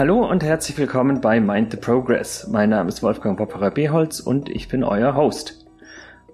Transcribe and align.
Hallo 0.00 0.26
und 0.26 0.42
herzlich 0.42 0.78
willkommen 0.78 1.20
bei 1.20 1.40
Mind 1.40 1.72
the 1.72 1.76
Progress. 1.76 2.48
Mein 2.48 2.70
Name 2.70 2.88
ist 2.88 3.02
Wolfgang 3.02 3.36
Popperer 3.36 3.70
Beholz 3.70 4.18
und 4.18 4.48
ich 4.48 4.66
bin 4.66 4.82
euer 4.82 5.14
Host. 5.14 5.66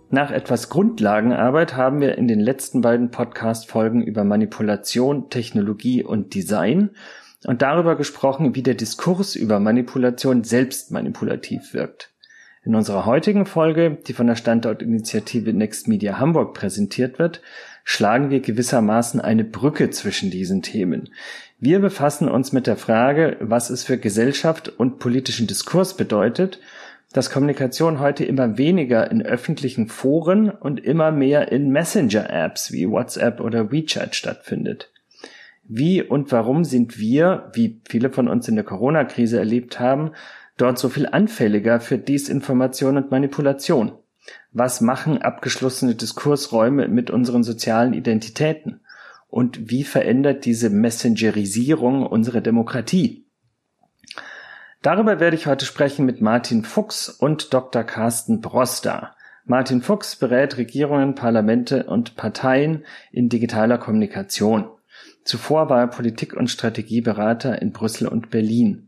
Nach 0.09 0.31
etwas 0.31 0.69
Grundlagenarbeit 0.69 1.75
haben 1.75 2.01
wir 2.01 2.17
in 2.17 2.29
den 2.29 2.39
letzten 2.39 2.81
beiden 2.81 3.11
Podcast-Folgen 3.11 4.03
über 4.03 4.23
Manipulation, 4.23 5.31
Technologie 5.31 6.05
und 6.05 6.33
Design 6.33 6.91
und 7.45 7.61
darüber 7.61 7.97
gesprochen, 7.97 8.55
wie 8.55 8.63
der 8.63 8.75
Diskurs 8.75 9.35
über 9.35 9.59
Manipulation 9.59 10.45
selbst 10.45 10.93
manipulativ 10.93 11.75
wirkt. 11.75 12.13
In 12.63 12.77
unserer 12.77 13.05
heutigen 13.05 13.47
Folge, 13.47 13.99
die 14.07 14.13
von 14.13 14.29
der 14.29 14.37
Standortinitiative 14.37 15.53
Next 15.53 15.89
Media 15.89 16.21
Hamburg 16.21 16.55
präsentiert 16.55 17.19
wird, 17.19 17.43
schlagen 17.89 18.31
wir 18.31 18.41
gewissermaßen 18.41 19.21
eine 19.21 19.45
Brücke 19.45 19.91
zwischen 19.91 20.29
diesen 20.29 20.61
Themen. 20.61 21.09
Wir 21.61 21.79
befassen 21.79 22.29
uns 22.29 22.53
mit 22.53 22.67
der 22.67 22.77
Frage, 22.77 23.37
was 23.39 23.71
es 23.71 23.85
für 23.85 23.97
Gesellschaft 23.97 24.69
und 24.69 24.99
politischen 24.99 25.47
Diskurs 25.47 25.97
bedeutet, 25.97 26.59
dass 27.13 27.31
Kommunikation 27.31 28.01
heute 28.01 28.25
immer 28.25 28.59
weniger 28.59 29.09
in 29.09 29.23
öffentlichen 29.23 29.87
Foren 29.87 30.51
und 30.51 30.81
immer 30.81 31.13
mehr 31.13 31.53
in 31.53 31.71
Messenger-Apps 31.71 32.73
wie 32.73 32.91
WhatsApp 32.91 33.41
oder 33.41 33.71
WeChat 33.71 34.17
stattfindet. 34.17 34.91
Wie 35.63 36.03
und 36.03 36.33
warum 36.33 36.65
sind 36.65 36.99
wir, 36.99 37.53
wie 37.55 37.81
viele 37.89 38.11
von 38.11 38.27
uns 38.27 38.49
in 38.49 38.57
der 38.57 38.65
Corona-Krise 38.65 39.39
erlebt 39.39 39.79
haben, 39.79 40.11
dort 40.57 40.81
so 40.81 40.89
viel 40.89 41.07
anfälliger 41.07 41.79
für 41.79 41.99
Desinformation 41.99 42.97
und 42.97 43.13
Manipulation? 43.13 43.93
Was 44.59 44.81
machen 44.81 45.21
abgeschlossene 45.21 45.97
Diskursräume 45.97 46.89
mit 46.89 47.11
unseren 47.11 47.43
sozialen 47.43 47.93
Identitäten? 47.93 48.81
Und 49.29 49.69
wie 49.69 49.85
verändert 49.85 50.47
diese 50.47 50.71
Messengerisierung 50.71 52.07
unsere 52.07 52.41
Demokratie? 52.41 53.27
Darüber 54.81 55.21
werde 55.21 55.37
ich 55.37 55.47
heute 55.47 55.67
sprechen 55.67 56.07
mit 56.07 56.23
Martin 56.23 56.65
Fuchs 56.65 57.11
und 57.11 57.53
Dr. 57.53 57.85
Carsten 57.85 58.41
Broster. 58.41 59.15
Martin 59.45 59.83
Fuchs 59.83 60.17
berät 60.17 60.57
Regierungen, 60.57 61.15
Parlamente 61.15 61.85
und 61.85 62.17
Parteien 62.17 62.87
in 63.13 63.29
digitaler 63.29 63.77
Kommunikation. 63.77 64.71
Zuvor 65.23 65.69
war 65.69 65.81
er 65.81 65.89
Politik- 65.89 66.35
und 66.35 66.49
Strategieberater 66.49 67.61
in 67.61 67.73
Brüssel 67.73 68.09
und 68.09 68.31
Berlin. 68.31 68.86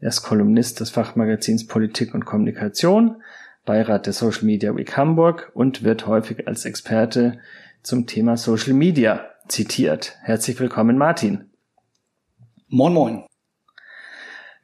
Er 0.00 0.08
ist 0.08 0.22
Kolumnist 0.22 0.80
des 0.80 0.90
Fachmagazins 0.90 1.68
Politik 1.68 2.12
und 2.12 2.24
Kommunikation, 2.24 3.22
Beirat 3.64 4.06
der 4.06 4.14
Social 4.14 4.46
Media 4.46 4.74
Week 4.74 4.96
Hamburg 4.96 5.52
und 5.54 5.84
wird 5.84 6.08
häufig 6.08 6.48
als 6.48 6.64
Experte 6.64 7.38
zum 7.84 8.08
Thema 8.08 8.36
Social 8.36 8.72
Media 8.72 9.26
zitiert. 9.46 10.16
Herzlich 10.22 10.58
willkommen, 10.58 10.98
Martin. 10.98 11.50
Moin, 12.66 12.92
moin. 12.92 13.29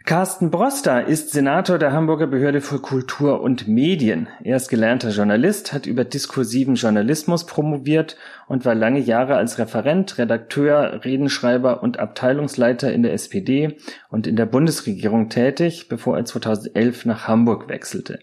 Carsten 0.07 0.53
Broster 0.53 1.09
ist 1.09 1.33
Senator 1.33 1.79
der 1.79 1.93
Hamburger 1.93 2.29
Behörde 2.29 2.61
für 2.61 2.79
Kultur 2.79 3.41
und 3.41 3.67
Medien. 3.67 4.29
Er 4.45 4.55
ist 4.57 4.69
gelernter 4.69 5.11
Journalist, 5.11 5.73
hat 5.73 5.85
über 5.87 6.05
diskursiven 6.05 6.77
Journalismus 6.77 7.45
promoviert 7.45 8.17
und 8.47 8.65
war 8.65 8.77
lange 8.77 9.01
Jahre 9.01 9.35
als 9.35 9.59
Referent, 9.59 10.17
Redakteur, 10.17 11.05
Redenschreiber 11.05 11.83
und 11.83 11.99
Abteilungsleiter 11.99 12.93
in 12.93 13.03
der 13.03 13.15
SPD 13.15 13.79
und 14.09 14.29
in 14.29 14.37
der 14.37 14.47
Bundesregierung 14.47 15.29
tätig, 15.29 15.89
bevor 15.89 16.17
er 16.17 16.25
2011 16.25 17.05
nach 17.07 17.27
Hamburg 17.27 17.69
wechselte. 17.69 18.21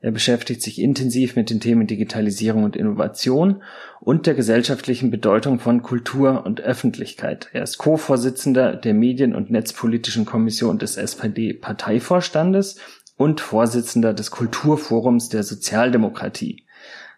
Er 0.00 0.12
beschäftigt 0.12 0.62
sich 0.62 0.80
intensiv 0.80 1.34
mit 1.34 1.50
den 1.50 1.58
Themen 1.58 1.88
Digitalisierung 1.88 2.62
und 2.62 2.76
Innovation 2.76 3.62
und 4.00 4.26
der 4.26 4.34
gesellschaftlichen 4.34 5.10
Bedeutung 5.10 5.58
von 5.58 5.82
Kultur 5.82 6.46
und 6.46 6.60
Öffentlichkeit. 6.60 7.48
Er 7.52 7.64
ist 7.64 7.78
Co-Vorsitzender 7.78 8.76
der 8.76 8.94
Medien- 8.94 9.34
und 9.34 9.50
Netzpolitischen 9.50 10.24
Kommission 10.24 10.78
des 10.78 10.96
SPD-Parteivorstandes 10.96 12.78
und 13.16 13.40
Vorsitzender 13.40 14.14
des 14.14 14.30
Kulturforums 14.30 15.30
der 15.30 15.42
Sozialdemokratie. 15.42 16.64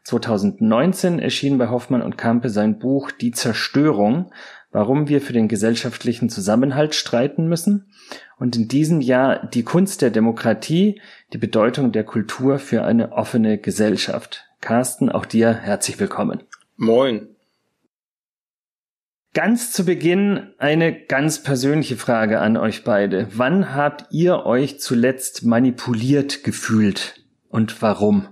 2019 0.04 1.18
erschien 1.18 1.58
bei 1.58 1.68
Hoffmann 1.68 2.00
und 2.00 2.16
Campe 2.16 2.48
sein 2.48 2.78
Buch 2.78 3.10
Die 3.10 3.32
Zerstörung, 3.32 4.32
warum 4.70 5.08
wir 5.08 5.20
für 5.20 5.32
den 5.32 5.48
gesellschaftlichen 5.48 6.28
Zusammenhalt 6.28 6.94
streiten 6.94 7.48
müssen 7.48 7.90
und 8.38 8.56
in 8.56 8.68
diesem 8.68 9.00
Jahr 9.00 9.46
die 9.46 9.62
Kunst 9.62 10.02
der 10.02 10.10
Demokratie, 10.10 11.00
die 11.32 11.38
Bedeutung 11.38 11.92
der 11.92 12.04
Kultur 12.04 12.58
für 12.58 12.84
eine 12.84 13.12
offene 13.12 13.58
Gesellschaft. 13.58 14.46
Carsten, 14.60 15.10
auch 15.10 15.26
dir 15.26 15.54
herzlich 15.54 15.98
willkommen. 15.98 16.42
Moin. 16.76 17.28
Ganz 19.32 19.72
zu 19.72 19.84
Beginn 19.84 20.54
eine 20.58 20.92
ganz 20.92 21.42
persönliche 21.42 21.96
Frage 21.96 22.40
an 22.40 22.56
euch 22.56 22.82
beide. 22.82 23.28
Wann 23.32 23.74
habt 23.74 24.06
ihr 24.10 24.44
euch 24.44 24.80
zuletzt 24.80 25.44
manipuliert 25.44 26.42
gefühlt 26.42 27.24
und 27.48 27.80
warum? 27.80 28.28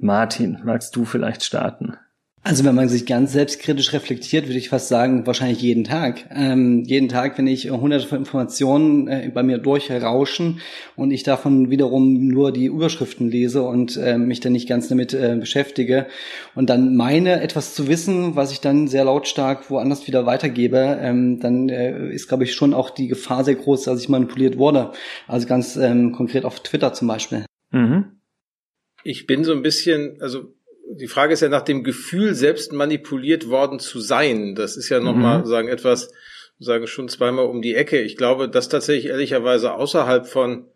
Martin, 0.00 0.58
magst 0.64 0.96
du 0.96 1.04
vielleicht 1.04 1.44
starten? 1.44 1.96
Also 2.42 2.64
wenn 2.64 2.74
man 2.74 2.88
sich 2.88 3.04
ganz 3.04 3.32
selbstkritisch 3.32 3.92
reflektiert, 3.92 4.46
würde 4.46 4.56
ich 4.56 4.70
fast 4.70 4.88
sagen, 4.88 5.26
wahrscheinlich 5.26 5.60
jeden 5.60 5.84
Tag. 5.84 6.24
Ähm, 6.30 6.84
jeden 6.84 7.10
Tag, 7.10 7.36
wenn 7.36 7.46
ich 7.46 7.70
hunderte 7.70 8.06
von 8.06 8.16
Informationen 8.16 9.08
äh, 9.08 9.30
bei 9.32 9.42
mir 9.42 9.58
durchrauschen 9.58 10.60
und 10.96 11.10
ich 11.10 11.22
davon 11.22 11.68
wiederum 11.68 12.28
nur 12.28 12.50
die 12.50 12.64
Überschriften 12.64 13.30
lese 13.30 13.62
und 13.62 13.98
äh, 13.98 14.16
mich 14.16 14.40
dann 14.40 14.52
nicht 14.52 14.66
ganz 14.66 14.88
damit 14.88 15.12
äh, 15.12 15.36
beschäftige 15.38 16.06
und 16.54 16.70
dann 16.70 16.96
meine, 16.96 17.42
etwas 17.42 17.74
zu 17.74 17.88
wissen, 17.88 18.36
was 18.36 18.52
ich 18.52 18.60
dann 18.60 18.88
sehr 18.88 19.04
lautstark 19.04 19.70
woanders 19.70 20.06
wieder 20.06 20.24
weitergebe, 20.24 20.98
ähm, 20.98 21.40
dann 21.40 21.68
äh, 21.68 22.08
ist, 22.08 22.28
glaube 22.28 22.44
ich, 22.44 22.54
schon 22.54 22.72
auch 22.72 22.88
die 22.88 23.08
Gefahr 23.08 23.44
sehr 23.44 23.56
groß, 23.56 23.82
dass 23.82 24.00
ich 24.00 24.08
manipuliert 24.08 24.56
wurde. 24.56 24.92
Also 25.28 25.46
ganz 25.46 25.76
ähm, 25.76 26.12
konkret 26.12 26.46
auf 26.46 26.60
Twitter 26.60 26.94
zum 26.94 27.06
Beispiel. 27.06 27.44
Mhm. 27.70 28.20
Ich 29.04 29.26
bin 29.26 29.44
so 29.44 29.52
ein 29.52 29.62
bisschen, 29.62 30.16
also 30.20 30.54
die 30.92 31.08
Frage 31.08 31.32
ist 31.32 31.40
ja 31.40 31.48
nach 31.48 31.62
dem 31.62 31.84
Gefühl, 31.84 32.34
selbst 32.34 32.72
manipuliert 32.72 33.48
worden 33.48 33.78
zu 33.78 34.00
sein. 34.00 34.54
Das 34.54 34.76
ist 34.76 34.88
ja 34.88 35.00
nochmal, 35.00 35.40
mhm. 35.40 35.46
sagen, 35.46 35.68
etwas, 35.68 36.10
sagen 36.58 36.86
schon 36.86 37.08
zweimal 37.08 37.46
um 37.46 37.62
die 37.62 37.74
Ecke. 37.74 38.00
Ich 38.00 38.16
glaube, 38.16 38.48
dass 38.48 38.68
tatsächlich 38.68 39.06
ehrlicherweise 39.06 39.72
außerhalb 39.74 40.26
von 40.26 40.66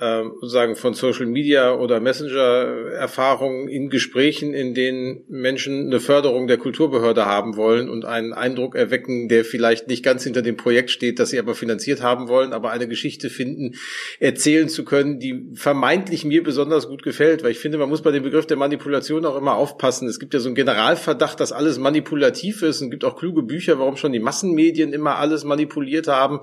ähm, 0.00 0.32
sagen 0.42 0.76
von 0.76 0.94
Social 0.94 1.26
Media 1.26 1.74
oder 1.74 2.00
Messenger-Erfahrungen 2.00 3.68
in 3.68 3.90
Gesprächen, 3.90 4.54
in 4.54 4.74
denen 4.74 5.24
Menschen 5.28 5.86
eine 5.86 6.00
Förderung 6.00 6.46
der 6.46 6.56
Kulturbehörde 6.56 7.26
haben 7.26 7.56
wollen 7.56 7.90
und 7.90 8.04
einen 8.04 8.32
Eindruck 8.32 8.74
erwecken, 8.74 9.28
der 9.28 9.44
vielleicht 9.44 9.88
nicht 9.88 10.02
ganz 10.02 10.24
hinter 10.24 10.42
dem 10.42 10.56
Projekt 10.56 10.90
steht, 10.90 11.18
das 11.18 11.30
sie 11.30 11.38
aber 11.38 11.54
finanziert 11.54 12.02
haben 12.02 12.28
wollen, 12.28 12.52
aber 12.52 12.70
eine 12.70 12.88
Geschichte 12.88 13.28
finden, 13.28 13.74
erzählen 14.18 14.68
zu 14.68 14.84
können, 14.84 15.18
die 15.18 15.50
vermeintlich 15.54 16.24
mir 16.24 16.42
besonders 16.42 16.88
gut 16.88 17.02
gefällt, 17.02 17.42
weil 17.42 17.50
ich 17.50 17.58
finde, 17.58 17.78
man 17.78 17.88
muss 17.88 18.02
bei 18.02 18.10
dem 18.10 18.22
Begriff 18.22 18.46
der 18.46 18.56
Manipulation 18.56 19.26
auch 19.26 19.36
immer 19.36 19.56
aufpassen. 19.56 20.08
Es 20.08 20.18
gibt 20.18 20.32
ja 20.34 20.40
so 20.40 20.48
einen 20.48 20.54
Generalverdacht, 20.54 21.38
dass 21.40 21.52
alles 21.52 21.78
manipulativ 21.78 22.62
ist. 22.62 22.80
Und 22.80 22.90
gibt 22.90 23.04
auch 23.04 23.16
kluge 23.16 23.42
Bücher, 23.42 23.78
warum 23.78 23.96
schon 23.96 24.12
die 24.12 24.18
Massenmedien 24.18 24.92
immer 24.92 25.16
alles 25.16 25.44
manipuliert 25.44 26.08
haben 26.08 26.40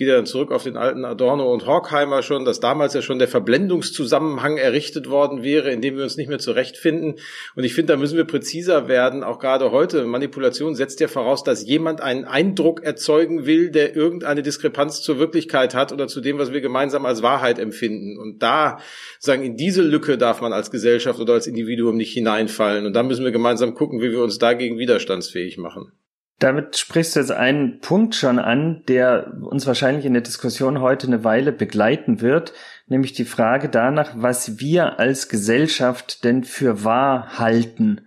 geht 0.00 0.08
ja 0.08 0.16
dann 0.16 0.24
zurück 0.24 0.50
auf 0.50 0.62
den 0.62 0.78
alten 0.78 1.04
Adorno 1.04 1.52
und 1.52 1.66
Horkheimer 1.66 2.22
schon, 2.22 2.46
dass 2.46 2.58
damals 2.58 2.94
ja 2.94 3.02
schon 3.02 3.18
der 3.18 3.28
Verblendungszusammenhang 3.28 4.56
errichtet 4.56 5.10
worden 5.10 5.42
wäre, 5.42 5.70
in 5.70 5.82
dem 5.82 5.98
wir 5.98 6.04
uns 6.04 6.16
nicht 6.16 6.28
mehr 6.28 6.38
zurechtfinden. 6.38 7.16
Und 7.54 7.64
ich 7.64 7.74
finde, 7.74 7.92
da 7.92 7.98
müssen 7.98 8.16
wir 8.16 8.24
präziser 8.24 8.88
werden, 8.88 9.22
auch 9.22 9.38
gerade 9.38 9.72
heute. 9.72 10.06
Manipulation 10.06 10.74
setzt 10.74 11.00
ja 11.00 11.08
voraus, 11.08 11.44
dass 11.44 11.66
jemand 11.66 12.00
einen 12.00 12.24
Eindruck 12.24 12.82
erzeugen 12.82 13.44
will, 13.44 13.70
der 13.70 13.94
irgendeine 13.94 14.42
Diskrepanz 14.42 15.02
zur 15.02 15.18
Wirklichkeit 15.18 15.74
hat 15.74 15.92
oder 15.92 16.08
zu 16.08 16.22
dem, 16.22 16.38
was 16.38 16.50
wir 16.50 16.62
gemeinsam 16.62 17.04
als 17.04 17.22
Wahrheit 17.22 17.58
empfinden. 17.58 18.16
Und 18.18 18.42
da, 18.42 18.78
sagen, 19.18 19.42
in 19.42 19.58
diese 19.58 19.82
Lücke 19.82 20.16
darf 20.16 20.40
man 20.40 20.54
als 20.54 20.70
Gesellschaft 20.70 21.20
oder 21.20 21.34
als 21.34 21.46
Individuum 21.46 21.98
nicht 21.98 22.14
hineinfallen. 22.14 22.86
Und 22.86 22.94
da 22.94 23.02
müssen 23.02 23.26
wir 23.26 23.32
gemeinsam 23.32 23.74
gucken, 23.74 24.00
wie 24.00 24.12
wir 24.12 24.22
uns 24.22 24.38
dagegen 24.38 24.78
widerstandsfähig 24.78 25.58
machen. 25.58 25.92
Damit 26.40 26.78
sprichst 26.78 27.14
du 27.14 27.20
jetzt 27.20 27.32
einen 27.32 27.80
Punkt 27.80 28.14
schon 28.14 28.38
an, 28.38 28.82
der 28.88 29.34
uns 29.42 29.66
wahrscheinlich 29.66 30.06
in 30.06 30.14
der 30.14 30.22
Diskussion 30.22 30.80
heute 30.80 31.06
eine 31.06 31.22
Weile 31.22 31.52
begleiten 31.52 32.22
wird, 32.22 32.54
nämlich 32.86 33.12
die 33.12 33.26
Frage 33.26 33.68
danach, 33.68 34.12
was 34.16 34.58
wir 34.58 34.98
als 34.98 35.28
Gesellschaft 35.28 36.24
denn 36.24 36.42
für 36.42 36.82
wahr 36.82 37.38
halten. 37.38 38.06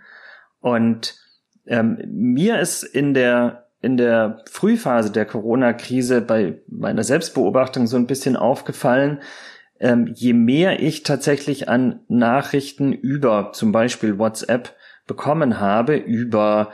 Und 0.61 1.15
ähm, 1.67 1.99
mir 2.07 2.59
ist 2.59 2.81
in 2.81 3.13
der 3.13 3.69
in 3.81 3.97
der 3.97 4.41
Frühphase 4.49 5.11
der 5.11 5.25
Corona-Krise 5.25 6.21
bei 6.21 6.61
meiner 6.67 7.03
Selbstbeobachtung 7.03 7.85
so 7.85 7.97
ein 7.97 8.07
bisschen 8.07 8.37
aufgefallen, 8.37 9.21
ähm, 9.79 10.09
je 10.15 10.33
mehr 10.33 10.81
ich 10.81 11.03
tatsächlich 11.03 11.67
an 11.69 11.99
Nachrichten 12.07 12.93
über 12.93 13.51
zum 13.53 13.73
Beispiel 13.73 14.17
WhatsApp 14.17 14.75
bekommen 15.05 15.59
habe, 15.59 15.97
über 15.97 16.71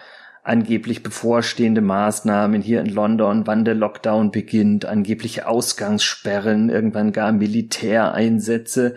angeblich 0.50 1.04
bevorstehende 1.04 1.82
Maßnahmen 1.82 2.62
hier 2.62 2.82
in 2.82 2.88
London, 2.88 3.46
wann 3.46 3.66
der 3.66 3.76
Lockdown 3.76 4.32
beginnt, 4.32 4.84
angebliche 4.84 5.48
Ausgangssperren, 5.48 6.70
irgendwann 6.70 7.12
gar 7.12 7.32
Militäreinsätze. 7.32 8.96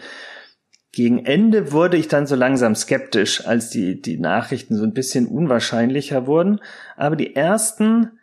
Gegen 0.93 1.25
Ende 1.25 1.71
wurde 1.71 1.99
ich 1.99 2.09
dann 2.09 2.27
so 2.27 2.37
langsam 2.37 2.75
skeptisch, 2.75 3.47
als 3.47 3.69
die, 3.69 4.01
die 4.01 4.19
Nachrichten 4.19 4.77
so 4.77 4.85
ein 4.85 4.95
bisschen 4.95 5.27
unwahrscheinlicher 5.27 6.27
wurden. 6.27 6.59
Aber 6.97 7.17
die 7.17 7.37
ersten 7.37 8.19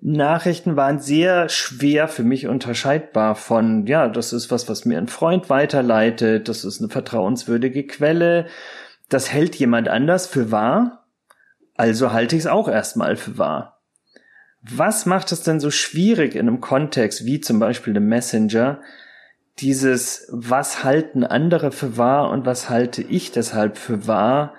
Nachrichten 0.00 0.76
waren 0.76 1.00
sehr 1.00 1.48
schwer 1.48 2.06
für 2.06 2.24
mich 2.24 2.46
unterscheidbar 2.46 3.34
von, 3.34 3.86
ja, 3.86 4.08
das 4.08 4.32
ist 4.32 4.52
was, 4.52 4.68
was 4.68 4.84
mir 4.84 4.98
ein 4.98 5.08
Freund 5.08 5.50
weiterleitet, 5.50 6.48
das 6.48 6.64
ist 6.64 6.80
eine 6.80 6.90
vertrauenswürdige 6.90 7.86
Quelle, 7.86 8.46
das 9.08 9.32
hält 9.32 9.56
jemand 9.56 9.88
anders 9.88 10.26
für 10.28 10.50
wahr 10.52 11.01
also 11.74 12.12
halte 12.12 12.36
ich 12.36 12.42
es 12.42 12.46
auch 12.46 12.68
erstmal 12.68 13.16
für 13.16 13.38
wahr. 13.38 13.80
Was 14.62 15.06
macht 15.06 15.32
es 15.32 15.42
denn 15.42 15.58
so 15.58 15.70
schwierig 15.70 16.34
in 16.34 16.48
einem 16.48 16.60
Kontext 16.60 17.24
wie 17.24 17.40
zum 17.40 17.58
Beispiel 17.58 17.94
dem 17.94 18.08
Messenger, 18.08 18.80
dieses 19.58 20.28
was 20.30 20.84
halten 20.84 21.24
andere 21.24 21.72
für 21.72 21.96
wahr 21.96 22.30
und 22.30 22.46
was 22.46 22.70
halte 22.70 23.02
ich 23.02 23.32
deshalb 23.32 23.76
für 23.76 24.06
wahr, 24.06 24.54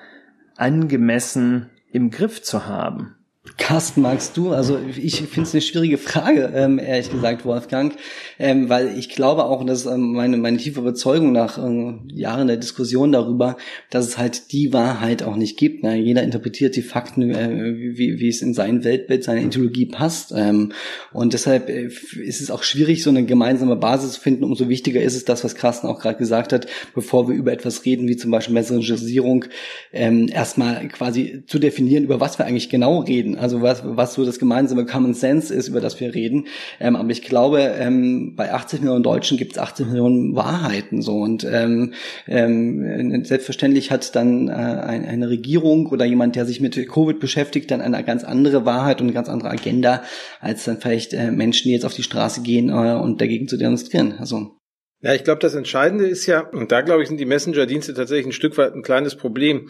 angemessen 0.58 1.70
im 1.92 2.12
Griff 2.12 2.42
zu 2.44 2.66
haben? 2.68 3.16
Carsten, 3.58 4.02
magst 4.02 4.38
du? 4.38 4.52
Also 4.52 4.80
ich 4.96 5.18
finde 5.18 5.42
es 5.42 5.54
eine 5.54 5.62
schwierige 5.62 5.98
Frage, 5.98 6.54
ähm, 6.56 6.80
ehrlich 6.80 7.12
gesagt, 7.12 7.44
Wolfgang, 7.44 7.94
ähm, 8.40 8.70
weil 8.70 8.98
ich 8.98 9.10
glaube 9.10 9.44
auch, 9.44 9.60
und 9.60 9.68
das 9.68 9.82
ist 9.82 9.86
ähm, 9.86 10.14
meine, 10.14 10.38
meine 10.38 10.56
tiefe 10.56 10.80
Überzeugung 10.80 11.34
nach 11.34 11.58
äh, 11.58 11.94
Jahren 12.14 12.48
der 12.48 12.56
Diskussion 12.56 13.12
darüber, 13.12 13.58
dass 13.90 14.08
es 14.08 14.18
halt 14.18 14.54
die 14.54 14.72
Wahrheit 14.72 15.24
auch 15.24 15.36
nicht 15.36 15.58
gibt. 15.58 15.84
Ne? 15.84 15.98
Jeder 15.98 16.24
interpretiert 16.24 16.78
die 16.78 16.82
Fakten, 16.82 17.32
äh, 17.32 17.98
wie, 17.98 18.18
wie 18.18 18.30
es 18.30 18.42
in 18.42 18.54
sein 18.54 18.86
Weltbild, 18.86 19.26
seine 19.26 19.44
Ideologie 19.44 19.88
passt. 19.88 20.32
Ähm, 20.34 20.72
und 21.12 21.34
deshalb 21.34 21.68
äh, 21.68 21.90
ist 22.24 22.40
es 22.40 22.50
auch 22.50 22.64
schwierig, 22.64 23.04
so 23.04 23.10
eine 23.10 23.26
gemeinsame 23.26 23.76
Basis 23.76 24.14
zu 24.14 24.22
finden. 24.22 24.46
Umso 24.46 24.70
wichtiger 24.70 25.02
ist 25.02 25.18
es 25.18 25.26
das, 25.26 25.44
was 25.44 25.56
Carsten 25.56 25.88
auch 25.88 26.00
gerade 26.00 26.18
gesagt 26.18 26.54
hat, 26.54 26.68
bevor 26.96 27.28
wir 27.28 27.36
über 27.36 27.52
etwas 27.52 27.84
reden, 27.84 28.08
wie 28.08 28.16
zum 28.16 28.32
Beispiel 28.32 28.54
Messengerisierung, 28.54 29.44
ähm, 29.92 30.30
erstmal 30.32 30.88
quasi 30.88 31.44
zu 31.46 31.60
definieren, 31.60 32.06
über 32.06 32.22
was 32.22 32.40
wir 32.40 32.46
eigentlich 32.46 32.70
genau 32.70 33.02
reden 33.02 33.33
also 33.38 33.62
was, 33.62 33.82
was 33.84 34.14
so 34.14 34.26
das 34.26 34.40
gemeinsame 34.40 34.86
Common 34.86 35.14
Sense 35.14 35.54
ist, 35.54 35.68
über 35.68 35.82
das 35.82 36.00
wir 36.00 36.14
reden. 36.14 36.48
Ähm, 36.80 36.96
aber 36.96 37.10
ich 37.10 37.22
glaube, 37.22 37.60
ähm, 37.60 38.36
bei 38.36 38.54
80 38.54 38.82
Millionen 38.82 39.04
Deutschen 39.04 39.38
gibt 39.38 39.54
es 39.54 39.58
80 39.58 39.88
Millionen 39.88 40.36
Wahrheiten 40.36 41.02
so 41.02 41.18
und 41.18 41.44
ähm, 41.44 41.94
ähm, 42.28 43.24
selbstverständlich 43.26 43.92
hat 43.92 44.16
dann 44.16 44.48
äh, 44.48 44.52
ein, 44.52 45.06
eine 45.06 45.30
Regierung 45.30 45.88
oder 45.88 46.06
jemand, 46.06 46.36
der 46.36 46.46
sich 46.46 46.62
mit 46.62 46.76
Covid 46.88 47.20
beschäftigt, 47.20 47.72
dann 47.72 47.82
eine 47.82 48.04
ganz 48.04 48.24
andere 48.24 48.66
Wahrheit 48.66 49.02
und 49.02 49.08
eine 49.08 49.14
ganz 49.14 49.30
andere 49.30 49.50
Agenda 49.50 50.04
als 50.40 50.64
dann 50.66 50.80
vielleicht 50.80 51.14
äh, 51.14 51.32
Menschen, 51.32 51.68
die 51.68 51.74
jetzt 51.74 51.86
auf 51.86 51.94
die 51.94 52.04
Straße 52.04 52.42
gehen 52.42 52.70
äh, 52.70 52.94
und 52.94 53.22
dagegen 53.22 53.48
zu 53.48 53.58
demonstrieren. 53.58 54.16
Also 54.20 54.58
ja, 55.04 55.14
ich 55.14 55.26
glaube, 55.26 55.40
das 55.40 55.54
Entscheidende 55.54 56.08
ist 56.08 56.26
ja, 56.28 56.40
und 56.48 56.72
da 56.72 56.80
glaube 56.80 57.02
ich, 57.02 57.10
sind 57.10 57.20
die 57.20 57.26
Messenger-Dienste 57.26 57.94
tatsächlich 57.94 58.28
ein 58.28 58.32
Stück 58.32 58.58
weit 58.58 58.74
ein 58.74 58.84
kleines 58.84 59.16
Problem. 59.16 59.70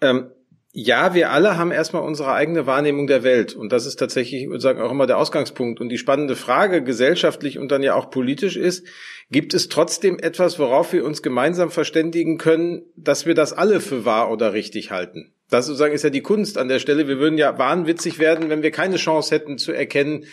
Ähm, 0.00 0.30
ja, 0.72 1.14
wir 1.14 1.32
alle 1.32 1.56
haben 1.56 1.72
erstmal 1.72 2.02
unsere 2.02 2.32
eigene 2.32 2.64
Wahrnehmung 2.64 3.08
der 3.08 3.24
Welt. 3.24 3.54
Und 3.54 3.72
das 3.72 3.86
ist 3.86 3.96
tatsächlich, 3.96 4.42
ich 4.42 4.48
würde 4.48 4.60
sagen, 4.60 4.80
auch 4.80 4.92
immer 4.92 5.08
der 5.08 5.18
Ausgangspunkt. 5.18 5.80
Und 5.80 5.88
die 5.88 5.98
spannende 5.98 6.36
Frage 6.36 6.84
gesellschaftlich 6.84 7.58
und 7.58 7.72
dann 7.72 7.82
ja 7.82 7.94
auch 7.94 8.10
politisch 8.10 8.56
ist, 8.56 8.86
gibt 9.30 9.52
es 9.52 9.68
trotzdem 9.68 10.18
etwas, 10.20 10.60
worauf 10.60 10.92
wir 10.92 11.04
uns 11.04 11.22
gemeinsam 11.22 11.70
verständigen 11.70 12.38
können, 12.38 12.82
dass 12.96 13.26
wir 13.26 13.34
das 13.34 13.52
alle 13.52 13.80
für 13.80 14.04
wahr 14.04 14.30
oder 14.30 14.52
richtig 14.52 14.92
halten? 14.92 15.32
Das 15.48 15.66
sozusagen 15.66 15.94
ist 15.94 16.04
ja 16.04 16.10
die 16.10 16.22
Kunst 16.22 16.56
an 16.56 16.68
der 16.68 16.78
Stelle. 16.78 17.08
Wir 17.08 17.18
würden 17.18 17.36
ja 17.36 17.58
wahnwitzig 17.58 18.20
werden, 18.20 18.48
wenn 18.48 18.62
wir 18.62 18.70
keine 18.70 18.96
Chance 18.96 19.34
hätten 19.34 19.58
zu 19.58 19.72
erkennen, 19.72 20.26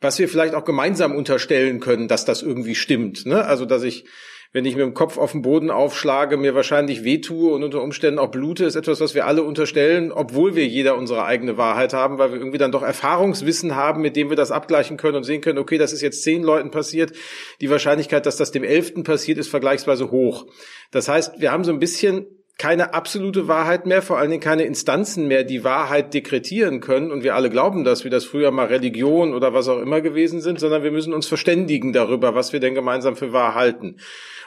was 0.00 0.18
wir 0.18 0.28
vielleicht 0.28 0.54
auch 0.54 0.64
gemeinsam 0.64 1.14
unterstellen 1.14 1.78
können, 1.78 2.08
dass 2.08 2.24
das 2.24 2.42
irgendwie 2.42 2.74
stimmt. 2.74 3.26
Ne? 3.26 3.44
Also, 3.44 3.64
dass 3.64 3.84
ich 3.84 4.06
wenn 4.54 4.64
ich 4.64 4.76
mit 4.76 4.84
dem 4.84 4.94
Kopf 4.94 5.18
auf 5.18 5.32
den 5.32 5.42
Boden 5.42 5.72
aufschlage, 5.72 6.36
mir 6.36 6.54
wahrscheinlich 6.54 7.02
wehtue 7.02 7.52
und 7.52 7.64
unter 7.64 7.82
Umständen 7.82 8.20
auch 8.20 8.30
blute, 8.30 8.64
ist 8.64 8.76
etwas, 8.76 9.00
was 9.00 9.12
wir 9.12 9.26
alle 9.26 9.42
unterstellen, 9.42 10.12
obwohl 10.12 10.54
wir 10.54 10.64
jeder 10.64 10.96
unsere 10.96 11.24
eigene 11.24 11.58
Wahrheit 11.58 11.92
haben, 11.92 12.18
weil 12.18 12.30
wir 12.30 12.38
irgendwie 12.38 12.58
dann 12.58 12.70
doch 12.70 12.84
Erfahrungswissen 12.84 13.74
haben, 13.74 14.00
mit 14.00 14.14
dem 14.14 14.30
wir 14.30 14.36
das 14.36 14.52
abgleichen 14.52 14.96
können 14.96 15.16
und 15.16 15.24
sehen 15.24 15.40
können, 15.40 15.58
okay, 15.58 15.76
das 15.76 15.92
ist 15.92 16.02
jetzt 16.02 16.22
zehn 16.22 16.44
Leuten 16.44 16.70
passiert. 16.70 17.12
Die 17.60 17.68
Wahrscheinlichkeit, 17.68 18.26
dass 18.26 18.36
das 18.36 18.52
dem 18.52 18.62
elften 18.62 19.02
passiert, 19.02 19.38
ist 19.38 19.48
vergleichsweise 19.48 20.12
hoch. 20.12 20.46
Das 20.92 21.08
heißt, 21.08 21.40
wir 21.40 21.50
haben 21.50 21.64
so 21.64 21.72
ein 21.72 21.80
bisschen 21.80 22.26
keine 22.56 22.94
absolute 22.94 23.48
Wahrheit 23.48 23.84
mehr, 23.84 24.00
vor 24.00 24.18
allen 24.18 24.30
Dingen 24.30 24.42
keine 24.42 24.62
Instanzen 24.62 25.26
mehr, 25.26 25.42
die 25.42 25.64
Wahrheit 25.64 26.14
dekretieren 26.14 26.80
können. 26.80 27.10
Und 27.10 27.24
wir 27.24 27.34
alle 27.34 27.50
glauben 27.50 27.82
das, 27.82 28.04
wie 28.04 28.10
das 28.10 28.24
früher 28.24 28.52
mal 28.52 28.66
Religion 28.66 29.34
oder 29.34 29.52
was 29.52 29.68
auch 29.68 29.80
immer 29.80 30.00
gewesen 30.00 30.40
sind, 30.40 30.60
sondern 30.60 30.84
wir 30.84 30.92
müssen 30.92 31.12
uns 31.12 31.26
verständigen 31.26 31.92
darüber, 31.92 32.34
was 32.36 32.52
wir 32.52 32.60
denn 32.60 32.74
gemeinsam 32.74 33.16
für 33.16 33.32
wahr 33.32 33.56
halten. 33.56 33.96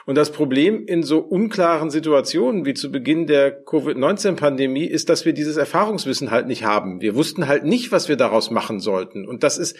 Und 0.06 0.14
das 0.14 0.32
Problem 0.32 0.86
in 0.86 1.02
so 1.02 1.18
unklaren 1.18 1.90
Situationen 1.90 2.64
wie 2.64 2.72
zu 2.72 2.90
Beginn 2.90 3.26
der 3.26 3.50
Covid-19-Pandemie 3.50 4.86
ist, 4.86 5.10
dass 5.10 5.26
wir 5.26 5.34
dieses 5.34 5.58
Erfahrungswissen 5.58 6.30
halt 6.30 6.46
nicht 6.46 6.64
haben. 6.64 7.02
Wir 7.02 7.14
wussten 7.14 7.46
halt 7.46 7.64
nicht, 7.64 7.92
was 7.92 8.08
wir 8.08 8.16
daraus 8.16 8.50
machen 8.50 8.80
sollten. 8.80 9.28
Und 9.28 9.42
das 9.42 9.58
ist 9.58 9.76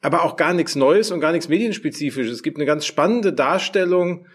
aber 0.00 0.24
auch 0.24 0.36
gar 0.36 0.54
nichts 0.54 0.76
Neues 0.76 1.10
und 1.10 1.20
gar 1.20 1.32
nichts 1.32 1.50
medienspezifisches. 1.50 2.32
Es 2.32 2.42
gibt 2.42 2.56
eine 2.56 2.64
ganz 2.64 2.86
spannende 2.86 3.34
Darstellung 3.34 4.26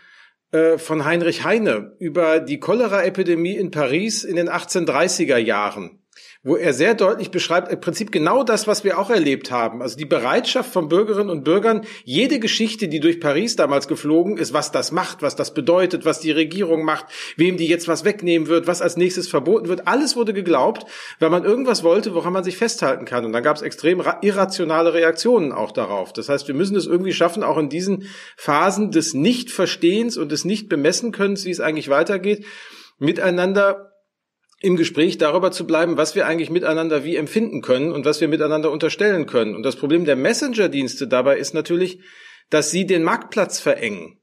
äh, 0.51 0.77
von 0.77 1.05
Heinrich 1.05 1.43
Heine 1.43 1.93
über 1.99 2.39
die 2.39 2.59
Cholera-Epidemie 2.59 3.55
in 3.55 3.71
Paris 3.71 4.23
in 4.23 4.35
den 4.35 4.49
1830er 4.49 5.37
Jahren 5.37 6.00
wo 6.43 6.55
er 6.55 6.73
sehr 6.73 6.95
deutlich 6.95 7.29
beschreibt, 7.29 7.71
im 7.71 7.79
Prinzip 7.79 8.11
genau 8.11 8.43
das, 8.43 8.65
was 8.65 8.83
wir 8.83 8.97
auch 8.97 9.11
erlebt 9.11 9.51
haben. 9.51 9.83
Also 9.83 9.95
die 9.95 10.05
Bereitschaft 10.05 10.73
von 10.73 10.89
Bürgerinnen 10.89 11.29
und 11.29 11.43
Bürgern, 11.43 11.85
jede 12.03 12.39
Geschichte, 12.39 12.87
die 12.87 12.99
durch 12.99 13.19
Paris 13.19 13.55
damals 13.55 13.87
geflogen 13.87 14.37
ist, 14.37 14.51
was 14.51 14.71
das 14.71 14.91
macht, 14.91 15.21
was 15.21 15.35
das 15.35 15.53
bedeutet, 15.53 16.03
was 16.03 16.19
die 16.19 16.31
Regierung 16.31 16.83
macht, 16.83 17.05
wem 17.37 17.57
die 17.57 17.67
jetzt 17.67 17.87
was 17.87 18.05
wegnehmen 18.05 18.47
wird, 18.47 18.65
was 18.65 18.81
als 18.81 18.97
nächstes 18.97 19.27
verboten 19.27 19.67
wird, 19.67 19.87
alles 19.87 20.15
wurde 20.15 20.33
geglaubt, 20.33 20.87
weil 21.19 21.29
man 21.29 21.43
irgendwas 21.43 21.83
wollte, 21.83 22.15
woran 22.15 22.33
man 22.33 22.43
sich 22.43 22.57
festhalten 22.57 23.05
kann. 23.05 23.23
Und 23.23 23.33
dann 23.33 23.43
gab 23.43 23.55
es 23.55 23.61
extrem 23.61 24.01
irrationale 24.21 24.95
Reaktionen 24.95 25.51
auch 25.51 25.71
darauf. 25.71 26.11
Das 26.11 26.27
heißt, 26.27 26.47
wir 26.47 26.55
müssen 26.55 26.75
es 26.75 26.87
irgendwie 26.87 27.13
schaffen, 27.13 27.43
auch 27.43 27.59
in 27.59 27.69
diesen 27.69 28.07
Phasen 28.35 28.89
des 28.89 29.13
Nichtverstehens 29.13 30.17
und 30.17 30.31
des 30.31 30.43
Nicht-Bemessen-Könnens, 30.45 31.45
wie 31.45 31.51
es 31.51 31.59
eigentlich 31.59 31.89
weitergeht, 31.89 32.45
miteinander 32.97 33.90
im 34.61 34.75
Gespräch 34.75 35.17
darüber 35.17 35.51
zu 35.51 35.65
bleiben, 35.65 35.97
was 35.97 36.15
wir 36.15 36.27
eigentlich 36.27 36.51
miteinander 36.51 37.03
wie 37.03 37.15
empfinden 37.15 37.61
können 37.61 37.91
und 37.91 38.05
was 38.05 38.21
wir 38.21 38.27
miteinander 38.27 38.71
unterstellen 38.71 39.25
können. 39.25 39.55
Und 39.55 39.63
das 39.63 39.75
Problem 39.75 40.05
der 40.05 40.15
Messenger-Dienste 40.15 41.07
dabei 41.07 41.37
ist 41.37 41.53
natürlich, 41.53 41.99
dass 42.49 42.69
sie 42.69 42.85
den 42.85 43.03
Marktplatz 43.03 43.59
verengen. 43.59 44.17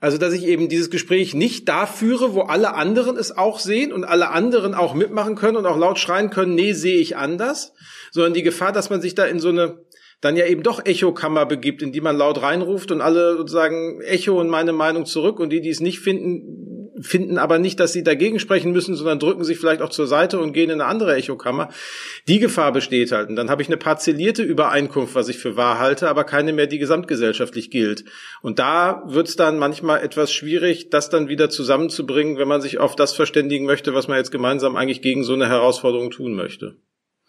Also, 0.00 0.18
dass 0.18 0.32
ich 0.32 0.46
eben 0.46 0.68
dieses 0.68 0.90
Gespräch 0.90 1.32
nicht 1.32 1.68
da 1.68 1.86
führe, 1.86 2.34
wo 2.34 2.40
alle 2.40 2.74
anderen 2.74 3.16
es 3.16 3.36
auch 3.36 3.60
sehen 3.60 3.92
und 3.92 4.02
alle 4.02 4.30
anderen 4.30 4.74
auch 4.74 4.94
mitmachen 4.94 5.36
können 5.36 5.56
und 5.56 5.66
auch 5.66 5.76
laut 5.76 5.98
schreien 5.98 6.30
können, 6.30 6.56
nee, 6.56 6.72
sehe 6.72 6.98
ich 6.98 7.16
anders, 7.16 7.72
sondern 8.10 8.34
die 8.34 8.42
Gefahr, 8.42 8.72
dass 8.72 8.90
man 8.90 9.00
sich 9.00 9.14
da 9.14 9.26
in 9.26 9.38
so 9.38 9.50
eine 9.50 9.78
dann 10.22 10.36
ja 10.36 10.46
eben 10.46 10.62
doch 10.62 10.86
Echokammer 10.86 11.46
begibt, 11.46 11.82
in 11.82 11.92
die 11.92 12.00
man 12.00 12.16
laut 12.16 12.40
reinruft 12.40 12.92
und 12.92 13.00
alle 13.00 13.36
sozusagen 13.36 14.00
Echo 14.02 14.40
und 14.40 14.48
meine 14.48 14.72
Meinung 14.72 15.04
zurück 15.04 15.40
und 15.40 15.50
die, 15.50 15.60
die 15.60 15.70
es 15.70 15.80
nicht 15.80 15.98
finden, 15.98 16.61
finden 17.02 17.38
aber 17.38 17.58
nicht, 17.58 17.78
dass 17.80 17.92
sie 17.92 18.02
dagegen 18.02 18.38
sprechen 18.38 18.72
müssen, 18.72 18.94
sondern 18.94 19.18
drücken 19.18 19.44
sich 19.44 19.58
vielleicht 19.58 19.82
auch 19.82 19.90
zur 19.90 20.06
Seite 20.06 20.38
und 20.38 20.52
gehen 20.52 20.70
in 20.70 20.80
eine 20.80 20.88
andere 20.88 21.14
Echokammer. 21.14 21.68
Die 22.28 22.38
Gefahr 22.38 22.72
besteht 22.72 23.12
halt. 23.12 23.28
Und 23.28 23.36
dann 23.36 23.50
habe 23.50 23.62
ich 23.62 23.68
eine 23.68 23.76
parzellierte 23.76 24.42
Übereinkunft, 24.42 25.14
was 25.14 25.28
ich 25.28 25.38
für 25.38 25.56
wahr 25.56 25.78
halte, 25.78 26.08
aber 26.08 26.24
keine 26.24 26.52
mehr, 26.52 26.66
die 26.66 26.78
gesamtgesellschaftlich 26.78 27.70
gilt. 27.70 28.04
Und 28.40 28.58
da 28.58 29.02
wird 29.06 29.28
es 29.28 29.36
dann 29.36 29.58
manchmal 29.58 30.02
etwas 30.02 30.32
schwierig, 30.32 30.90
das 30.90 31.10
dann 31.10 31.28
wieder 31.28 31.50
zusammenzubringen, 31.50 32.38
wenn 32.38 32.48
man 32.48 32.60
sich 32.60 32.78
auf 32.78 32.96
das 32.96 33.12
verständigen 33.12 33.66
möchte, 33.66 33.94
was 33.94 34.08
man 34.08 34.18
jetzt 34.18 34.30
gemeinsam 34.30 34.76
eigentlich 34.76 35.02
gegen 35.02 35.24
so 35.24 35.34
eine 35.34 35.48
Herausforderung 35.48 36.10
tun 36.10 36.34
möchte. 36.34 36.76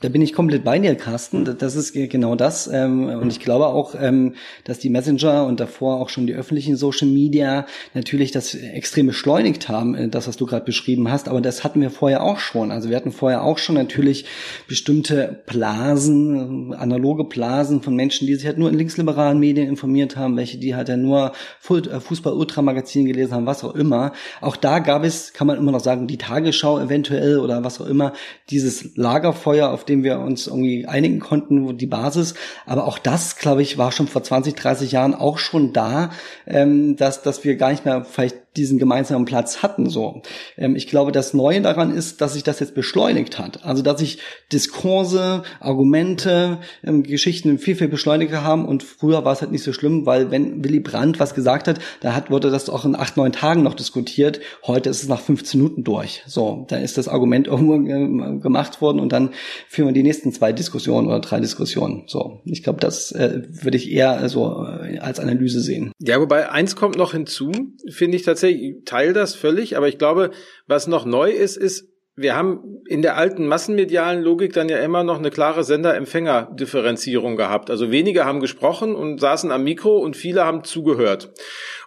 Da 0.03 0.09
bin 0.09 0.21
ich 0.21 0.33
komplett 0.33 0.65
bei 0.65 0.79
dir, 0.79 0.95
Carsten. 0.95 1.45
Das 1.57 1.77
ist 1.77 1.93
genau 1.93 2.35
das. 2.35 2.67
Ähm, 2.67 3.07
und 3.07 3.31
ich 3.31 3.39
glaube 3.39 3.67
auch, 3.67 3.95
ähm, 3.97 4.33
dass 4.65 4.77
die 4.77 4.89
Messenger 4.89 5.45
und 5.45 5.61
davor 5.61 6.01
auch 6.01 6.09
schon 6.09 6.27
die 6.27 6.33
öffentlichen 6.33 6.75
Social 6.75 7.07
Media 7.07 7.65
natürlich 7.93 8.31
das 8.31 8.53
extrem 8.53 9.07
beschleunigt 9.07 9.69
haben, 9.69 9.95
äh, 9.95 10.09
das, 10.09 10.27
was 10.27 10.35
du 10.35 10.45
gerade 10.45 10.65
beschrieben 10.65 11.09
hast. 11.09 11.29
Aber 11.29 11.39
das 11.39 11.63
hatten 11.63 11.79
wir 11.79 11.89
vorher 11.89 12.21
auch 12.21 12.39
schon. 12.39 12.69
Also 12.69 12.89
wir 12.89 12.97
hatten 12.97 13.13
vorher 13.13 13.43
auch 13.43 13.57
schon 13.57 13.75
natürlich 13.75 14.25
bestimmte 14.67 15.41
Blasen, 15.45 16.73
analoge 16.73 17.23
Blasen 17.23 17.81
von 17.81 17.95
Menschen, 17.95 18.27
die 18.27 18.35
sich 18.35 18.45
halt 18.45 18.57
nur 18.57 18.67
in 18.67 18.77
linksliberalen 18.77 19.39
Medien 19.39 19.69
informiert 19.69 20.17
haben, 20.17 20.35
welche 20.35 20.57
die 20.57 20.75
halt 20.75 20.89
ja 20.89 20.97
nur 20.97 21.31
äh, 21.69 21.99
Fußball-Ultramagazin 22.01 23.05
gelesen 23.05 23.35
haben, 23.35 23.45
was 23.45 23.63
auch 23.63 23.73
immer. 23.73 24.11
Auch 24.41 24.57
da 24.57 24.79
gab 24.79 25.05
es, 25.05 25.31
kann 25.31 25.47
man 25.47 25.57
immer 25.57 25.71
noch 25.71 25.79
sagen, 25.79 26.07
die 26.07 26.17
Tagesschau 26.17 26.77
eventuell 26.81 27.39
oder 27.39 27.63
was 27.63 27.79
auch 27.79 27.87
immer, 27.87 28.11
dieses 28.49 28.97
Lagerfeuer, 28.97 29.69
auf 29.69 29.85
dem 29.85 29.92
dem 29.93 30.03
wir 30.03 30.19
uns 30.19 30.47
irgendwie 30.47 30.85
einigen 30.87 31.19
konnten, 31.19 31.77
die 31.77 31.85
Basis. 31.85 32.33
Aber 32.65 32.85
auch 32.85 32.97
das, 32.97 33.37
glaube 33.37 33.61
ich, 33.61 33.77
war 33.77 33.91
schon 33.91 34.07
vor 34.07 34.23
20, 34.23 34.55
30 34.55 34.91
Jahren 34.91 35.13
auch 35.13 35.37
schon 35.37 35.73
da, 35.73 36.09
ähm, 36.47 36.95
dass, 36.95 37.21
dass 37.21 37.43
wir 37.43 37.55
gar 37.55 37.71
nicht 37.71 37.85
mehr 37.85 38.03
vielleicht 38.03 38.42
diesen 38.55 38.77
gemeinsamen 38.77 39.25
Platz 39.25 39.63
hatten. 39.63 39.89
So, 39.89 40.21
ähm, 40.57 40.75
ich 40.75 40.87
glaube, 40.87 41.11
das 41.11 41.33
Neue 41.33 41.61
daran 41.61 41.95
ist, 41.95 42.21
dass 42.21 42.33
sich 42.33 42.43
das 42.43 42.59
jetzt 42.59 42.75
beschleunigt 42.75 43.39
hat. 43.39 43.63
Also 43.63 43.81
dass 43.81 43.99
sich 43.99 44.19
Diskurse, 44.51 45.43
Argumente, 45.59 46.59
ähm, 46.83 47.03
Geschichten 47.03 47.57
viel 47.57 47.75
viel 47.75 47.87
beschleuniger 47.87 48.43
haben. 48.43 48.65
Und 48.65 48.83
früher 48.83 49.25
war 49.25 49.33
es 49.33 49.41
halt 49.41 49.51
nicht 49.51 49.63
so 49.63 49.73
schlimm, 49.73 50.05
weil 50.05 50.31
wenn 50.31 50.63
Willy 50.63 50.79
Brandt 50.79 51.19
was 51.19 51.33
gesagt 51.33 51.67
hat, 51.67 51.79
da 52.01 52.15
hat 52.15 52.29
wurde 52.29 52.49
das 52.49 52.69
auch 52.69 52.85
in 52.85 52.95
acht 52.95 53.17
neun 53.17 53.31
Tagen 53.31 53.63
noch 53.63 53.73
diskutiert. 53.73 54.39
Heute 54.65 54.89
ist 54.89 55.03
es 55.03 55.09
nach 55.09 55.21
15 55.21 55.59
Minuten 55.59 55.83
durch. 55.83 56.23
So, 56.27 56.65
da 56.69 56.77
ist 56.77 56.97
das 56.97 57.07
Argument 57.07 57.47
irgendwo 57.53 57.75
äh, 57.75 58.39
gemacht 58.39 58.81
worden 58.81 58.99
und 58.99 59.11
dann 59.11 59.31
führen 59.67 59.87
wir 59.87 59.93
die 59.93 60.03
nächsten 60.03 60.31
zwei 60.31 60.53
Diskussionen 60.53 61.07
oder 61.07 61.19
drei 61.19 61.39
Diskussionen. 61.39 62.03
So, 62.07 62.41
ich 62.45 62.63
glaube, 62.63 62.79
das 62.79 63.11
äh, 63.11 63.41
würde 63.49 63.77
ich 63.77 63.91
eher 63.91 64.27
so 64.29 64.65
äh, 64.65 64.99
als 64.99 65.19
Analyse 65.19 65.61
sehen. 65.61 65.91
Ja, 65.99 66.19
wobei 66.19 66.49
eins 66.49 66.75
kommt 66.75 66.97
noch 66.97 67.13
hinzu, 67.13 67.51
finde 67.89 68.17
ich 68.17 68.23
tatsächlich 68.23 68.42
tatsächlich, 68.43 68.85
teile 68.85 69.13
das 69.13 69.35
völlig, 69.35 69.77
aber 69.77 69.87
ich 69.87 69.97
glaube, 69.97 70.31
was 70.67 70.87
noch 70.87 71.05
neu 71.05 71.31
ist, 71.31 71.57
ist, 71.57 71.89
wir 72.15 72.35
haben 72.35 72.83
in 72.87 73.01
der 73.01 73.17
alten 73.17 73.47
massenmedialen 73.47 74.21
Logik 74.21 74.53
dann 74.53 74.69
ja 74.69 74.77
immer 74.77 75.03
noch 75.03 75.17
eine 75.17 75.31
klare 75.31 75.63
Sender-Empfänger-Differenzierung 75.63 77.37
gehabt. 77.37 77.71
Also 77.71 77.89
wenige 77.89 78.25
haben 78.25 78.39
gesprochen 78.39 78.93
und 78.93 79.19
saßen 79.19 79.51
am 79.51 79.63
Mikro 79.63 79.97
und 79.97 80.15
viele 80.15 80.45
haben 80.45 80.63
zugehört. 80.63 81.33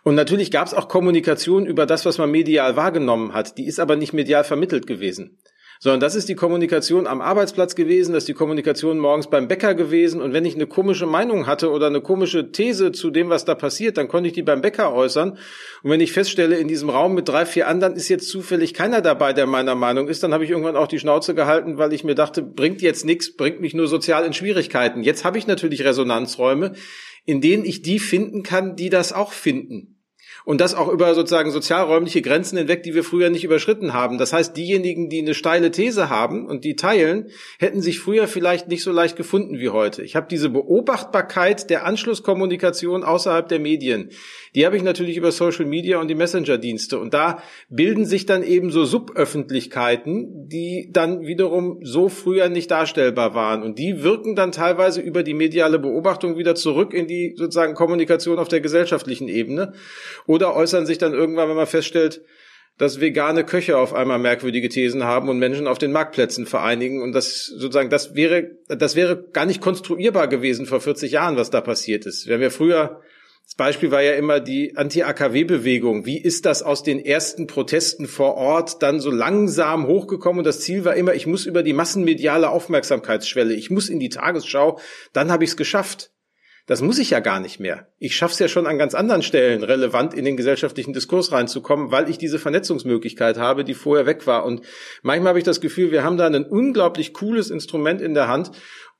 Und 0.02 0.16
natürlich 0.16 0.50
gab 0.50 0.66
es 0.66 0.74
auch 0.74 0.88
Kommunikation 0.88 1.64
über 1.64 1.86
das, 1.86 2.06
was 2.06 2.18
man 2.18 2.30
medial 2.32 2.74
wahrgenommen 2.74 3.34
hat. 3.34 3.56
Die 3.56 3.66
ist 3.66 3.78
aber 3.78 3.94
nicht 3.94 4.14
medial 4.14 4.42
vermittelt 4.42 4.88
gewesen 4.88 5.38
sondern 5.80 6.00
das 6.00 6.14
ist 6.14 6.28
die 6.28 6.34
Kommunikation 6.34 7.06
am 7.06 7.20
Arbeitsplatz 7.20 7.74
gewesen, 7.74 8.12
das 8.12 8.22
ist 8.22 8.28
die 8.28 8.34
Kommunikation 8.34 8.98
morgens 8.98 9.28
beim 9.28 9.48
Bäcker 9.48 9.74
gewesen. 9.74 10.20
Und 10.20 10.32
wenn 10.32 10.44
ich 10.44 10.54
eine 10.54 10.66
komische 10.66 11.06
Meinung 11.06 11.46
hatte 11.46 11.70
oder 11.70 11.86
eine 11.86 12.00
komische 12.00 12.52
These 12.52 12.92
zu 12.92 13.10
dem, 13.10 13.28
was 13.28 13.44
da 13.44 13.54
passiert, 13.54 13.96
dann 13.96 14.08
konnte 14.08 14.28
ich 14.28 14.32
die 14.32 14.42
beim 14.42 14.60
Bäcker 14.60 14.92
äußern. 14.92 15.38
Und 15.82 15.90
wenn 15.90 16.00
ich 16.00 16.12
feststelle, 16.12 16.56
in 16.56 16.68
diesem 16.68 16.90
Raum 16.90 17.14
mit 17.14 17.28
drei, 17.28 17.46
vier 17.46 17.68
anderen 17.68 17.94
ist 17.94 18.08
jetzt 18.08 18.28
zufällig 18.28 18.74
keiner 18.74 19.00
dabei, 19.00 19.32
der 19.32 19.46
meiner 19.46 19.74
Meinung 19.74 20.08
ist, 20.08 20.22
dann 20.22 20.32
habe 20.32 20.44
ich 20.44 20.50
irgendwann 20.50 20.76
auch 20.76 20.88
die 20.88 20.98
Schnauze 20.98 21.34
gehalten, 21.34 21.78
weil 21.78 21.92
ich 21.92 22.04
mir 22.04 22.14
dachte, 22.14 22.42
bringt 22.42 22.82
jetzt 22.82 23.04
nichts, 23.04 23.36
bringt 23.36 23.60
mich 23.60 23.74
nur 23.74 23.88
sozial 23.88 24.24
in 24.24 24.32
Schwierigkeiten. 24.32 25.02
Jetzt 25.02 25.24
habe 25.24 25.38
ich 25.38 25.46
natürlich 25.46 25.84
Resonanzräume, 25.84 26.72
in 27.24 27.40
denen 27.40 27.64
ich 27.64 27.82
die 27.82 27.98
finden 27.98 28.42
kann, 28.42 28.76
die 28.76 28.90
das 28.90 29.12
auch 29.12 29.32
finden. 29.32 29.95
Und 30.46 30.60
das 30.60 30.74
auch 30.74 30.88
über 30.88 31.12
sozusagen 31.16 31.50
sozialräumliche 31.50 32.22
Grenzen 32.22 32.56
hinweg, 32.56 32.84
die 32.84 32.94
wir 32.94 33.02
früher 33.02 33.30
nicht 33.30 33.42
überschritten 33.42 33.92
haben. 33.92 34.16
Das 34.16 34.32
heißt, 34.32 34.56
diejenigen, 34.56 35.08
die 35.08 35.18
eine 35.18 35.34
steile 35.34 35.72
These 35.72 36.08
haben 36.08 36.46
und 36.46 36.64
die 36.64 36.76
teilen, 36.76 37.30
hätten 37.58 37.82
sich 37.82 37.98
früher 37.98 38.28
vielleicht 38.28 38.68
nicht 38.68 38.84
so 38.84 38.92
leicht 38.92 39.16
gefunden 39.16 39.58
wie 39.58 39.70
heute. 39.70 40.04
Ich 40.04 40.14
habe 40.14 40.28
diese 40.30 40.48
Beobachtbarkeit 40.48 41.68
der 41.68 41.84
Anschlusskommunikation 41.84 43.02
außerhalb 43.02 43.48
der 43.48 43.58
Medien. 43.58 44.10
Die 44.54 44.64
habe 44.64 44.76
ich 44.76 44.84
natürlich 44.84 45.16
über 45.16 45.32
Social 45.32 45.66
Media 45.66 45.98
und 45.98 46.06
die 46.06 46.14
Messenger-Dienste. 46.14 47.00
Und 47.00 47.12
da 47.12 47.42
bilden 47.68 48.06
sich 48.06 48.24
dann 48.24 48.44
eben 48.44 48.70
so 48.70 48.84
Suböffentlichkeiten, 48.84 50.48
die 50.48 50.90
dann 50.92 51.22
wiederum 51.22 51.80
so 51.82 52.08
früher 52.08 52.48
nicht 52.48 52.70
darstellbar 52.70 53.34
waren. 53.34 53.64
Und 53.64 53.80
die 53.80 54.04
wirken 54.04 54.36
dann 54.36 54.52
teilweise 54.52 55.00
über 55.00 55.24
die 55.24 55.34
mediale 55.34 55.80
Beobachtung 55.80 56.38
wieder 56.38 56.54
zurück 56.54 56.94
in 56.94 57.08
die 57.08 57.34
sozusagen 57.36 57.74
Kommunikation 57.74 58.38
auf 58.38 58.46
der 58.46 58.60
gesellschaftlichen 58.60 59.26
Ebene. 59.26 59.72
Oder 60.36 60.54
äußern 60.54 60.84
sich 60.84 60.98
dann 60.98 61.14
irgendwann, 61.14 61.48
wenn 61.48 61.56
man 61.56 61.66
feststellt, 61.66 62.20
dass 62.76 63.00
vegane 63.00 63.44
Köche 63.44 63.78
auf 63.78 63.94
einmal 63.94 64.18
merkwürdige 64.18 64.68
Thesen 64.68 65.04
haben 65.04 65.30
und 65.30 65.38
Menschen 65.38 65.66
auf 65.66 65.78
den 65.78 65.92
Marktplätzen 65.92 66.44
vereinigen 66.44 67.00
und 67.00 67.12
das 67.12 67.46
sozusagen 67.46 67.88
das 67.88 68.14
wäre 68.14 68.50
das 68.68 68.94
wäre 68.94 69.24
gar 69.32 69.46
nicht 69.46 69.62
konstruierbar 69.62 70.28
gewesen 70.28 70.66
vor 70.66 70.82
40 70.82 71.12
Jahren, 71.12 71.38
was 71.38 71.48
da 71.48 71.62
passiert 71.62 72.04
ist. 72.04 72.26
Wir 72.26 72.34
haben 72.34 72.42
ja 72.42 72.50
früher 72.50 73.00
das 73.46 73.54
Beispiel 73.54 73.92
war 73.92 74.02
ja 74.02 74.14
immer 74.14 74.40
die 74.40 74.76
Anti-AKW-Bewegung. 74.76 76.04
Wie 76.04 76.20
ist 76.20 76.46
das 76.46 76.64
aus 76.64 76.82
den 76.82 76.98
ersten 76.98 77.46
Protesten 77.46 78.08
vor 78.08 78.34
Ort 78.34 78.82
dann 78.82 78.98
so 78.98 79.12
langsam 79.12 79.86
hochgekommen? 79.86 80.38
Und 80.38 80.44
das 80.44 80.58
Ziel 80.62 80.84
war 80.84 80.96
immer, 80.96 81.14
ich 81.14 81.28
muss 81.28 81.46
über 81.46 81.62
die 81.62 81.72
massenmediale 81.72 82.50
Aufmerksamkeitsschwelle, 82.50 83.54
ich 83.54 83.70
muss 83.70 83.88
in 83.88 84.00
die 84.00 84.08
Tagesschau, 84.08 84.80
dann 85.12 85.30
habe 85.30 85.44
ich 85.44 85.50
es 85.50 85.56
geschafft. 85.56 86.10
Das 86.66 86.82
muss 86.82 86.98
ich 86.98 87.10
ja 87.10 87.20
gar 87.20 87.38
nicht 87.38 87.60
mehr. 87.60 87.86
Ich 87.98 88.16
schaffe 88.16 88.32
es 88.32 88.38
ja 88.40 88.48
schon 88.48 88.66
an 88.66 88.76
ganz 88.76 88.94
anderen 88.94 89.22
Stellen, 89.22 89.62
relevant 89.62 90.14
in 90.14 90.24
den 90.24 90.36
gesellschaftlichen 90.36 90.92
Diskurs 90.92 91.30
reinzukommen, 91.30 91.92
weil 91.92 92.10
ich 92.10 92.18
diese 92.18 92.40
Vernetzungsmöglichkeit 92.40 93.38
habe, 93.38 93.62
die 93.62 93.74
vorher 93.74 94.04
weg 94.04 94.26
war. 94.26 94.44
Und 94.44 94.62
manchmal 95.02 95.30
habe 95.30 95.38
ich 95.38 95.44
das 95.44 95.60
Gefühl, 95.60 95.92
wir 95.92 96.02
haben 96.02 96.16
da 96.16 96.26
ein 96.26 96.44
unglaublich 96.44 97.12
cooles 97.12 97.50
Instrument 97.50 98.00
in 98.00 98.14
der 98.14 98.26
Hand 98.26 98.50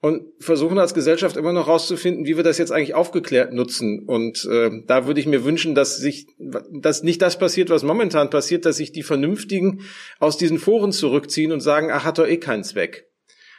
und 0.01 0.23
versuchen 0.39 0.79
als 0.79 0.95
Gesellschaft 0.95 1.37
immer 1.37 1.53
noch 1.53 1.67
rauszufinden, 1.67 2.27
wie 2.27 2.37
wir 2.37 2.45
das 2.45 2.59
jetzt 2.59 2.71
eigentlich 2.71 2.95
aufgeklärt 2.95 3.53
nutzen. 3.53 4.05
Und 4.07 4.47
äh, 4.49 4.71
da 4.87 5.09
würde 5.09 5.19
ich 5.19 5.27
mir 5.27 5.45
wünschen, 5.45 5.75
dass 5.75 5.97
sich, 5.97 6.29
dass 6.39 7.03
nicht 7.03 7.21
das 7.21 7.37
passiert, 7.37 7.71
was 7.71 7.83
momentan 7.83 8.31
passiert, 8.31 8.65
dass 8.65 8.77
sich 8.77 8.93
die 8.93 9.03
Vernünftigen 9.03 9.81
aus 10.21 10.37
diesen 10.37 10.61
Foren 10.61 10.93
zurückziehen 10.93 11.51
und 11.51 11.61
sagen, 11.61 11.91
ach, 11.91 12.05
hat 12.05 12.19
doch 12.19 12.27
eh 12.29 12.37
keinen 12.37 12.63
Zweck. 12.63 13.09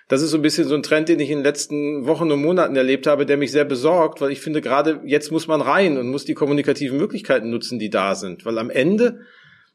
Das 0.07 0.21
ist 0.21 0.31
so 0.31 0.37
ein 0.37 0.41
bisschen 0.41 0.67
so 0.67 0.75
ein 0.75 0.83
Trend, 0.83 1.09
den 1.09 1.19
ich 1.19 1.29
in 1.29 1.39
den 1.39 1.43
letzten 1.43 2.05
Wochen 2.05 2.31
und 2.31 2.41
Monaten 2.41 2.75
erlebt 2.77 3.07
habe, 3.07 3.25
der 3.25 3.35
mich 3.35 3.51
sehr 3.51 3.65
besorgt, 3.65 4.21
weil 4.21 4.31
ich 4.31 4.39
finde, 4.39 4.61
gerade 4.61 5.01
jetzt 5.05 5.31
muss 5.31 5.47
man 5.47 5.59
rein 5.59 5.97
und 5.97 6.09
muss 6.09 6.23
die 6.23 6.33
kommunikativen 6.33 6.97
Möglichkeiten 6.97 7.49
nutzen, 7.49 7.77
die 7.77 7.89
da 7.89 8.15
sind. 8.15 8.45
Weil 8.45 8.57
am 8.57 8.69
Ende 8.69 9.19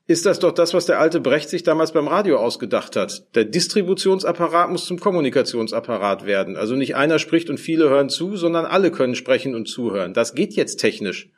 ist 0.06 0.24
das 0.24 0.38
doch 0.38 0.52
das, 0.52 0.72
was 0.72 0.86
der 0.86 0.98
alte 0.98 1.20
Brecht 1.20 1.50
sich 1.50 1.62
damals 1.62 1.92
beim 1.92 2.08
Radio 2.08 2.38
ausgedacht 2.38 2.96
hat. 2.96 3.26
Der 3.34 3.44
Distributionsapparat 3.44 4.70
muss 4.70 4.86
zum 4.86 4.98
Kommunikationsapparat 4.98 6.24
werden. 6.24 6.56
Also 6.56 6.76
nicht 6.76 6.96
einer 6.96 7.18
spricht 7.18 7.50
und 7.50 7.60
viele 7.60 7.90
hören 7.90 8.08
zu, 8.08 8.36
sondern 8.36 8.64
alle 8.64 8.90
können 8.90 9.14
sprechen 9.14 9.54
und 9.54 9.68
zuhören. 9.68 10.14
Das 10.14 10.34
geht 10.34 10.54
jetzt 10.54 10.76
technisch. 10.76 11.30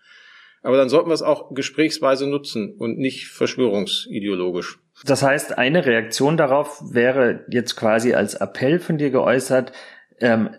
Aber 0.62 0.76
dann 0.76 0.88
sollten 0.88 1.10
wir 1.10 1.14
es 1.14 1.22
auch 1.22 1.52
gesprächsweise 1.52 2.26
nutzen 2.26 2.74
und 2.78 2.96
nicht 2.96 3.26
verschwörungsideologisch. 3.26 4.78
Das 5.02 5.22
heißt, 5.22 5.58
eine 5.58 5.86
Reaktion 5.86 6.36
darauf 6.36 6.80
wäre 6.92 7.44
jetzt 7.48 7.74
quasi 7.74 8.14
als 8.14 8.34
Appell 8.34 8.78
von 8.78 8.96
dir 8.96 9.10
geäußert, 9.10 9.72
ähm, 10.20 10.50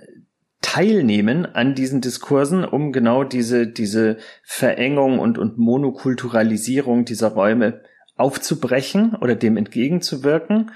teilnehmen 0.61 1.45
an 1.45 1.75
diesen 1.75 2.01
Diskursen, 2.01 2.65
um 2.65 2.91
genau 2.91 3.23
diese, 3.23 3.67
diese 3.67 4.17
Verengung 4.43 5.19
und, 5.19 5.37
und 5.37 5.57
Monokulturalisierung 5.57 7.05
dieser 7.05 7.29
Räume 7.29 7.81
aufzubrechen 8.15 9.15
oder 9.15 9.35
dem 9.35 9.57
entgegenzuwirken. 9.57 10.71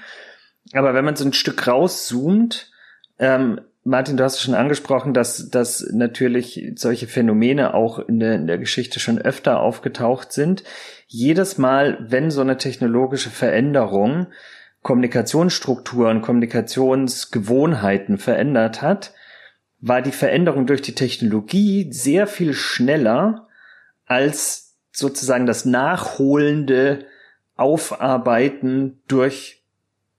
Aber 0.72 0.94
wenn 0.94 1.04
man 1.04 1.16
so 1.16 1.24
ein 1.24 1.32
Stück 1.32 1.66
rauszoomt, 1.66 2.70
ähm, 3.18 3.60
Martin, 3.82 4.18
du 4.18 4.24
hast 4.24 4.40
schon 4.40 4.54
angesprochen, 4.54 5.14
dass, 5.14 5.48
dass 5.48 5.88
natürlich 5.92 6.72
solche 6.76 7.06
Phänomene 7.06 7.72
auch 7.72 7.98
in 7.98 8.20
der, 8.20 8.34
in 8.34 8.46
der 8.46 8.58
Geschichte 8.58 9.00
schon 9.00 9.18
öfter 9.18 9.60
aufgetaucht 9.60 10.32
sind. 10.32 10.64
Jedes 11.06 11.56
Mal, 11.56 11.98
wenn 12.08 12.30
so 12.30 12.42
eine 12.42 12.58
technologische 12.58 13.30
Veränderung 13.30 14.26
Kommunikationsstrukturen, 14.82 16.22
Kommunikationsgewohnheiten 16.22 18.18
verändert 18.18 18.82
hat, 18.82 19.14
war 19.80 20.02
die 20.02 20.12
Veränderung 20.12 20.66
durch 20.66 20.82
die 20.82 20.94
Technologie 20.94 21.90
sehr 21.92 22.26
viel 22.26 22.52
schneller 22.52 23.48
als 24.06 24.76
sozusagen 24.92 25.46
das 25.46 25.64
nachholende 25.64 27.06
Aufarbeiten 27.56 29.00
durch 29.06 29.59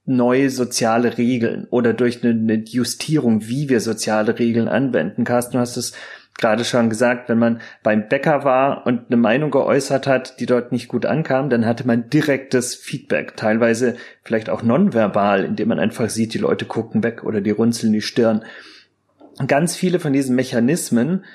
neue 0.06 0.50
soziale 0.50 1.18
Regeln 1.18 1.68
oder 1.70 1.94
durch 1.94 2.24
eine, 2.24 2.64
Justierung, 2.66 3.48
wie 3.48 3.70
wir 3.70 3.80
soziale 3.80 4.40
Regeln 4.40 4.68
anwenden. 4.68 5.24
Carsten, 5.24 5.54
du 5.54 5.60
hast 5.60 5.78
es 5.78 5.94
gerade 6.38 6.66
schon 6.66 6.90
gesagt, 6.90 7.30
wenn 7.30 7.38
man 7.38 7.62
beim 7.84 8.08
Bäcker 8.08 8.44
war 8.44 8.86
und 8.88 9.08
eine 9.08 9.18
Meinung 9.18 9.52
geäußert 9.52 10.08
hat, 10.08 10.40
die 10.40 10.46
dort 10.46 10.72
nicht 10.72 10.88
gut 10.88 11.06
ankam, 11.06 11.50
dann 11.50 11.66
hatte 11.66 11.86
man 11.86 12.10
direktes 12.10 12.74
Feedback, 12.76 13.38
teilweise 13.38 13.96
vielleicht 14.24 14.50
auch 14.50 14.64
nonverbal, 14.64 15.46
indem 15.46 15.70
man 15.70 15.80
einfach 15.80 16.10
sieht, 16.10 16.34
die 16.34 16.40
Leute 16.40 16.66
gucken 16.66 17.04
weg 17.04 17.24
oder 17.24 17.42
die 17.42 17.52
runzeln 17.52 17.94
die 17.94 18.02
Stirn. 18.02 18.44
Ganz 19.48 19.76
viele 19.76 20.00
von 20.00 20.14
diesen 20.14 20.36
Mechanismen 20.36 21.26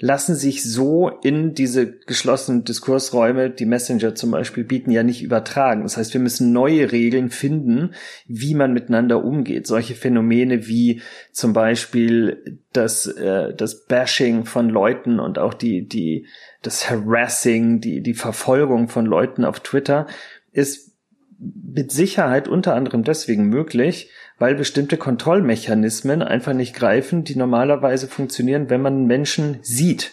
lassen 0.00 0.34
sich 0.34 0.64
so 0.64 1.08
in 1.22 1.54
diese 1.54 1.90
geschlossenen 1.90 2.64
Diskursräume, 2.64 3.50
die 3.50 3.64
Messenger 3.64 4.14
zum 4.14 4.32
Beispiel 4.32 4.64
bieten, 4.64 4.90
ja 4.90 5.04
nicht 5.04 5.22
übertragen. 5.22 5.82
Das 5.82 5.96
heißt, 5.96 6.12
wir 6.14 6.20
müssen 6.20 6.52
neue 6.52 6.90
Regeln 6.90 7.30
finden, 7.30 7.94
wie 8.26 8.54
man 8.54 8.72
miteinander 8.72 9.24
umgeht. 9.24 9.66
Solche 9.68 9.94
Phänomene 9.94 10.66
wie 10.66 11.00
zum 11.30 11.52
Beispiel 11.52 12.60
das, 12.72 13.06
äh, 13.06 13.54
das 13.54 13.86
Bashing 13.86 14.46
von 14.46 14.68
Leuten 14.68 15.20
und 15.20 15.38
auch 15.38 15.54
die, 15.54 15.86
die, 15.86 16.26
das 16.62 16.90
Harassing, 16.90 17.80
die, 17.80 18.02
die 18.02 18.14
Verfolgung 18.14 18.88
von 18.88 19.06
Leuten 19.06 19.44
auf 19.44 19.60
Twitter 19.60 20.08
ist 20.50 20.93
mit 21.38 21.92
Sicherheit 21.92 22.48
unter 22.48 22.74
anderem 22.74 23.04
deswegen 23.04 23.44
möglich, 23.48 24.10
weil 24.38 24.54
bestimmte 24.54 24.96
Kontrollmechanismen 24.96 26.22
einfach 26.22 26.52
nicht 26.52 26.74
greifen, 26.74 27.24
die 27.24 27.36
normalerweise 27.36 28.08
funktionieren, 28.08 28.70
wenn 28.70 28.82
man 28.82 29.06
Menschen 29.06 29.58
sieht 29.62 30.12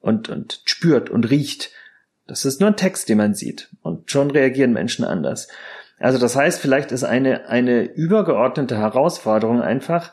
und, 0.00 0.28
und 0.28 0.62
spürt 0.64 1.10
und 1.10 1.30
riecht. 1.30 1.70
Das 2.26 2.44
ist 2.44 2.60
nur 2.60 2.70
ein 2.70 2.76
Text, 2.76 3.08
den 3.08 3.18
man 3.18 3.34
sieht. 3.34 3.70
Und 3.82 4.10
schon 4.10 4.30
reagieren 4.30 4.72
Menschen 4.72 5.04
anders. 5.04 5.48
Also 5.98 6.18
das 6.18 6.36
heißt, 6.36 6.60
vielleicht 6.60 6.92
ist 6.92 7.04
eine, 7.04 7.48
eine 7.48 7.84
übergeordnete 7.84 8.76
Herausforderung 8.76 9.62
einfach, 9.62 10.12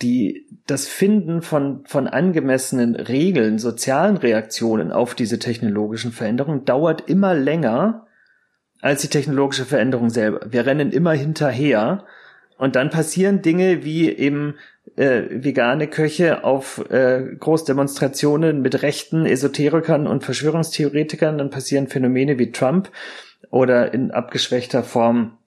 die, 0.00 0.48
das 0.66 0.88
Finden 0.88 1.42
von, 1.42 1.84
von 1.86 2.08
angemessenen 2.08 2.96
Regeln, 2.96 3.58
sozialen 3.58 4.16
Reaktionen 4.16 4.90
auf 4.90 5.14
diese 5.14 5.38
technologischen 5.38 6.12
Veränderungen 6.12 6.64
dauert 6.64 7.08
immer 7.08 7.34
länger 7.34 8.06
als 8.82 9.00
die 9.00 9.08
technologische 9.08 9.64
Veränderung 9.64 10.10
selber. 10.10 10.40
Wir 10.50 10.66
rennen 10.66 10.92
immer 10.92 11.12
hinterher 11.12 12.04
und 12.58 12.76
dann 12.76 12.90
passieren 12.90 13.40
Dinge 13.40 13.84
wie 13.84 14.10
eben 14.10 14.56
äh, 14.96 15.22
vegane 15.30 15.88
Köche 15.88 16.44
auf 16.44 16.84
äh, 16.90 17.22
Großdemonstrationen 17.38 18.60
mit 18.60 18.82
Rechten, 18.82 19.24
Esoterikern 19.24 20.06
und 20.06 20.24
Verschwörungstheoretikern. 20.24 21.38
Dann 21.38 21.50
passieren 21.50 21.86
Phänomene 21.86 22.38
wie 22.38 22.52
Trump 22.52 22.90
oder 23.50 23.94
in 23.94 24.10
abgeschwächter 24.10 24.82
Form 24.82 25.38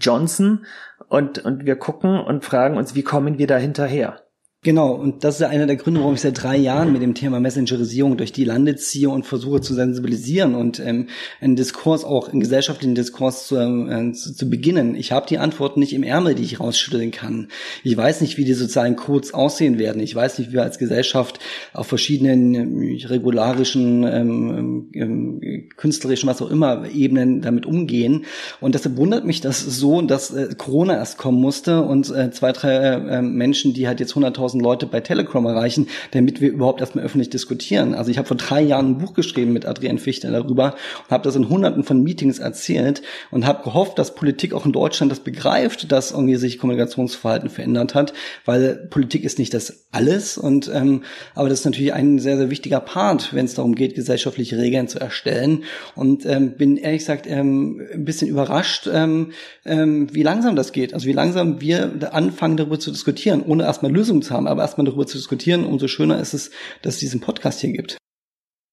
Johnson. 0.00 0.66
Und, 1.08 1.38
und 1.44 1.66
wir 1.66 1.76
gucken 1.76 2.18
und 2.18 2.44
fragen 2.44 2.76
uns, 2.76 2.94
wie 2.94 3.02
kommen 3.02 3.38
wir 3.38 3.46
da 3.46 3.58
hinterher? 3.58 4.22
Genau, 4.64 4.90
und 4.92 5.22
das 5.22 5.36
ist 5.36 5.40
ja 5.42 5.50
einer 5.50 5.66
der 5.66 5.76
Gründe, 5.76 6.00
warum 6.00 6.14
ich 6.14 6.20
seit 6.20 6.42
drei 6.42 6.56
Jahren 6.56 6.92
mit 6.92 7.00
dem 7.00 7.14
Thema 7.14 7.38
Messengerisierung 7.38 8.16
durch 8.16 8.32
die 8.32 8.42
Lande 8.42 8.74
ziehe 8.74 9.08
und 9.08 9.24
versuche 9.24 9.60
zu 9.60 9.72
sensibilisieren 9.72 10.56
und 10.56 10.80
ähm, 10.80 11.06
einen 11.40 11.54
Diskurs, 11.54 12.04
auch 12.04 12.28
einen 12.28 12.40
gesellschaftlichen 12.40 12.96
Diskurs 12.96 13.46
zu, 13.46 13.56
äh, 13.56 14.10
zu, 14.10 14.34
zu 14.34 14.50
beginnen. 14.50 14.96
Ich 14.96 15.12
habe 15.12 15.28
die 15.28 15.38
Antworten 15.38 15.78
nicht 15.78 15.92
im 15.92 16.02
Ärmel, 16.02 16.34
die 16.34 16.42
ich 16.42 16.58
rausschütteln 16.58 17.12
kann. 17.12 17.46
Ich 17.84 17.96
weiß 17.96 18.20
nicht, 18.20 18.36
wie 18.36 18.44
die 18.44 18.52
sozialen 18.52 18.96
Codes 18.96 19.32
aussehen 19.32 19.78
werden. 19.78 20.02
Ich 20.02 20.12
weiß 20.12 20.40
nicht, 20.40 20.48
wie 20.50 20.54
wir 20.54 20.64
als 20.64 20.78
Gesellschaft 20.78 21.38
auf 21.72 21.86
verschiedenen 21.86 22.54
ähm, 22.54 22.98
regularischen, 23.04 24.02
ähm, 24.02 24.90
ähm, 24.92 25.68
künstlerischen, 25.76 26.28
was 26.28 26.42
auch 26.42 26.50
immer, 26.50 26.90
Ebenen 26.90 27.42
damit 27.42 27.64
umgehen. 27.64 28.24
Und 28.60 28.74
deshalb 28.74 28.96
wundert 28.96 29.24
mich 29.24 29.40
das 29.40 29.60
so, 29.60 30.02
dass 30.02 30.32
äh, 30.32 30.48
Corona 30.58 30.96
erst 30.96 31.16
kommen 31.16 31.40
musste 31.40 31.84
und 31.84 32.10
äh, 32.10 32.32
zwei, 32.32 32.50
drei 32.50 32.74
äh, 32.74 33.22
Menschen, 33.22 33.72
die 33.72 33.86
halt 33.86 34.00
jetzt 34.00 34.14
100.000 34.14 34.47
10.000 34.48 34.62
Leute 34.62 34.86
bei 34.86 35.00
Telegram 35.00 35.44
erreichen, 35.46 35.88
damit 36.12 36.40
wir 36.40 36.50
überhaupt 36.50 36.80
erstmal 36.80 37.04
öffentlich 37.04 37.30
diskutieren. 37.30 37.94
Also 37.94 38.10
ich 38.10 38.18
habe 38.18 38.28
vor 38.28 38.36
drei 38.36 38.60
Jahren 38.60 38.90
ein 38.90 38.98
Buch 38.98 39.14
geschrieben 39.14 39.52
mit 39.52 39.66
Adrian 39.66 39.98
Fichter 39.98 40.30
darüber 40.30 40.74
und 41.04 41.10
habe 41.10 41.24
das 41.24 41.36
in 41.36 41.48
hunderten 41.48 41.84
von 41.84 42.02
Meetings 42.02 42.38
erzählt 42.38 43.02
und 43.30 43.46
habe 43.46 43.64
gehofft, 43.64 43.98
dass 43.98 44.14
Politik 44.14 44.54
auch 44.54 44.66
in 44.66 44.72
Deutschland 44.72 45.12
das 45.12 45.20
begreift, 45.20 45.90
dass 45.92 46.12
irgendwie 46.12 46.36
sich 46.36 46.58
Kommunikationsverhalten 46.58 47.50
verändert 47.50 47.94
hat, 47.94 48.12
weil 48.44 48.88
Politik 48.90 49.24
ist 49.24 49.38
nicht 49.38 49.54
das 49.54 49.86
alles 49.90 50.38
und 50.38 50.70
ähm, 50.72 51.02
aber 51.34 51.48
das 51.48 51.60
ist 51.60 51.64
natürlich 51.64 51.92
ein 51.92 52.18
sehr, 52.18 52.36
sehr 52.36 52.50
wichtiger 52.50 52.80
Part, 52.80 53.34
wenn 53.34 53.46
es 53.46 53.54
darum 53.54 53.74
geht, 53.74 53.94
gesellschaftliche 53.94 54.58
Regeln 54.58 54.88
zu 54.88 55.00
erstellen. 55.00 55.64
Und 55.94 56.26
ähm, 56.26 56.56
bin 56.56 56.76
ehrlich 56.76 57.00
gesagt 57.00 57.26
ähm, 57.26 57.80
ein 57.92 58.04
bisschen 58.04 58.28
überrascht, 58.28 58.88
ähm, 58.92 59.32
ähm, 59.64 60.08
wie 60.14 60.22
langsam 60.22 60.56
das 60.56 60.72
geht, 60.72 60.94
also 60.94 61.06
wie 61.06 61.12
langsam 61.12 61.60
wir 61.60 62.12
anfangen 62.12 62.56
darüber 62.56 62.78
zu 62.78 62.90
diskutieren, 62.90 63.42
ohne 63.46 63.64
erstmal 63.64 63.92
Lösungen 63.92 64.22
zu 64.22 64.34
haben 64.34 64.37
haben, 64.38 64.48
aber 64.48 64.62
erstmal 64.62 64.86
darüber 64.86 65.06
zu 65.06 65.18
diskutieren, 65.18 65.64
umso 65.64 65.88
schöner 65.88 66.18
ist 66.20 66.32
es, 66.32 66.50
dass 66.82 66.94
es 66.94 67.00
diesen 67.00 67.20
Podcast 67.20 67.60
hier 67.60 67.72
gibt. 67.72 67.98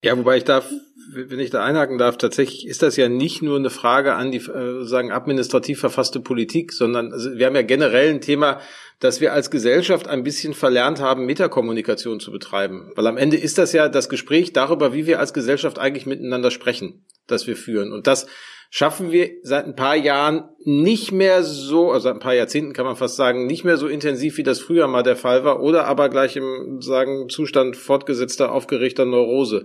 Ja, 0.02 0.16
wobei 0.16 0.36
ich 0.36 0.44
darf, 0.44 0.70
wenn 1.12 1.40
ich 1.40 1.50
da 1.50 1.64
einhaken 1.64 1.98
darf, 1.98 2.18
tatsächlich 2.18 2.66
ist 2.66 2.82
das 2.82 2.96
ja 2.96 3.08
nicht 3.08 3.42
nur 3.42 3.56
eine 3.56 3.70
Frage 3.70 4.14
an 4.14 4.30
die 4.30 4.38
äh, 4.38 4.84
sagen 4.84 5.10
administrativ 5.10 5.80
verfasste 5.80 6.20
Politik, 6.20 6.72
sondern 6.72 7.12
also 7.12 7.34
wir 7.34 7.46
haben 7.46 7.56
ja 7.56 7.62
generell 7.62 8.10
ein 8.10 8.20
Thema, 8.20 8.60
dass 9.00 9.20
wir 9.20 9.32
als 9.32 9.50
Gesellschaft 9.50 10.08
ein 10.08 10.22
bisschen 10.22 10.54
verlernt 10.54 11.00
haben, 11.00 11.26
Metakommunikation 11.26 12.20
zu 12.20 12.30
betreiben. 12.30 12.92
Weil 12.94 13.06
am 13.06 13.16
Ende 13.16 13.36
ist 13.36 13.58
das 13.58 13.72
ja 13.72 13.88
das 13.88 14.08
Gespräch 14.08 14.52
darüber, 14.52 14.92
wie 14.92 15.06
wir 15.06 15.18
als 15.18 15.34
Gesellschaft 15.34 15.78
eigentlich 15.78 16.06
miteinander 16.06 16.50
sprechen, 16.50 17.04
das 17.26 17.46
wir 17.46 17.56
führen. 17.56 17.92
Und 17.92 18.06
das 18.06 18.26
schaffen 18.70 19.12
wir 19.12 19.30
seit 19.42 19.66
ein 19.66 19.76
paar 19.76 19.96
Jahren 19.96 20.44
nicht 20.68 21.12
mehr 21.12 21.44
so, 21.44 21.92
also 21.92 22.04
seit 22.04 22.14
ein 22.14 22.20
paar 22.20 22.34
Jahrzehnten 22.34 22.72
kann 22.72 22.86
man 22.86 22.96
fast 22.96 23.14
sagen, 23.14 23.46
nicht 23.46 23.64
mehr 23.64 23.76
so 23.76 23.86
intensiv, 23.86 24.36
wie 24.36 24.42
das 24.42 24.58
früher 24.58 24.88
mal 24.88 25.04
der 25.04 25.14
Fall 25.14 25.44
war, 25.44 25.62
oder 25.62 25.86
aber 25.86 26.08
gleich 26.08 26.34
im 26.34 26.82
sagen 26.82 27.28
Zustand 27.28 27.76
fortgesetzter 27.76 28.50
aufgeregter 28.50 29.04
Neurose. 29.04 29.62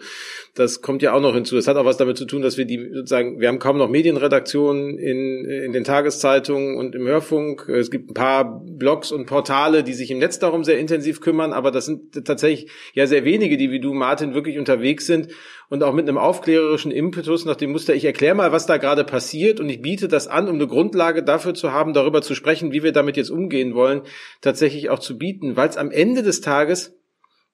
Das 0.54 0.84
kommt 0.84 1.02
ja 1.02 1.14
auch 1.14 1.22
noch 1.22 1.34
hinzu. 1.34 1.56
Das 1.56 1.68
hat 1.68 1.78
auch 1.78 1.86
was 1.86 1.98
damit 1.98 2.18
zu 2.18 2.26
tun, 2.26 2.44
dass 2.44 2.58
wir 2.58 2.66
die 2.66 2.92
sozusagen, 2.94 3.40
wir 3.40 3.48
haben 3.48 3.58
kaum 3.58 3.78
noch 3.78 3.90
Medienredaktionen 3.90 5.00
in, 5.00 5.46
in 5.46 5.74
den 5.74 5.84
Tageszeitungen 5.84 6.78
und 6.78 6.94
im 6.94 7.08
Hörfunk. 7.08 7.68
Es 7.68 7.90
gibt 7.90 8.12
ein 8.12 8.14
paar 8.14 8.62
Blogs 8.64 9.12
und 9.12 9.26
Portale, 9.26 9.84
die 9.84 9.94
sich 9.94 10.12
im 10.12 10.20
Netz 10.20 10.38
darum 10.38 10.64
sehr 10.64 10.78
intensiv 10.78 11.20
kümmern, 11.20 11.52
aber 11.52 11.72
das 11.72 11.88
sind 11.88 12.26
tatsächlich 12.26 12.70
ja 12.94 13.08
sehr 13.08 13.26
wenige, 13.26 13.58
die 13.58 13.72
wie 13.72 13.80
du, 13.80 13.94
Martin, 13.94 14.36
wirklich 14.36 14.60
unterwegs 14.60 15.08
sind 15.08 15.30
und 15.72 15.84
auch 15.84 15.94
mit 15.94 16.08
einem 16.08 16.18
aufklärerischen 16.18 16.92
Impetus 16.92 17.46
nach 17.46 17.56
dem 17.56 17.72
Muster, 17.72 17.96
ich 17.96 18.04
erkläre 18.04 18.36
mal, 18.36 18.52
was 18.52 18.66
da 18.66 18.76
gerade 18.76 19.06
passiert 19.06 19.62
und 19.62 19.70
ich 19.70 19.82
biete 19.82 20.10
das 20.10 20.28
an, 20.28 20.50
um 20.50 20.56
eine 20.56 20.68
Grund 20.68 20.92
Grundlage 20.92 21.24
dafür 21.24 21.54
zu 21.54 21.72
haben, 21.72 21.94
darüber 21.94 22.22
zu 22.22 22.36
sprechen, 22.36 22.74
wie 22.74 22.84
wir 22.84 22.92
damit 22.92 23.16
jetzt 23.16 23.30
umgehen 23.30 23.74
wollen, 23.74 24.02
tatsächlich 24.42 24.90
auch 24.90 25.00
zu 25.00 25.18
bieten, 25.18 25.56
weil 25.56 25.70
es 25.70 25.78
am 25.78 25.90
Ende 25.90 26.24
des 26.24 26.42
Tages 26.42 26.98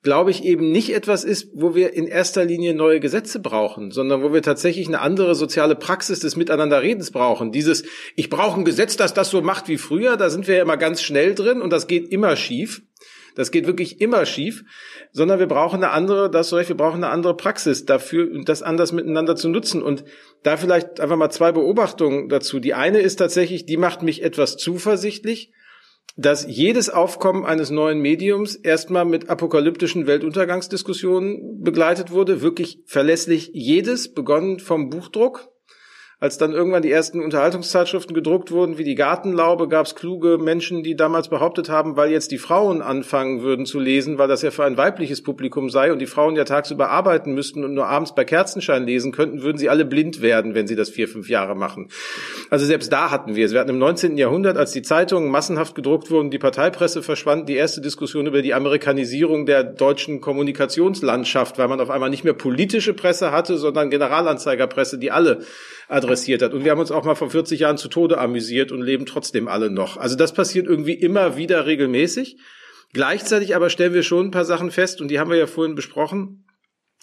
glaube 0.03 0.31
ich, 0.31 0.43
eben 0.45 0.71
nicht 0.71 0.93
etwas 0.95 1.23
ist, 1.23 1.49
wo 1.53 1.75
wir 1.75 1.93
in 1.93 2.07
erster 2.07 2.45
Linie 2.45 2.73
neue 2.73 2.99
Gesetze 2.99 3.39
brauchen, 3.39 3.91
sondern 3.91 4.23
wo 4.23 4.31
wir 4.31 4.41
tatsächlich 4.41 4.87
eine 4.87 5.01
andere 5.01 5.35
soziale 5.35 5.75
Praxis 5.75 6.19
des 6.19 6.35
Miteinanderredens 6.37 7.11
brauchen. 7.11 7.51
Dieses, 7.51 7.83
ich 8.15 8.29
brauche 8.29 8.59
ein 8.59 8.63
Gesetz, 8.63 8.95
das 8.95 9.13
das 9.13 9.29
so 9.29 9.41
macht 9.41 9.67
wie 9.67 9.77
früher, 9.77 10.15
da 10.15 10.29
sind 10.29 10.47
wir 10.47 10.55
ja 10.55 10.61
immer 10.61 10.77
ganz 10.77 11.01
schnell 11.01 11.35
drin 11.35 11.61
und 11.61 11.71
das 11.71 11.87
geht 11.87 12.09
immer 12.09 12.35
schief. 12.35 12.83
Das 13.37 13.51
geht 13.51 13.67
wirklich 13.67 14.01
immer 14.01 14.25
schief, 14.25 14.63
sondern 15.11 15.37
wir 15.37 15.45
brauchen 15.45 15.83
eine 15.83 15.91
andere, 15.91 16.31
das 16.31 16.51
recht, 16.53 16.69
wir 16.69 16.75
brauchen 16.75 17.03
eine 17.03 17.13
andere 17.13 17.37
Praxis 17.37 17.85
dafür, 17.85 18.27
das 18.43 18.63
anders 18.63 18.91
miteinander 18.93 19.35
zu 19.35 19.47
nutzen. 19.47 19.83
Und 19.83 20.03
da 20.41 20.57
vielleicht 20.57 20.99
einfach 20.99 21.17
mal 21.17 21.29
zwei 21.29 21.51
Beobachtungen 21.51 22.29
dazu. 22.29 22.59
Die 22.59 22.73
eine 22.73 22.97
ist 22.97 23.17
tatsächlich, 23.17 23.67
die 23.67 23.77
macht 23.77 24.01
mich 24.01 24.23
etwas 24.23 24.57
zuversichtlich, 24.57 25.51
dass 26.15 26.47
jedes 26.47 26.89
Aufkommen 26.89 27.45
eines 27.45 27.69
neuen 27.69 27.99
Mediums 27.99 28.55
erstmal 28.55 29.05
mit 29.05 29.29
apokalyptischen 29.29 30.07
Weltuntergangsdiskussionen 30.07 31.61
begleitet 31.61 32.09
wurde, 32.09 32.41
wirklich 32.41 32.79
verlässlich 32.87 33.51
jedes, 33.53 34.15
begonnen 34.15 34.57
vom 34.57 34.89
Buchdruck, 34.89 35.51
als 36.19 36.39
dann 36.39 36.51
irgendwann 36.51 36.81
die 36.81 36.91
ersten 36.91 37.21
Unterhaltungszeitschriften 37.21 38.15
gedruckt 38.15 38.49
wurden, 38.49 38.79
wie 38.79 38.83
die 38.83 38.95
Gartenlaube, 38.95 39.67
gab 39.67 39.85
es 39.85 39.93
kluge 39.93 40.39
Menschen, 40.39 40.81
die 40.81 40.95
damals 40.95 41.27
behauptet 41.27 41.69
haben, 41.69 41.95
weil 41.95 42.09
jetzt 42.09 42.31
die 42.31 42.39
Frauen 42.39 42.81
anfangen 42.81 43.43
würden 43.43 43.67
zu 43.67 43.79
lesen, 43.79 44.17
weil 44.17 44.27
das 44.27 44.41
ja 44.41 44.49
für 44.49 44.63
ein 44.63 44.77
weibliches 44.77 45.21
Publikum 45.21 45.69
sei 45.69 45.91
und 45.91 45.99
die 45.99 46.07
Frauen 46.07 46.35
ja 46.35 46.43
tagsüber 46.43 46.89
arbeiten 46.89 47.35
müssten 47.35 47.63
und 47.63 47.75
nur 47.75 47.85
abends 47.85 48.15
bei 48.15 48.25
Kerzenschein 48.25 48.87
lesen 48.87 49.11
könnten, 49.11 49.43
würden 49.43 49.59
sie 49.59 49.69
alle 49.69 49.85
blind 49.85 50.23
werden, 50.23 50.55
wenn 50.55 50.65
sie 50.65 50.75
das 50.75 50.89
vier, 50.89 51.07
fünf 51.07 51.29
Jahre 51.29 51.55
machen. 51.55 51.89
Also 52.49 52.65
selbst 52.65 52.91
da 52.91 53.11
hatten 53.11 53.35
wir 53.35 53.45
es. 53.45 53.53
Wir 53.53 53.59
hatten 53.59 53.69
im 53.69 53.77
19. 53.77 54.17
Jahrhundert, 54.17 54.57
als 54.57 54.71
die 54.71 54.81
Zeitungen 54.81 55.29
massenhaft 55.29 55.75
gedruckt 55.75 56.09
wurden, 56.09 56.31
die 56.31 56.39
Parteipresse 56.39 57.03
verschwand, 57.03 57.47
die 57.47 57.55
erste 57.55 57.79
Diskussion 57.79 58.25
über 58.25 58.41
die 58.41 58.55
Amerikanisierung 58.55 59.45
der 59.45 59.63
deutschen 59.63 60.19
Kommunikationslandschaft, 60.19 61.59
weil 61.59 61.67
man 61.67 61.79
auf 61.79 61.91
einmal 61.91 62.09
nicht 62.09 62.23
mehr 62.23 62.33
politische 62.33 62.95
Presse 62.95 63.31
hatte, 63.31 63.57
sondern 63.57 63.91
Generalanzeigerpresse, 63.91 64.97
die 64.97 65.11
alle 65.11 65.41
adressiert 65.87 66.41
hat. 66.41 66.53
Und 66.53 66.63
wir 66.63 66.71
haben 66.71 66.79
uns 66.79 66.91
auch 66.91 67.05
mal 67.05 67.15
vor 67.15 67.29
40 67.29 67.61
Jahren 67.61 67.77
zu 67.77 67.87
Tode 67.87 68.17
amüsiert 68.17 68.71
und 68.71 68.81
leben 68.81 69.05
trotzdem 69.05 69.47
alle 69.47 69.69
noch. 69.69 69.97
Also 69.97 70.15
das 70.15 70.33
passiert 70.33 70.67
irgendwie 70.67 70.93
immer 70.93 71.37
wieder 71.37 71.65
regelmäßig. 71.65 72.37
Gleichzeitig 72.93 73.55
aber 73.55 73.69
stellen 73.69 73.93
wir 73.93 74.03
schon 74.03 74.27
ein 74.27 74.31
paar 74.31 74.45
Sachen 74.45 74.71
fest, 74.71 75.01
und 75.01 75.09
die 75.09 75.19
haben 75.19 75.29
wir 75.29 75.37
ja 75.37 75.47
vorhin 75.47 75.75
besprochen. 75.75 76.43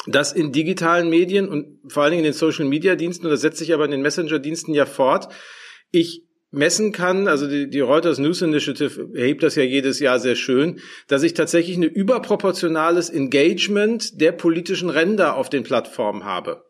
dass 0.07 0.33
in 0.33 0.53
digitalen 0.53 1.09
Medien 1.09 1.49
und 1.49 1.79
vor 1.91 2.03
allen 2.03 2.13
Dingen 2.13 2.25
in 2.25 2.33
den 2.33 2.39
Social-Media-Diensten, 2.39 3.25
und 3.25 3.31
das 3.31 3.41
setzt 3.41 3.57
sich 3.57 3.73
aber 3.73 3.87
in 3.87 3.91
den 3.91 4.03
Messenger-Diensten 4.03 4.75
ja 4.75 4.85
fort, 4.85 5.33
ich 5.93 6.25
messen 6.51 6.93
kann, 6.93 7.27
also 7.27 7.49
die, 7.49 7.71
die 7.71 7.81
Reuters 7.81 8.19
News 8.19 8.43
Initiative 8.43 9.09
erhebt 9.15 9.43
das 9.43 9.55
ja 9.55 9.63
jedes 9.63 10.01
Jahr 10.01 10.19
sehr 10.19 10.37
schön, 10.37 10.81
dass 11.09 11.23
ich 11.23 11.35
tatsächlich 11.35 11.77
eine 11.77 11.87
überproportionales 11.87 13.09
Engagement 13.11 14.21
der 14.21 14.33
politischen 14.33 14.91
Ränder 14.91 15.37
auf 15.37 15.49
den 15.49 15.65
Plattformen 15.65 16.25
habe. 16.25 16.65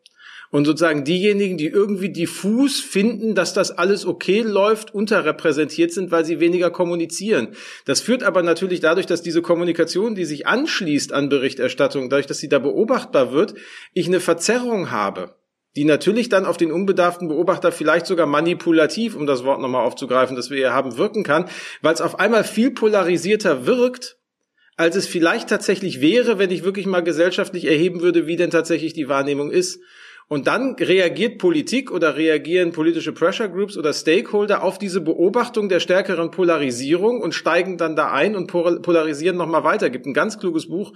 Und 0.50 0.64
sozusagen 0.66 1.04
diejenigen, 1.04 1.57
die 1.57 1.66
irgendwie 1.66 2.11
diffus 2.11 2.80
finden, 2.80 3.35
dass 3.35 3.54
das 3.54 3.70
alles 3.70 4.07
okay 4.07 4.40
läuft, 4.40 4.94
unterrepräsentiert 4.94 5.92
sind, 5.92 6.11
weil 6.11 6.24
sie 6.24 6.40
weniger 6.40 6.70
kommunizieren. 6.70 7.48
Das 7.87 8.00
führt 8.00 8.22
aber 8.22 8.42
natürlich 8.42 8.80
dadurch, 8.80 9.07
dass 9.07 9.22
diese 9.22 9.42
Kommunikation, 9.42 10.14
die 10.14 10.24
sich 10.24 10.46
anschließt 10.46 11.12
an 11.12 11.28
Berichterstattung, 11.28 12.09
dadurch, 12.09 12.26
dass 12.26 12.38
sie 12.38 12.48
da 12.48 12.59
beobachtbar 12.59 13.33
wird, 13.33 13.54
ich 13.92 14.07
eine 14.07 14.20
Verzerrung 14.20 14.90
habe 14.90 15.35
die 15.76 15.85
natürlich 15.85 16.28
dann 16.28 16.46
auf 16.46 16.57
den 16.57 16.70
unbedarften 16.70 17.28
Beobachter 17.28 17.72
vielleicht 17.72 18.07
sogar 18.07 18.26
manipulativ, 18.26 19.16
um 19.16 19.26
das 19.26 19.44
Wort 19.44 19.61
nochmal 19.61 19.85
aufzugreifen, 19.85 20.37
das 20.37 20.50
wir 20.50 20.59
hier 20.59 20.72
haben, 20.72 20.96
wirken 20.96 21.24
kann, 21.24 21.46
weil 21.83 21.94
es 21.94 22.00
auf 22.00 22.20
einmal 22.20 22.44
viel 22.44 22.70
polarisierter 22.70 23.66
wirkt, 23.66 24.18
als 24.76 24.96
es 24.96 25.07
vielleicht 25.07 25.48
tatsächlich 25.48 26.00
wäre, 26.00 26.38
wenn 26.38 26.50
ich 26.50 26.64
wirklich 26.64 26.87
mal 26.87 27.02
gesellschaftlich 27.02 27.64
erheben 27.64 28.00
würde, 28.00 28.26
wie 28.26 28.37
denn 28.37 28.50
tatsächlich 28.50 28.92
die 28.92 29.09
Wahrnehmung 29.09 29.50
ist. 29.50 29.80
Und 30.26 30.46
dann 30.46 30.74
reagiert 30.76 31.38
Politik 31.38 31.90
oder 31.90 32.16
reagieren 32.16 32.72
politische 32.72 33.12
Pressure 33.12 33.48
Groups 33.48 33.76
oder 33.76 33.92
Stakeholder 33.92 34.62
auf 34.62 34.78
diese 34.78 35.00
Beobachtung 35.02 35.68
der 35.68 35.80
stärkeren 35.80 36.30
Polarisierung 36.30 37.20
und 37.20 37.34
steigen 37.34 37.76
dann 37.76 37.94
da 37.94 38.10
ein 38.10 38.34
und 38.34 38.46
polarisieren 38.46 39.37
nochmal 39.37 39.64
weiter. 39.64 39.90
Gibt 39.90 40.06
ein 40.06 40.14
ganz 40.14 40.38
kluges 40.38 40.68
Buch 40.68 40.92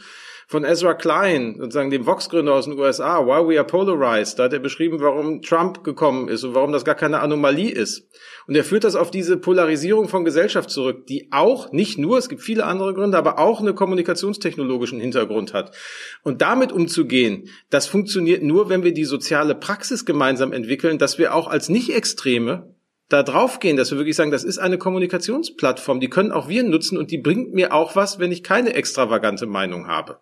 von 0.48 0.64
Ezra 0.64 0.94
Klein, 0.94 1.56
sozusagen 1.58 1.90
dem 1.90 2.06
Vox-Gründer 2.06 2.54
aus 2.54 2.64
den 2.64 2.78
USA, 2.78 3.26
Why 3.26 3.46
We 3.46 3.58
Are 3.58 3.66
Polarized. 3.66 4.38
Da 4.38 4.44
hat 4.44 4.54
er 4.54 4.58
beschrieben, 4.58 4.98
warum 4.98 5.42
Trump 5.42 5.84
gekommen 5.84 6.28
ist 6.28 6.42
und 6.42 6.54
warum 6.54 6.72
das 6.72 6.86
gar 6.86 6.94
keine 6.94 7.20
Anomalie 7.20 7.70
ist. 7.70 8.08
Und 8.46 8.56
er 8.56 8.64
führt 8.64 8.84
das 8.84 8.96
auf 8.96 9.10
diese 9.10 9.36
Polarisierung 9.36 10.08
von 10.08 10.24
Gesellschaft 10.24 10.70
zurück, 10.70 11.06
die 11.06 11.28
auch, 11.32 11.70
nicht 11.72 11.98
nur, 11.98 12.16
es 12.16 12.30
gibt 12.30 12.40
viele 12.40 12.64
andere 12.64 12.94
Gründe, 12.94 13.18
aber 13.18 13.38
auch 13.38 13.60
einen 13.60 13.74
kommunikationstechnologischen 13.74 15.00
Hintergrund 15.00 15.52
hat. 15.52 15.76
Und 16.22 16.40
damit 16.40 16.72
umzugehen, 16.72 17.50
das 17.68 17.86
funktioniert 17.86 18.42
nur, 18.42 18.70
wenn 18.70 18.84
wir 18.84 18.94
die 18.94 19.04
soziale 19.04 19.54
Praxis 19.54 20.06
gemeinsam 20.06 20.54
entwickeln, 20.54 20.96
dass 20.96 21.18
wir 21.18 21.34
auch 21.34 21.48
als 21.48 21.68
Nicht-Extreme 21.68 22.74
da 23.08 23.22
draufgehen, 23.22 23.76
dass 23.76 23.90
wir 23.90 23.98
wirklich 23.98 24.16
sagen, 24.16 24.30
das 24.30 24.44
ist 24.44 24.58
eine 24.58 24.78
Kommunikationsplattform, 24.78 26.00
die 26.00 26.10
können 26.10 26.32
auch 26.32 26.48
wir 26.48 26.62
nutzen 26.62 26.98
und 26.98 27.10
die 27.10 27.18
bringt 27.18 27.54
mir 27.54 27.72
auch 27.72 27.96
was, 27.96 28.18
wenn 28.18 28.32
ich 28.32 28.42
keine 28.42 28.74
extravagante 28.74 29.46
Meinung 29.46 29.86
habe. 29.86 30.18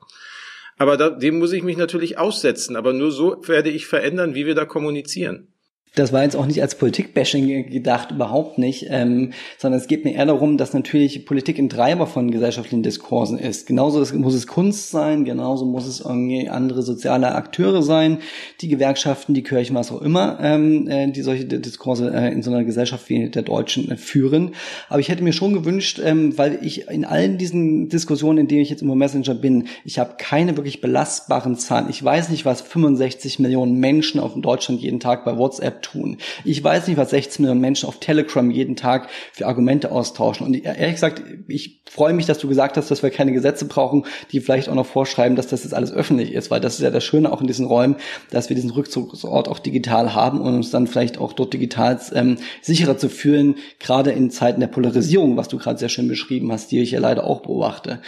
Aber 0.78 0.96
da, 0.96 1.10
dem 1.10 1.38
muss 1.38 1.52
ich 1.52 1.62
mich 1.62 1.76
natürlich 1.76 2.18
aussetzen, 2.18 2.76
aber 2.76 2.92
nur 2.92 3.10
so 3.10 3.42
werde 3.46 3.70
ich 3.70 3.86
verändern, 3.86 4.34
wie 4.34 4.46
wir 4.46 4.54
da 4.54 4.64
kommunizieren 4.64 5.48
das 5.96 6.12
war 6.12 6.22
jetzt 6.22 6.36
auch 6.36 6.44
nicht 6.44 6.60
als 6.60 6.74
Politik-Bashing 6.74 7.70
gedacht, 7.70 8.10
überhaupt 8.10 8.58
nicht, 8.58 8.86
ähm, 8.90 9.32
sondern 9.56 9.80
es 9.80 9.88
geht 9.88 10.04
mir 10.04 10.14
eher 10.14 10.26
darum, 10.26 10.58
dass 10.58 10.74
natürlich 10.74 11.24
Politik 11.24 11.58
ein 11.58 11.70
Treiber 11.70 12.06
von 12.06 12.30
gesellschaftlichen 12.30 12.82
Diskursen 12.82 13.38
ist. 13.38 13.66
Genauso 13.66 14.04
muss 14.18 14.34
es 14.34 14.46
Kunst 14.46 14.90
sein, 14.90 15.24
genauso 15.24 15.64
muss 15.64 15.86
es 15.86 16.00
irgendwie 16.00 16.50
andere 16.50 16.82
soziale 16.82 17.34
Akteure 17.34 17.82
sein, 17.82 18.18
die 18.60 18.68
Gewerkschaften, 18.68 19.32
die 19.32 19.42
Kirchen, 19.42 19.74
was 19.74 19.90
auch 19.90 20.02
immer, 20.02 20.38
ähm, 20.42 20.86
äh, 20.86 21.10
die 21.10 21.22
solche 21.22 21.46
Diskurse 21.46 22.12
äh, 22.12 22.30
in 22.30 22.42
so 22.42 22.50
einer 22.50 22.64
Gesellschaft 22.64 23.08
wie 23.08 23.30
der 23.30 23.42
Deutschen 23.42 23.90
äh, 23.90 23.96
führen. 23.96 24.54
Aber 24.90 25.00
ich 25.00 25.08
hätte 25.08 25.24
mir 25.24 25.32
schon 25.32 25.54
gewünscht, 25.54 25.98
ähm, 26.04 26.36
weil 26.36 26.58
ich 26.60 26.88
in 26.88 27.06
allen 27.06 27.38
diesen 27.38 27.88
Diskussionen, 27.88 28.40
in 28.40 28.48
denen 28.48 28.60
ich 28.60 28.68
jetzt 28.68 28.82
immer 28.82 28.96
Messenger 28.96 29.34
bin, 29.34 29.68
ich 29.86 29.98
habe 29.98 30.16
keine 30.18 30.58
wirklich 30.58 30.82
belastbaren 30.82 31.56
Zahlen. 31.56 31.86
Ich 31.88 32.04
weiß 32.04 32.28
nicht, 32.28 32.44
was 32.44 32.60
65 32.60 33.38
Millionen 33.38 33.80
Menschen 33.80 34.20
auf 34.20 34.34
Deutschland 34.36 34.82
jeden 34.82 35.00
Tag 35.00 35.24
bei 35.24 35.38
WhatsApp 35.38 35.85
tun. 35.86 36.18
Ich 36.44 36.62
weiß 36.62 36.88
nicht, 36.88 36.96
was 36.96 37.10
16 37.10 37.42
Millionen 37.42 37.60
Menschen 37.60 37.88
auf 37.88 38.00
Telegram 38.00 38.50
jeden 38.50 38.76
Tag 38.76 39.08
für 39.32 39.46
Argumente 39.46 39.92
austauschen. 39.92 40.46
Und 40.46 40.64
ehrlich 40.64 40.94
gesagt, 40.94 41.22
ich 41.48 41.80
freue 41.88 42.12
mich, 42.12 42.26
dass 42.26 42.38
du 42.38 42.48
gesagt 42.48 42.76
hast, 42.76 42.90
dass 42.90 43.02
wir 43.02 43.10
keine 43.10 43.32
Gesetze 43.32 43.66
brauchen, 43.66 44.04
die 44.32 44.40
vielleicht 44.40 44.68
auch 44.68 44.74
noch 44.74 44.86
vorschreiben, 44.86 45.36
dass 45.36 45.46
das 45.46 45.64
jetzt 45.64 45.72
alles 45.74 45.92
öffentlich 45.92 46.32
ist, 46.32 46.50
weil 46.50 46.60
das 46.60 46.74
ist 46.74 46.80
ja 46.80 46.90
das 46.90 47.04
Schöne 47.04 47.32
auch 47.32 47.40
in 47.40 47.46
diesen 47.46 47.66
Räumen, 47.66 47.96
dass 48.30 48.48
wir 48.48 48.56
diesen 48.56 48.70
Rückzugsort 48.70 49.48
auch 49.48 49.58
digital 49.58 50.14
haben 50.14 50.40
und 50.40 50.54
uns 50.54 50.70
dann 50.70 50.86
vielleicht 50.86 51.18
auch 51.18 51.32
dort 51.32 51.52
digital 51.54 52.00
ähm, 52.14 52.38
sicherer 52.62 52.98
zu 52.98 53.08
fühlen, 53.08 53.56
gerade 53.78 54.10
in 54.10 54.30
Zeiten 54.30 54.60
der 54.60 54.66
Polarisierung, 54.66 55.36
was 55.36 55.48
du 55.48 55.58
gerade 55.58 55.78
sehr 55.78 55.88
schön 55.88 56.08
beschrieben 56.08 56.50
hast, 56.52 56.70
die 56.72 56.80
ich 56.80 56.90
ja 56.90 57.00
leider 57.00 57.24
auch 57.24 57.42
beobachte. 57.42 58.00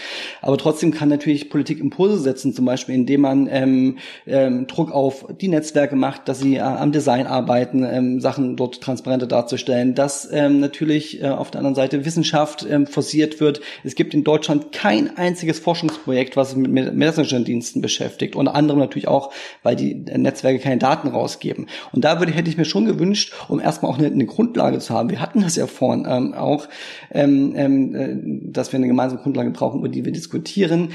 Aber 0.42 0.58
trotzdem 0.58 0.92
kann 0.92 1.08
natürlich 1.08 1.50
Politik 1.50 1.78
Impulse 1.80 2.18
setzen, 2.18 2.52
zum 2.52 2.64
Beispiel 2.64 2.94
indem 2.94 3.20
man 3.20 3.48
ähm, 3.50 3.98
ähm, 4.26 4.66
Druck 4.66 4.90
auf 4.90 5.26
die 5.40 5.48
Netzwerke 5.48 5.96
macht, 5.96 6.28
dass 6.28 6.40
sie 6.40 6.56
äh, 6.56 6.60
am 6.60 6.92
Design 6.92 7.26
arbeiten, 7.26 7.57
Möglichkeiten, 7.58 7.84
ähm, 7.84 8.20
Sachen 8.20 8.56
dort 8.56 8.80
transparenter 8.80 9.26
darzustellen, 9.26 9.94
dass 9.94 10.28
ähm, 10.30 10.60
natürlich 10.60 11.22
äh, 11.22 11.28
auf 11.28 11.50
der 11.50 11.60
anderen 11.60 11.74
Seite 11.74 12.04
Wissenschaft 12.04 12.66
ähm, 12.68 12.86
forciert 12.86 13.40
wird. 13.40 13.60
Es 13.84 13.94
gibt 13.94 14.14
in 14.14 14.24
Deutschland 14.24 14.72
kein 14.72 15.16
einziges 15.16 15.58
Forschungsprojekt, 15.58 16.36
was 16.36 16.56
mit 16.56 16.94
Messenger-Diensten 16.94 17.80
beschäftigt. 17.80 18.36
Unter 18.36 18.54
anderem 18.54 18.80
natürlich 18.80 19.08
auch, 19.08 19.32
weil 19.62 19.76
die 19.76 19.94
Netzwerke 19.94 20.58
keine 20.58 20.78
Daten 20.78 21.08
rausgeben. 21.08 21.66
Und 21.92 22.04
da 22.04 22.18
würde, 22.18 22.32
hätte 22.32 22.50
ich 22.50 22.56
mir 22.56 22.64
schon 22.64 22.86
gewünscht, 22.86 23.34
um 23.48 23.60
erstmal 23.60 23.92
auch 23.92 23.98
eine, 23.98 24.08
eine 24.08 24.26
Grundlage 24.26 24.78
zu 24.78 24.94
haben. 24.94 25.10
Wir 25.10 25.20
hatten 25.20 25.40
das 25.40 25.56
ja 25.56 25.66
vorhin 25.66 26.06
ähm, 26.08 26.34
auch, 26.34 26.68
ähm, 27.10 27.54
ähm, 27.56 27.94
äh, 27.94 28.52
dass 28.52 28.72
wir 28.72 28.78
eine 28.78 28.88
gemeinsame 28.88 29.22
Grundlage 29.22 29.50
brauchen, 29.50 29.80
über 29.80 29.88
die 29.88 30.04
wir 30.04 30.12
diskutieren 30.12 30.90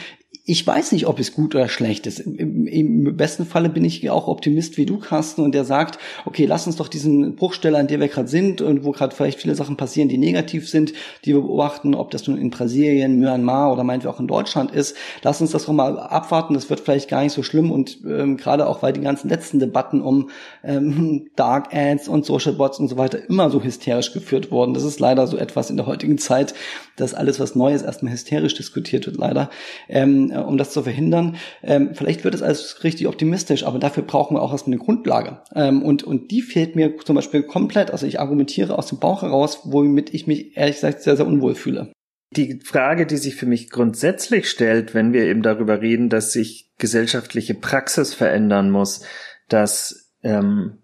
ich 0.46 0.68
weiß 0.68 0.92
nicht, 0.92 1.08
ob 1.08 1.20
es 1.20 1.32
gut 1.32 1.56
oder 1.56 1.70
schlecht 1.70 2.06
ist. 2.06 2.20
Im, 2.20 2.68
Im, 2.68 3.16
besten 3.16 3.46
Falle 3.46 3.70
bin 3.70 3.86
ich 3.86 4.10
auch 4.10 4.28
Optimist 4.28 4.78
wie 4.78 4.86
du, 4.86 4.98
Carsten, 4.98 5.42
und 5.42 5.56
der 5.56 5.64
sagt, 5.64 6.00
okay, 6.26 6.46
lass 6.46 6.68
uns 6.68 6.76
doch 6.76 6.90
diesen 6.90 7.36
Bruchstelle, 7.36 7.78
an 7.78 7.88
der 7.88 8.02
wir 8.02 8.10
gerade 8.10 8.28
sind 8.28 8.62
und 8.62 8.84
wo 8.84 8.92
gerade 8.92 9.16
vielleicht 9.16 9.40
viele 9.40 9.56
Sachen 9.56 9.78
passieren, 9.78 10.10
die 10.10 10.18
negativ 10.18 10.68
sind, 10.68 10.94
die 11.24 11.34
wir 11.34 11.42
beobachten, 11.42 11.96
ob 11.96 12.12
das 12.12 12.28
nun 12.28 12.38
in 12.38 12.50
Brasilien, 12.50 13.20
Myanmar 13.20 13.72
oder 13.72 13.86
meint 13.86 14.04
wir 14.04 14.10
auch 14.10 14.20
in 14.20 14.28
Deutschland 14.28 14.72
ist, 14.72 14.98
lass 15.22 15.40
uns 15.40 15.52
das 15.52 15.66
doch 15.66 15.74
mal 15.74 15.98
abwarten. 15.98 16.56
Das 16.56 16.70
wird 16.70 16.82
vielleicht 16.82 17.10
gar 17.10 17.24
nicht 17.24 17.34
so 17.34 17.44
schlimm 17.44 17.72
und 17.72 18.00
ähm, 18.06 18.36
gerade 18.36 18.68
auch, 18.68 18.84
weil 18.84 18.92
die 18.92 19.02
ganzen 19.02 19.30
letzten 19.30 19.60
Debatten 19.60 20.02
um 20.02 20.30
ähm, 20.64 21.30
Dark 21.38 21.74
Ads 21.74 22.10
und 22.10 22.26
Social 22.26 22.54
Bots 22.54 22.80
und 22.80 22.90
so 22.90 22.98
weiter 22.98 23.30
immer 23.30 23.50
so 23.50 23.64
hysterisch 23.64 24.12
geführt 24.12 24.52
wurden. 24.52 24.74
Das 24.74 24.84
ist 24.84 25.00
leider 25.00 25.26
so 25.26 25.38
etwas 25.38 25.70
in 25.70 25.78
der 25.78 25.86
heutigen 25.86 26.18
Zeit, 26.18 26.54
dass 26.96 27.14
alles, 27.14 27.40
was 27.40 27.56
Neues 27.56 27.82
erstmal 27.82 28.14
hysterisch 28.14 28.54
diskutiert 28.54 29.06
wird, 29.06 29.18
leider. 29.18 29.50
Ähm, 29.90 30.32
äh, 30.32 30.38
um 30.38 30.58
das 30.58 30.72
zu 30.72 30.84
verhindern. 30.84 31.38
Ähm, 31.64 31.92
vielleicht 31.94 32.24
wird 32.24 32.36
es 32.36 32.42
alles 32.42 32.84
richtig 32.84 33.08
optimistisch, 33.08 33.66
aber 33.66 33.80
dafür 33.80 34.04
brauchen 34.04 34.36
wir 34.36 34.42
auch 34.42 34.52
erstmal 34.52 34.76
eine 34.76 34.84
Grundlage. 34.84 35.42
Ähm, 35.56 35.82
und, 35.82 36.04
und 36.04 36.32
die 36.32 36.42
fehlt 36.42 36.76
mir 36.76 36.98
zum 36.98 37.16
Beispiel 37.16 37.44
komplett. 37.44 37.92
Also 37.92 38.06
ich 38.06 38.20
argumentiere 38.20 38.78
aus 38.78 38.88
dem 38.88 39.00
Bauch 39.00 39.22
heraus, 39.24 39.62
womit 39.64 40.14
ich 40.14 40.28
mich 40.28 40.56
ehrlich 40.56 40.76
gesagt 40.76 41.02
sehr, 41.02 41.18
sehr 41.18 41.28
unwohl 41.28 41.56
fühle. 41.56 41.92
Die 42.36 42.60
Frage, 42.64 43.06
die 43.06 43.18
sich 43.18 43.36
für 43.36 43.46
mich 43.46 43.70
grundsätzlich 43.70 44.50
stellt, 44.50 44.96
wenn 44.96 45.14
wir 45.14 45.26
eben 45.26 45.44
darüber 45.44 45.82
reden, 45.82 46.10
dass 46.10 46.34
sich 46.34 46.72
gesellschaftliche 46.80 47.54
Praxis 47.54 48.14
verändern 48.16 48.72
muss, 48.72 49.02
dass 49.50 50.10
ähm, 50.24 50.80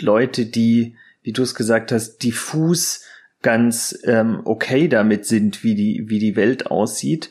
Leute, 0.00 0.46
die, 0.46 0.94
wie 1.22 1.32
du 1.32 1.42
es 1.42 1.56
gesagt 1.56 1.90
hast, 1.90 2.18
diffus 2.18 3.02
ganz 3.42 3.98
ähm, 4.04 4.40
okay 4.44 4.88
damit 4.88 5.24
sind, 5.26 5.62
wie 5.62 5.74
die, 5.74 6.04
wie 6.08 6.18
die 6.18 6.36
Welt 6.36 6.70
aussieht, 6.70 7.30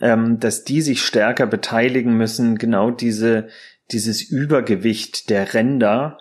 ähm, 0.00 0.38
dass 0.38 0.64
die 0.64 0.82
sich 0.82 1.02
stärker 1.02 1.46
beteiligen 1.46 2.16
müssen, 2.16 2.58
genau 2.58 2.90
diese, 2.90 3.48
dieses 3.90 4.22
Übergewicht 4.22 5.30
der 5.30 5.54
Ränder 5.54 6.18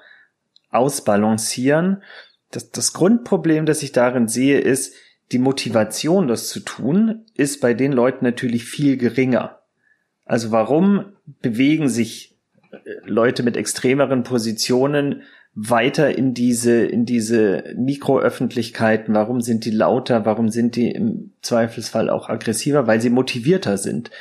ausbalancieren. 0.70 2.04
Das, 2.52 2.72
das 2.72 2.94
Grundproblem, 2.94 3.66
das 3.66 3.84
ich 3.84 3.92
darin 3.92 4.28
sehe, 4.28 4.60
ist, 4.60 4.94
die 5.32 5.40
Motivation, 5.40 6.28
das 6.28 6.50
zu 6.50 6.60
tun, 6.60 7.26
ist 7.34 7.60
bei 7.60 7.74
den 7.74 7.92
Leuten 7.92 8.24
natürlich 8.24 8.66
viel 8.66 8.96
geringer. 8.98 9.60
Also 10.24 10.52
warum 10.52 11.14
bewegen 11.42 11.90
sich 11.90 12.38
äh, 12.72 12.78
Leute 13.04 13.44
mit 13.44 13.58
extremeren 13.58 14.24
Positionen 14.24 15.24
weiter 15.56 16.18
in 16.18 16.34
diese, 16.34 16.86
in 16.86 17.06
diese 17.06 17.64
Mikroöffentlichkeiten? 17.78 19.16
Warum 19.16 19.42
sind 19.42 19.64
die 19.66 19.72
lauter? 19.72 20.26
Warum 20.26 20.50
sind 20.50 20.76
die 20.76 20.92
im 20.92 21.32
Zweifelsfall 21.42 22.10
auch 22.10 22.30
aggressiver? 22.30 22.88
Weil 22.88 23.00
sie 23.00 23.10
motivierter 23.10 23.78
sind. 23.78 24.12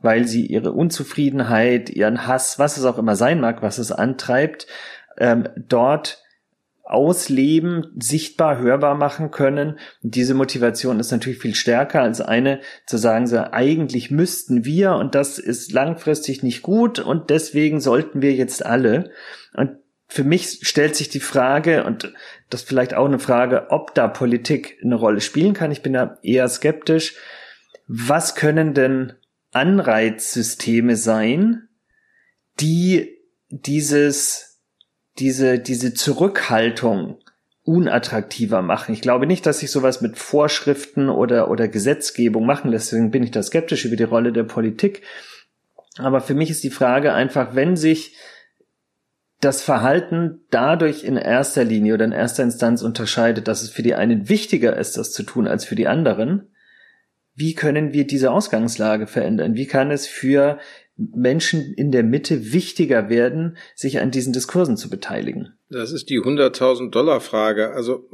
Weil 0.00 0.26
sie 0.26 0.46
ihre 0.46 0.72
Unzufriedenheit, 0.72 1.90
ihren 1.90 2.26
Hass, 2.26 2.58
was 2.58 2.76
es 2.76 2.84
auch 2.84 2.98
immer 2.98 3.16
sein 3.16 3.40
mag, 3.40 3.62
was 3.62 3.78
es 3.78 3.90
antreibt, 3.90 4.68
ähm, 5.18 5.48
dort 5.56 6.22
ausleben, 6.84 7.88
sichtbar, 7.98 8.58
hörbar 8.58 8.94
machen 8.94 9.32
können. 9.32 9.78
Und 10.04 10.14
diese 10.14 10.34
Motivation 10.34 11.00
ist 11.00 11.10
natürlich 11.10 11.40
viel 11.40 11.56
stärker 11.56 12.02
als 12.02 12.20
eine 12.20 12.60
zu 12.86 12.96
sagen, 12.96 13.26
so 13.26 13.38
eigentlich 13.38 14.12
müssten 14.12 14.64
wir 14.64 14.94
und 14.94 15.16
das 15.16 15.38
ist 15.38 15.72
langfristig 15.72 16.44
nicht 16.44 16.62
gut 16.62 17.00
und 17.00 17.30
deswegen 17.30 17.80
sollten 17.80 18.22
wir 18.22 18.34
jetzt 18.34 18.64
alle. 18.64 19.10
Und 19.52 19.78
für 20.06 20.24
mich 20.24 20.60
stellt 20.62 20.94
sich 20.96 21.08
die 21.08 21.20
Frage, 21.20 21.84
und 21.84 22.12
das 22.48 22.62
vielleicht 22.62 22.94
auch 22.94 23.06
eine 23.06 23.18
Frage, 23.18 23.66
ob 23.70 23.94
da 23.94 24.08
Politik 24.08 24.78
eine 24.82 24.94
Rolle 24.94 25.20
spielen 25.20 25.52
kann. 25.52 25.72
Ich 25.72 25.82
bin 25.82 25.92
da 25.92 26.18
eher 26.22 26.48
skeptisch. 26.48 27.14
Was 27.88 28.34
können 28.34 28.72
denn 28.74 29.14
Anreizsysteme 29.52 30.96
sein, 30.96 31.68
die 32.60 33.16
dieses, 33.48 34.60
diese, 35.18 35.58
diese 35.58 35.94
Zurückhaltung 35.94 37.18
unattraktiver 37.62 38.62
machen. 38.62 38.92
Ich 38.92 39.00
glaube 39.00 39.26
nicht, 39.26 39.44
dass 39.44 39.58
sich 39.58 39.70
sowas 39.70 40.00
mit 40.00 40.18
Vorschriften 40.18 41.08
oder, 41.08 41.50
oder 41.50 41.66
Gesetzgebung 41.66 42.46
machen 42.46 42.70
lässt. 42.70 42.92
Deswegen 42.92 43.10
bin 43.10 43.24
ich 43.24 43.32
da 43.32 43.42
skeptisch 43.42 43.84
über 43.86 43.96
die 43.96 44.04
Rolle 44.04 44.32
der 44.32 44.44
Politik. 44.44 45.02
Aber 45.96 46.20
für 46.20 46.34
mich 46.34 46.50
ist 46.50 46.62
die 46.62 46.70
Frage 46.70 47.12
einfach, 47.12 47.54
wenn 47.54 47.76
sich 47.76 48.14
das 49.40 49.62
Verhalten 49.62 50.40
dadurch 50.50 51.04
in 51.04 51.16
erster 51.16 51.64
Linie 51.64 51.94
oder 51.94 52.04
in 52.04 52.12
erster 52.12 52.42
Instanz 52.42 52.82
unterscheidet, 52.82 53.48
dass 53.48 53.62
es 53.62 53.70
für 53.70 53.82
die 53.82 53.94
einen 53.94 54.28
wichtiger 54.28 54.76
ist, 54.76 54.96
das 54.96 55.12
zu 55.12 55.22
tun, 55.22 55.46
als 55.46 55.64
für 55.64 55.74
die 55.74 55.88
anderen, 55.88 56.48
wie 57.34 57.54
können 57.54 57.92
wir 57.92 58.06
diese 58.06 58.30
Ausgangslage 58.30 59.06
verändern? 59.06 59.54
Wie 59.54 59.66
kann 59.66 59.90
es 59.90 60.06
für 60.06 60.58
Menschen 60.96 61.74
in 61.74 61.92
der 61.92 62.02
Mitte 62.02 62.52
wichtiger 62.52 63.10
werden, 63.10 63.58
sich 63.74 64.00
an 64.00 64.10
diesen 64.10 64.32
Diskursen 64.32 64.76
zu 64.76 64.88
beteiligen? 64.88 65.54
Das 65.68 65.92
ist 65.92 66.08
die 66.08 66.20
100.000 66.20 66.90
Dollar 66.90 67.20
Frage. 67.20 67.72
Also 67.72 68.08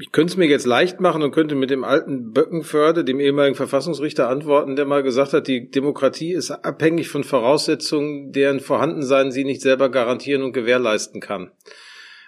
ich 0.00 0.12
könnte 0.12 0.32
es 0.32 0.36
mir 0.36 0.46
jetzt 0.46 0.66
leicht 0.66 1.00
machen 1.00 1.22
und 1.22 1.32
könnte 1.32 1.54
mit 1.54 1.70
dem 1.70 1.82
alten 1.82 2.32
Böckenförde, 2.32 3.04
dem 3.04 3.18
ehemaligen 3.18 3.56
Verfassungsrichter, 3.56 4.28
antworten, 4.28 4.76
der 4.76 4.84
mal 4.84 5.02
gesagt 5.02 5.32
hat, 5.32 5.48
die 5.48 5.70
Demokratie 5.70 6.32
ist 6.32 6.50
abhängig 6.50 7.08
von 7.08 7.24
Voraussetzungen, 7.24 8.30
deren 8.32 8.60
Vorhandensein 8.60 9.32
sie 9.32 9.44
nicht 9.44 9.62
selber 9.62 9.88
garantieren 9.90 10.42
und 10.42 10.52
gewährleisten 10.52 11.20
kann. 11.20 11.50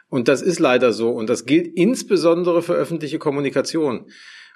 Und 0.08 0.26
das 0.26 0.42
ist 0.42 0.58
leider 0.58 0.92
so. 0.92 1.10
Und 1.10 1.30
das 1.30 1.46
gilt 1.46 1.68
insbesondere 1.76 2.62
für 2.62 2.74
öffentliche 2.74 3.18
Kommunikation. 3.20 4.06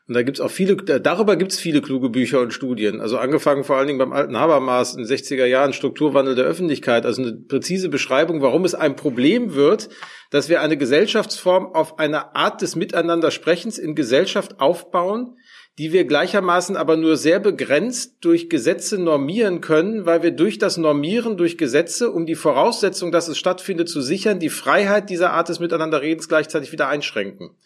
Und 0.07 0.15
da 0.15 0.23
gibt's 0.23 0.41
auch 0.41 0.51
viele, 0.51 0.77
darüber 0.77 1.37
gibt's 1.37 1.59
viele 1.59 1.81
kluge 1.81 2.11
Bücher 2.11 2.41
und 2.41 2.53
Studien. 2.53 3.01
Also 3.01 3.17
angefangen 3.17 3.65
vor 3.65 3.77
allen 3.77 3.87
Dingen 3.87 3.99
beim 3.99 4.13
alten 4.13 4.39
Habermas 4.39 4.95
in 4.95 5.05
den 5.05 5.07
60er 5.07 5.47
Jahren, 5.47 5.73
Strukturwandel 5.73 6.35
der 6.35 6.45
Öffentlichkeit. 6.45 7.07
Also 7.07 7.23
eine 7.23 7.33
präzise 7.33 7.89
Beschreibung, 7.89 8.43
warum 8.43 8.67
es 8.67 8.75
ein 8.75 8.97
Problem 8.97 9.55
wird, 9.55 9.89
dass 10.31 10.51
wir 10.51 10.61
eine 10.61 10.77
Gesellschaftsform 10.77 11.75
auf 11.75 11.99
eine 11.99 12.37
Art 12.37 12.61
des 12.61 12.77
Miteinandersprechens 12.77 13.79
in 13.79 13.95
Gesellschaft 13.95 14.61
aufbauen, 14.61 15.39
die 15.79 15.93
wir 15.93 16.05
gleichermaßen 16.05 16.77
aber 16.77 16.97
nur 16.97 17.17
sehr 17.17 17.41
begrenzt 17.41 18.19
durch 18.21 18.51
Gesetze 18.51 18.99
normieren 18.99 19.61
können, 19.61 20.05
weil 20.05 20.23
wir 20.23 20.31
durch 20.31 20.59
das 20.59 20.77
Normieren 20.77 21.37
durch 21.39 21.57
Gesetze, 21.59 22.11
um 22.11 22.27
die 22.27 22.37
Voraussetzung, 22.37 23.11
dass 23.11 23.29
es 23.29 23.39
stattfindet, 23.39 23.89
zu 23.89 24.01
sichern, 24.01 24.39
die 24.39 24.51
Freiheit 24.51 25.09
dieser 25.09 25.33
Art 25.33 25.49
des 25.49 25.61
Miteinanderredens 25.61 26.29
gleichzeitig 26.29 26.73
wieder 26.73 26.89
einschränken. 26.89 27.57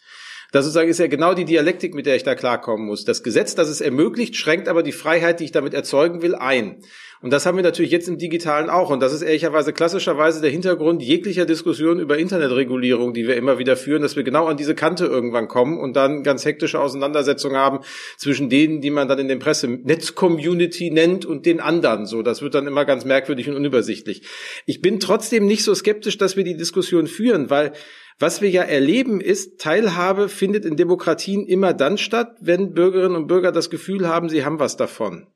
Das 0.51 0.65
sozusagen 0.65 0.89
ist 0.89 0.99
ja 0.99 1.07
genau 1.07 1.35
die 1.35 1.45
Dialektik, 1.45 1.93
mit 1.93 2.07
der 2.07 2.15
ich 2.15 2.23
da 2.23 2.33
klarkommen 2.33 2.87
muss. 2.87 3.05
Das 3.05 3.21
Gesetz, 3.21 3.53
das 3.53 3.69
es 3.69 3.81
ermöglicht, 3.81 4.35
schränkt 4.35 4.67
aber 4.67 4.81
die 4.81 4.91
Freiheit, 4.91 5.39
die 5.39 5.43
ich 5.43 5.51
damit 5.51 5.75
erzeugen 5.75 6.23
will, 6.23 6.33
ein. 6.33 6.81
Und 7.21 7.31
das 7.31 7.45
haben 7.45 7.57
wir 7.57 7.63
natürlich 7.63 7.91
jetzt 7.91 8.07
im 8.07 8.17
Digitalen 8.17 8.69
auch. 8.69 8.89
Und 8.89 9.01
das 9.01 9.13
ist 9.13 9.21
ehrlicherweise 9.21 9.73
klassischerweise 9.73 10.41
der 10.41 10.49
Hintergrund 10.49 11.03
jeglicher 11.03 11.45
Diskussion 11.45 11.99
über 11.99 12.17
Internetregulierung, 12.17 13.13
die 13.13 13.27
wir 13.27 13.35
immer 13.35 13.59
wieder 13.59 13.75
führen, 13.75 14.01
dass 14.01 14.15
wir 14.15 14.23
genau 14.23 14.47
an 14.47 14.57
diese 14.57 14.73
Kante 14.73 15.05
irgendwann 15.05 15.49
kommen 15.49 15.77
und 15.77 15.95
dann 15.95 16.23
ganz 16.23 16.45
hektische 16.45 16.79
Auseinandersetzungen 16.79 17.57
haben 17.57 17.79
zwischen 18.17 18.49
denen, 18.49 18.79
die 18.79 18.89
man 18.89 19.07
dann 19.07 19.19
in 19.19 19.27
den 19.27 19.39
Presse-Netz-Community 19.39 20.91
nennt 20.91 21.25
und 21.25 21.45
den 21.45 21.59
anderen. 21.59 22.05
So, 22.05 22.23
das 22.23 22.41
wird 22.41 22.55
dann 22.55 22.67
immer 22.67 22.85
ganz 22.85 23.03
merkwürdig 23.03 23.49
und 23.49 23.55
unübersichtlich. 23.55 24.23
Ich 24.65 24.81
bin 24.81 24.99
trotzdem 24.99 25.45
nicht 25.45 25.63
so 25.63 25.75
skeptisch, 25.75 26.17
dass 26.17 26.37
wir 26.37 26.45
die 26.45 26.55
Diskussion 26.57 27.07
führen, 27.07 27.49
weil 27.49 27.73
was 28.19 28.41
wir 28.41 28.49
ja 28.49 28.63
erleben 28.63 29.21
ist, 29.21 29.59
Teilhabe 29.59 30.27
findet 30.27 30.65
in 30.65 30.75
Demokratien 30.75 31.45
immer 31.45 31.73
dann 31.73 31.97
statt, 31.97 32.35
wenn 32.41 32.73
Bürgerinnen 32.73 33.15
und 33.15 33.27
Bürger 33.27 33.53
das 33.53 33.69
Gefühl 33.69 34.07
haben, 34.07 34.27
sie 34.27 34.43
haben 34.43 34.59
was 34.59 34.75
davon. 34.75 35.27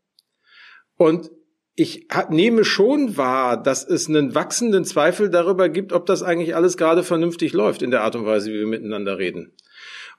Und 0.97 1.31
ich 1.75 2.07
nehme 2.29 2.65
schon 2.65 3.17
wahr, 3.17 3.61
dass 3.61 3.87
es 3.87 4.07
einen 4.07 4.35
wachsenden 4.35 4.85
Zweifel 4.85 5.29
darüber 5.29 5.69
gibt, 5.69 5.91
ob 5.91 6.05
das 6.05 6.21
eigentlich 6.21 6.55
alles 6.55 6.77
gerade 6.77 7.03
vernünftig 7.03 7.53
läuft 7.53 7.81
in 7.81 7.89
der 7.89 8.01
Art 8.01 8.15
und 8.15 8.25
Weise, 8.25 8.51
wie 8.51 8.59
wir 8.59 8.67
miteinander 8.67 9.17
reden. 9.17 9.55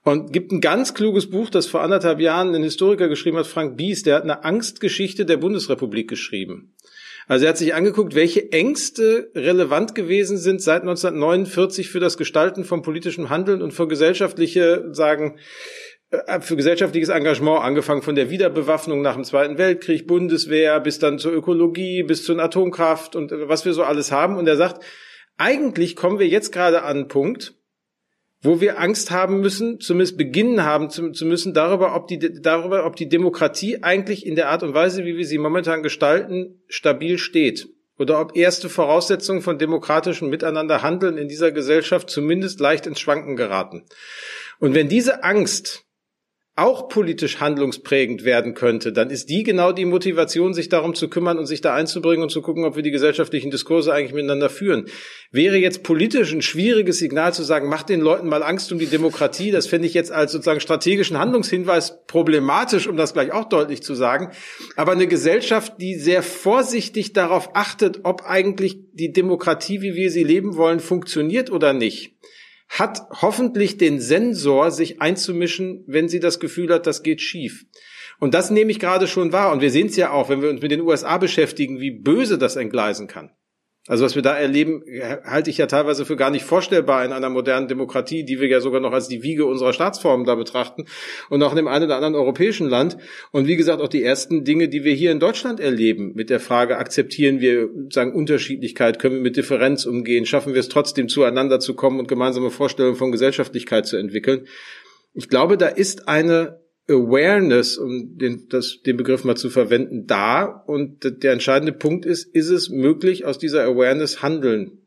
Und 0.02 0.32
gibt 0.32 0.52
ein 0.52 0.60
ganz 0.60 0.94
kluges 0.94 1.30
Buch, 1.30 1.50
das 1.50 1.66
vor 1.66 1.82
anderthalb 1.82 2.20
Jahren 2.20 2.54
ein 2.54 2.62
Historiker 2.62 3.08
geschrieben 3.08 3.38
hat, 3.38 3.46
Frank 3.46 3.76
Bies, 3.76 4.02
der 4.02 4.16
hat 4.16 4.24
eine 4.24 4.44
Angstgeschichte 4.44 5.24
der 5.24 5.36
Bundesrepublik 5.36 6.08
geschrieben. 6.08 6.73
Also 7.26 7.46
er 7.46 7.50
hat 7.50 7.58
sich 7.58 7.74
angeguckt, 7.74 8.14
welche 8.14 8.52
Ängste 8.52 9.30
relevant 9.34 9.94
gewesen 9.94 10.36
sind 10.36 10.60
seit 10.60 10.82
1949 10.82 11.90
für 11.90 12.00
das 12.00 12.16
Gestalten 12.16 12.64
von 12.64 12.82
politischem 12.82 13.30
Handeln 13.30 13.62
und 13.62 13.72
für 13.72 13.88
gesellschaftliche, 13.88 14.88
sagen, 14.92 15.38
äh, 16.10 16.40
für 16.40 16.56
gesellschaftliches 16.56 17.08
Engagement, 17.08 17.62
angefangen 17.62 18.02
von 18.02 18.14
der 18.14 18.30
Wiederbewaffnung 18.30 19.00
nach 19.00 19.14
dem 19.14 19.24
Zweiten 19.24 19.58
Weltkrieg, 19.58 20.06
Bundeswehr, 20.06 20.80
bis 20.80 20.98
dann 20.98 21.18
zur 21.18 21.32
Ökologie, 21.32 22.02
bis 22.02 22.24
zur 22.24 22.38
Atomkraft 22.38 23.16
und 23.16 23.32
was 23.32 23.64
wir 23.64 23.72
so 23.72 23.82
alles 23.82 24.12
haben. 24.12 24.36
Und 24.36 24.46
er 24.46 24.56
sagt, 24.56 24.84
eigentlich 25.36 25.96
kommen 25.96 26.18
wir 26.18 26.28
jetzt 26.28 26.52
gerade 26.52 26.82
an 26.82 26.96
einen 26.96 27.08
Punkt, 27.08 27.54
wo 28.44 28.60
wir 28.60 28.78
Angst 28.78 29.10
haben 29.10 29.40
müssen, 29.40 29.80
zumindest 29.80 30.18
beginnen 30.18 30.64
haben 30.64 30.90
zu, 30.90 31.10
zu, 31.12 31.24
müssen, 31.24 31.54
darüber 31.54 31.96
ob, 31.96 32.06
die, 32.08 32.18
darüber, 32.18 32.84
ob 32.84 32.94
die 32.94 33.08
Demokratie 33.08 33.82
eigentlich 33.82 34.26
in 34.26 34.36
der 34.36 34.50
Art 34.50 34.62
und 34.62 34.74
Weise, 34.74 35.06
wie 35.06 35.16
wir 35.16 35.24
sie 35.24 35.38
momentan 35.38 35.82
gestalten, 35.82 36.62
stabil 36.68 37.16
steht. 37.16 37.68
Oder 37.98 38.20
ob 38.20 38.36
erste 38.36 38.68
Voraussetzungen 38.68 39.40
von 39.40 39.58
demokratischem 39.58 40.28
Miteinander 40.28 40.82
handeln 40.82 41.16
in 41.16 41.28
dieser 41.28 41.52
Gesellschaft 41.52 42.10
zumindest 42.10 42.60
leicht 42.60 42.86
ins 42.86 43.00
Schwanken 43.00 43.36
geraten. 43.36 43.84
Und 44.58 44.74
wenn 44.74 44.88
diese 44.88 45.24
Angst 45.24 45.83
auch 46.56 46.88
politisch 46.88 47.40
handlungsprägend 47.40 48.24
werden 48.24 48.54
könnte, 48.54 48.92
dann 48.92 49.10
ist 49.10 49.28
die 49.28 49.42
genau 49.42 49.72
die 49.72 49.84
Motivation, 49.84 50.54
sich 50.54 50.68
darum 50.68 50.94
zu 50.94 51.08
kümmern 51.08 51.36
und 51.36 51.46
sich 51.46 51.60
da 51.60 51.74
einzubringen 51.74 52.22
und 52.22 52.30
zu 52.30 52.42
gucken, 52.42 52.64
ob 52.64 52.76
wir 52.76 52.84
die 52.84 52.92
gesellschaftlichen 52.92 53.50
Diskurse 53.50 53.92
eigentlich 53.92 54.14
miteinander 54.14 54.48
führen. 54.48 54.86
Wäre 55.32 55.56
jetzt 55.56 55.82
politisch 55.82 56.32
ein 56.32 56.42
schwieriges 56.42 56.98
Signal 56.98 57.34
zu 57.34 57.42
sagen, 57.42 57.68
macht 57.68 57.88
den 57.88 58.00
Leuten 58.00 58.28
mal 58.28 58.44
Angst 58.44 58.70
um 58.70 58.78
die 58.78 58.86
Demokratie, 58.86 59.50
das 59.50 59.66
fände 59.66 59.88
ich 59.88 59.94
jetzt 59.94 60.12
als 60.12 60.30
sozusagen 60.30 60.60
strategischen 60.60 61.18
Handlungshinweis 61.18 62.06
problematisch, 62.06 62.86
um 62.86 62.96
das 62.96 63.14
gleich 63.14 63.32
auch 63.32 63.48
deutlich 63.48 63.82
zu 63.82 63.96
sagen. 63.96 64.30
Aber 64.76 64.92
eine 64.92 65.08
Gesellschaft, 65.08 65.74
die 65.80 65.96
sehr 65.96 66.22
vorsichtig 66.22 67.12
darauf 67.14 67.56
achtet, 67.56 68.00
ob 68.04 68.22
eigentlich 68.26 68.78
die 68.92 69.10
Demokratie, 69.10 69.82
wie 69.82 69.96
wir 69.96 70.12
sie 70.12 70.22
leben 70.22 70.56
wollen, 70.56 70.78
funktioniert 70.78 71.50
oder 71.50 71.72
nicht, 71.72 72.14
hat 72.78 73.06
hoffentlich 73.22 73.78
den 73.78 74.00
Sensor, 74.00 74.70
sich 74.70 75.00
einzumischen, 75.00 75.84
wenn 75.86 76.08
sie 76.08 76.18
das 76.18 76.40
Gefühl 76.40 76.72
hat, 76.72 76.86
das 76.86 77.02
geht 77.02 77.20
schief. 77.20 77.66
Und 78.18 78.34
das 78.34 78.50
nehme 78.50 78.70
ich 78.70 78.80
gerade 78.80 79.06
schon 79.06 79.32
wahr. 79.32 79.52
Und 79.52 79.60
wir 79.60 79.70
sehen 79.70 79.86
es 79.86 79.96
ja 79.96 80.10
auch, 80.10 80.28
wenn 80.28 80.42
wir 80.42 80.50
uns 80.50 80.60
mit 80.60 80.70
den 80.70 80.80
USA 80.80 81.18
beschäftigen, 81.18 81.80
wie 81.80 81.92
böse 81.92 82.36
das 82.36 82.56
entgleisen 82.56 83.06
kann. 83.06 83.30
Also 83.86 84.02
was 84.02 84.14
wir 84.14 84.22
da 84.22 84.34
erleben, 84.34 84.82
halte 85.24 85.50
ich 85.50 85.58
ja 85.58 85.66
teilweise 85.66 86.06
für 86.06 86.16
gar 86.16 86.30
nicht 86.30 86.46
vorstellbar 86.46 87.04
in 87.04 87.12
einer 87.12 87.28
modernen 87.28 87.68
Demokratie, 87.68 88.24
die 88.24 88.40
wir 88.40 88.48
ja 88.48 88.60
sogar 88.60 88.80
noch 88.80 88.92
als 88.92 89.08
die 89.08 89.22
Wiege 89.22 89.44
unserer 89.44 89.74
Staatsformen 89.74 90.24
da 90.24 90.36
betrachten 90.36 90.86
und 91.28 91.42
auch 91.42 91.50
in 91.50 91.56
dem 91.56 91.68
einen 91.68 91.84
oder 91.84 91.96
anderen 91.96 92.14
europäischen 92.14 92.66
Land. 92.66 92.96
Und 93.30 93.46
wie 93.46 93.56
gesagt, 93.56 93.82
auch 93.82 93.88
die 93.88 94.02
ersten 94.02 94.42
Dinge, 94.42 94.68
die 94.68 94.84
wir 94.84 94.94
hier 94.94 95.12
in 95.12 95.20
Deutschland 95.20 95.60
erleben, 95.60 96.12
mit 96.14 96.30
der 96.30 96.40
Frage, 96.40 96.78
akzeptieren 96.78 97.40
wir 97.40 97.68
sagen 97.90 98.14
Unterschiedlichkeit, 98.14 98.98
können 98.98 99.16
wir 99.16 99.22
mit 99.22 99.36
Differenz 99.36 99.84
umgehen, 99.84 100.24
schaffen 100.24 100.54
wir 100.54 100.60
es 100.60 100.70
trotzdem 100.70 101.10
zueinander 101.10 101.60
zu 101.60 101.74
kommen 101.74 102.00
und 102.00 102.08
gemeinsame 102.08 102.50
Vorstellungen 102.50 102.96
von 102.96 103.12
Gesellschaftlichkeit 103.12 103.86
zu 103.86 103.98
entwickeln. 103.98 104.46
Ich 105.12 105.28
glaube, 105.28 105.58
da 105.58 105.68
ist 105.68 106.08
eine 106.08 106.63
Awareness, 106.88 107.78
um 107.78 108.18
den, 108.18 108.48
das, 108.48 108.82
den 108.82 108.96
Begriff 108.96 109.24
mal 109.24 109.36
zu 109.36 109.50
verwenden, 109.50 110.06
da. 110.06 110.44
Und 110.44 111.22
der 111.22 111.32
entscheidende 111.32 111.72
Punkt 111.72 112.04
ist, 112.04 112.24
ist 112.34 112.50
es 112.50 112.68
möglich, 112.68 113.24
aus 113.24 113.38
dieser 113.38 113.64
Awareness 113.64 114.22
Handeln 114.22 114.84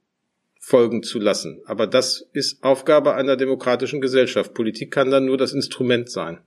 folgen 0.59 1.01
zu 1.01 1.17
lassen. 1.17 1.61
Aber 1.65 1.87
das 1.87 2.29
ist 2.33 2.61
Aufgabe 2.63 3.15
einer 3.15 3.37
demokratischen 3.37 4.01
Gesellschaft. 4.01 4.53
Politik 4.53 4.91
kann 4.91 5.09
dann 5.09 5.25
nur 5.25 5.37
das 5.37 5.53
Instrument 5.53 6.09
sein. 6.09 6.39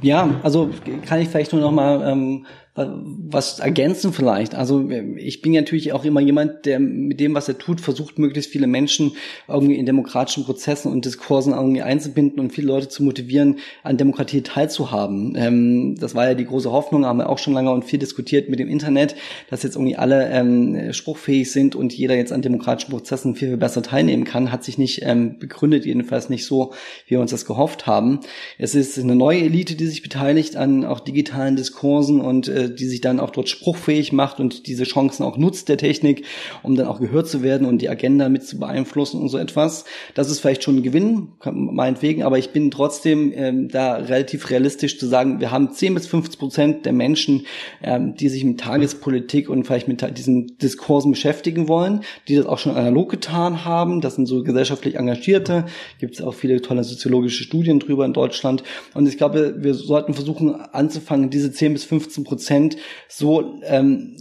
Ja, 0.00 0.40
also 0.42 0.70
kann 1.04 1.20
ich 1.20 1.28
vielleicht 1.28 1.52
nur 1.52 1.60
noch 1.60 1.70
mal 1.70 2.00
ähm, 2.10 2.46
was 2.76 3.58
ergänzen 3.58 4.12
vielleicht. 4.12 4.54
Also 4.54 4.88
ich 5.16 5.42
bin 5.42 5.52
natürlich 5.52 5.92
auch 5.92 6.04
immer 6.04 6.20
jemand, 6.20 6.66
der 6.66 6.78
mit 6.78 7.18
dem, 7.20 7.34
was 7.34 7.48
er 7.48 7.58
tut, 7.58 7.80
versucht, 7.80 8.18
möglichst 8.18 8.50
viele 8.50 8.66
Menschen 8.66 9.12
irgendwie 9.48 9.74
in 9.74 9.86
demokratischen 9.86 10.44
Prozessen 10.44 10.90
und 10.92 11.04
Diskursen 11.04 11.52
irgendwie 11.52 11.82
einzubinden 11.82 12.38
und 12.38 12.52
viele 12.52 12.68
Leute 12.68 12.88
zu 12.88 13.02
motivieren, 13.02 13.58
an 13.82 13.96
Demokratie 13.96 14.42
teilzuhaben. 14.42 15.34
Ähm, 15.36 15.96
das 15.98 16.14
war 16.14 16.28
ja 16.28 16.34
die 16.34 16.44
große 16.44 16.70
Hoffnung, 16.70 17.04
haben 17.04 17.18
wir 17.18 17.28
auch 17.28 17.38
schon 17.38 17.54
lange 17.54 17.72
und 17.72 17.84
viel 17.84 17.98
diskutiert 17.98 18.48
mit 18.48 18.60
dem 18.60 18.68
Internet, 18.68 19.16
dass 19.50 19.62
jetzt 19.62 19.74
irgendwie 19.74 19.96
alle 19.96 20.30
ähm, 20.30 20.92
spruchfähig 20.92 21.50
sind 21.50 21.74
und 21.74 21.92
jeder 21.92 22.14
jetzt 22.14 22.32
an 22.32 22.40
demokratischen 22.40 22.90
Prozessen 22.92 23.34
viel, 23.34 23.48
viel 23.48 23.56
besser 23.56 23.82
teilnehmen 23.82 24.24
kann, 24.24 24.52
hat 24.52 24.64
sich 24.64 24.78
nicht 24.78 25.02
ähm, 25.02 25.38
begründet, 25.38 25.84
jedenfalls 25.84 26.30
nicht 26.30 26.46
so, 26.46 26.72
wie 27.06 27.12
wir 27.12 27.20
uns 27.20 27.32
das 27.32 27.44
gehofft 27.44 27.86
haben. 27.86 28.20
Es 28.58 28.74
ist 28.74 28.98
eine 28.98 29.16
neue 29.16 29.40
Elite, 29.50 29.74
die 29.74 29.86
sich 29.86 30.02
beteiligt 30.02 30.56
an 30.56 30.84
auch 30.84 31.00
digitalen 31.00 31.56
Diskursen 31.56 32.20
und 32.20 32.46
äh, 32.48 32.72
die 32.72 32.86
sich 32.86 33.00
dann 33.00 33.18
auch 33.18 33.30
dort 33.30 33.48
spruchfähig 33.48 34.12
macht 34.12 34.38
und 34.38 34.66
diese 34.68 34.84
Chancen 34.84 35.24
auch 35.24 35.36
nutzt 35.36 35.68
der 35.68 35.76
Technik, 35.76 36.24
um 36.62 36.76
dann 36.76 36.86
auch 36.86 37.00
gehört 37.00 37.28
zu 37.28 37.42
werden 37.42 37.66
und 37.66 37.82
die 37.82 37.88
Agenda 37.88 38.28
mit 38.28 38.44
zu 38.44 38.58
beeinflussen 38.58 39.20
und 39.20 39.28
so 39.28 39.38
etwas. 39.38 39.84
Das 40.14 40.30
ist 40.30 40.38
vielleicht 40.38 40.62
schon 40.62 40.76
ein 40.76 40.82
Gewinn, 40.82 41.28
meinetwegen, 41.44 42.22
aber 42.22 42.38
ich 42.38 42.50
bin 42.50 42.70
trotzdem 42.70 43.32
ähm, 43.34 43.68
da 43.68 43.94
relativ 43.94 44.50
realistisch 44.50 44.98
zu 44.98 45.06
sagen, 45.06 45.40
wir 45.40 45.50
haben 45.50 45.72
10 45.72 45.94
bis 45.94 46.06
15 46.06 46.38
Prozent 46.38 46.86
der 46.86 46.92
Menschen, 46.92 47.46
ähm, 47.82 48.14
die 48.14 48.28
sich 48.28 48.44
mit 48.44 48.60
Tagespolitik 48.60 49.50
und 49.50 49.64
vielleicht 49.64 49.88
mit 49.88 50.00
diesen 50.16 50.58
Diskursen 50.58 51.10
beschäftigen 51.10 51.66
wollen, 51.66 52.02
die 52.28 52.36
das 52.36 52.46
auch 52.46 52.58
schon 52.58 52.76
analog 52.76 53.10
getan 53.10 53.64
haben. 53.64 54.00
Das 54.00 54.14
sind 54.14 54.26
so 54.26 54.44
gesellschaftlich 54.44 54.94
Engagierte. 54.94 55.66
Gibt 55.98 56.14
es 56.14 56.22
auch 56.22 56.34
viele 56.34 56.62
tolle 56.62 56.84
soziologische 56.84 57.42
Studien 57.42 57.80
drüber 57.80 58.04
in 58.04 58.12
Deutschland. 58.12 58.62
Und 58.94 59.08
ich 59.08 59.18
glaube, 59.18 59.39
wir 59.40 59.74
sollten 59.74 60.14
versuchen 60.14 60.54
anzufangen, 60.54 61.30
diese 61.30 61.52
10 61.52 61.72
bis 61.72 61.84
15 61.84 62.24
Prozent 62.24 62.76
so 63.08 63.60
ähm, 63.64 64.16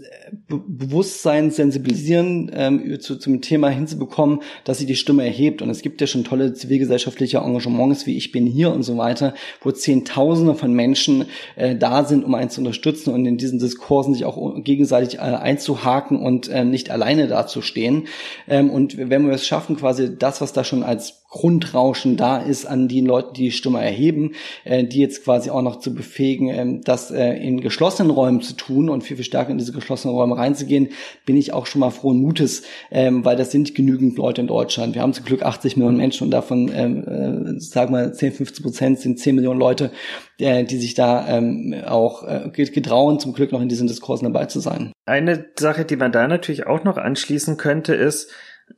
Bewusstsein 0.47 1.51
sensibilisieren 1.51 2.51
ähm, 2.53 2.99
zu, 2.99 3.17
zum 3.17 3.41
Thema 3.41 3.69
hinzubekommen, 3.69 4.39
dass 4.63 4.77
sie 4.77 4.85
die 4.85 4.95
Stimme 4.95 5.25
erhebt. 5.25 5.61
Und 5.61 5.69
es 5.69 5.81
gibt 5.81 6.01
ja 6.01 6.07
schon 6.07 6.23
tolle 6.23 6.53
zivilgesellschaftliche 6.53 7.37
Engagements 7.37 8.05
wie 8.05 8.17
Ich 8.17 8.31
bin 8.31 8.45
hier 8.45 8.71
und 8.71 8.83
so 8.83 8.97
weiter, 8.97 9.33
wo 9.61 9.71
Zehntausende 9.71 10.55
von 10.55 10.73
Menschen 10.73 11.25
äh, 11.55 11.75
da 11.75 12.03
sind, 12.05 12.23
um 12.23 12.35
einen 12.35 12.49
zu 12.49 12.61
unterstützen 12.61 13.13
und 13.13 13.25
in 13.25 13.37
diesen 13.37 13.59
Diskursen 13.59 14.13
sich 14.13 14.25
auch 14.25 14.63
gegenseitig 14.63 15.15
äh, 15.15 15.21
einzuhaken 15.21 16.17
und 16.17 16.49
äh, 16.49 16.63
nicht 16.63 16.89
alleine 16.89 17.27
dazustehen. 17.27 18.07
Ähm, 18.47 18.69
und 18.69 18.97
wenn 18.97 19.25
wir 19.25 19.33
es 19.33 19.47
schaffen, 19.47 19.77
quasi 19.77 20.17
das, 20.17 20.41
was 20.41 20.53
da 20.53 20.63
schon 20.63 20.83
als 20.83 21.19
Grundrauschen 21.29 22.17
da 22.17 22.37
ist 22.37 22.65
an 22.65 22.87
den 22.87 23.05
Leuten, 23.05 23.33
die 23.35 23.43
die 23.43 23.51
Stimme 23.51 23.83
erheben, 23.83 24.33
äh, 24.63 24.83
die 24.83 24.99
jetzt 24.99 25.23
quasi 25.23 25.51
auch 25.51 25.61
noch 25.61 25.79
zu 25.79 25.93
befähigen, 25.93 26.49
ähm, 26.49 26.81
das 26.83 27.11
äh, 27.11 27.33
in 27.33 27.61
geschlossenen 27.61 28.11
Räumen 28.11 28.41
zu 28.41 28.53
tun 28.53 28.89
und 28.89 29.03
viel, 29.03 29.15
viel 29.15 29.25
stärker 29.25 29.51
in 29.51 29.59
diese 29.59 29.71
geschlossenen 29.71 30.15
Räume 30.15 30.18
reinzugehen, 30.19 30.89
bin 31.25 31.37
ich 31.37 31.53
auch 31.53 31.65
schon 31.65 31.79
mal 31.79 31.89
frohen 31.89 32.21
Mutes, 32.21 32.63
ähm, 32.91 33.25
weil 33.25 33.35
das 33.35 33.51
sind 33.51 33.75
genügend 33.75 34.17
Leute 34.17 34.41
in 34.41 34.47
Deutschland. 34.47 34.95
Wir 34.95 35.01
haben 35.01 35.13
zum 35.13 35.25
Glück 35.25 35.43
80 35.43 35.77
Millionen 35.77 35.97
Menschen 35.97 36.25
und 36.25 36.31
davon, 36.31 36.71
ähm, 36.73 37.55
äh, 37.57 37.59
sagen 37.59 37.93
wir, 37.93 38.13
10, 38.13 38.33
15 38.33 38.63
Prozent 38.63 38.99
sind 38.99 39.19
10 39.19 39.35
Millionen 39.35 39.59
Leute, 39.59 39.91
äh, 40.39 40.63
die 40.63 40.77
sich 40.77 40.93
da 40.93 41.27
ähm, 41.27 41.75
auch 41.85 42.23
äh, 42.27 42.49
getrauen, 42.49 43.19
zum 43.19 43.33
Glück 43.33 43.51
noch 43.51 43.61
in 43.61 43.69
diesen 43.69 43.87
Diskursen 43.87 44.31
dabei 44.31 44.45
zu 44.45 44.59
sein. 44.59 44.91
Eine 45.05 45.45
Sache, 45.57 45.85
die 45.85 45.95
man 45.95 46.11
da 46.11 46.27
natürlich 46.27 46.67
auch 46.67 46.83
noch 46.83 46.97
anschließen 46.97 47.57
könnte, 47.57 47.95
ist, 47.95 48.31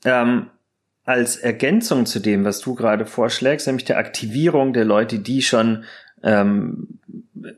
ähm, 0.06 0.48
als 1.04 1.36
Ergänzung 1.36 2.06
zu 2.06 2.20
dem, 2.20 2.46
was 2.46 2.60
du 2.60 2.76
gerade 2.76 3.06
vorschlägst, 3.06 3.68
nämlich 3.68 3.86
der 3.86 3.98
Aktivierung 3.98 4.74
der 4.74 4.86
Leute, 4.86 5.20
die 5.20 5.42
schon 5.42 5.84
ähm, 6.24 7.00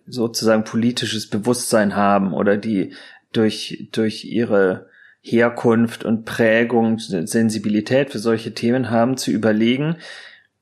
sozusagen 0.07 0.63
politisches 0.63 1.29
Bewusstsein 1.29 1.95
haben 1.95 2.33
oder 2.33 2.57
die 2.57 2.93
durch, 3.33 3.89
durch 3.91 4.25
ihre 4.25 4.87
Herkunft 5.21 6.03
und 6.03 6.25
Prägung, 6.25 6.99
Sensibilität 6.99 8.11
für 8.11 8.19
solche 8.19 8.53
Themen 8.53 8.89
haben, 8.89 9.17
zu 9.17 9.31
überlegen, 9.31 9.97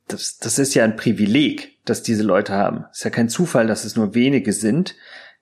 das, 0.07 0.37
das 0.37 0.59
ist 0.59 0.73
ja 0.75 0.83
ein 0.83 0.95
Privileg, 0.95 1.79
dass 1.85 2.03
diese 2.03 2.23
Leute 2.23 2.53
haben. 2.53 2.85
Ist 2.91 3.03
ja 3.03 3.09
kein 3.09 3.29
Zufall, 3.29 3.67
dass 3.67 3.85
es 3.85 3.95
nur 3.95 4.13
wenige 4.13 4.53
sind. 4.53 4.95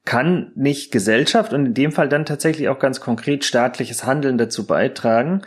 Kann 0.05 0.51
nicht 0.55 0.91
Gesellschaft 0.91 1.53
und 1.53 1.65
in 1.65 1.73
dem 1.73 1.91
Fall 1.91 2.07
dann 2.07 2.25
tatsächlich 2.25 2.69
auch 2.69 2.79
ganz 2.79 3.01
konkret 3.01 3.43
staatliches 3.43 4.05
Handeln 4.05 4.37
dazu 4.37 4.65
beitragen, 4.65 5.41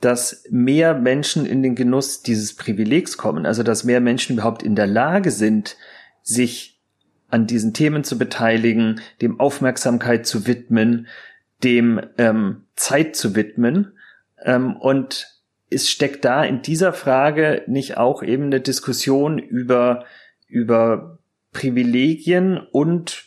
dass 0.00 0.44
mehr 0.50 0.94
Menschen 0.94 1.46
in 1.46 1.62
den 1.62 1.76
Genuss 1.76 2.22
dieses 2.22 2.56
Privilegs 2.56 3.16
kommen, 3.16 3.46
also 3.46 3.62
dass 3.62 3.84
mehr 3.84 4.00
Menschen 4.00 4.34
überhaupt 4.34 4.64
in 4.64 4.74
der 4.74 4.88
Lage 4.88 5.30
sind, 5.30 5.76
sich 6.22 6.71
an 7.32 7.46
diesen 7.46 7.72
Themen 7.72 8.04
zu 8.04 8.18
beteiligen, 8.18 9.00
dem 9.22 9.40
Aufmerksamkeit 9.40 10.26
zu 10.26 10.46
widmen, 10.46 11.08
dem 11.64 12.00
ähm, 12.18 12.64
Zeit 12.76 13.16
zu 13.16 13.34
widmen. 13.34 13.96
Ähm, 14.44 14.76
und 14.76 15.28
es 15.70 15.88
steckt 15.88 16.26
da 16.26 16.44
in 16.44 16.60
dieser 16.60 16.92
Frage 16.92 17.62
nicht 17.66 17.96
auch 17.96 18.22
eben 18.22 18.44
eine 18.44 18.60
Diskussion 18.60 19.38
über, 19.38 20.04
über 20.46 21.18
Privilegien 21.52 22.58
und 22.58 23.24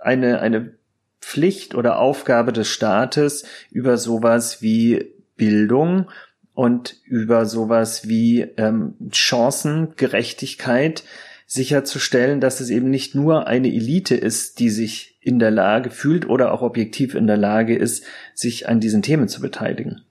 eine, 0.00 0.40
eine 0.40 0.74
Pflicht 1.20 1.74
oder 1.74 1.98
Aufgabe 1.98 2.52
des 2.52 2.68
Staates 2.68 3.44
über 3.72 3.96
sowas 3.98 4.62
wie 4.62 5.14
Bildung 5.36 6.08
und 6.54 6.96
über 7.04 7.44
sowas 7.44 8.08
wie 8.08 8.42
ähm, 8.56 8.94
Chancengerechtigkeit 9.10 11.02
sicherzustellen, 11.50 12.42
dass 12.42 12.60
es 12.60 12.68
eben 12.68 12.90
nicht 12.90 13.14
nur 13.14 13.46
eine 13.46 13.68
Elite 13.68 14.14
ist, 14.14 14.58
die 14.58 14.68
sich 14.68 15.16
in 15.22 15.38
der 15.38 15.50
Lage 15.50 15.90
fühlt 15.90 16.28
oder 16.28 16.52
auch 16.52 16.60
objektiv 16.60 17.14
in 17.14 17.26
der 17.26 17.38
Lage 17.38 17.74
ist, 17.74 18.04
sich 18.34 18.68
an 18.68 18.80
diesen 18.80 19.00
Themen 19.00 19.28
zu 19.28 19.40
beteiligen. 19.40 20.02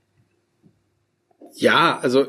Ja, 1.54 2.00
also 2.02 2.26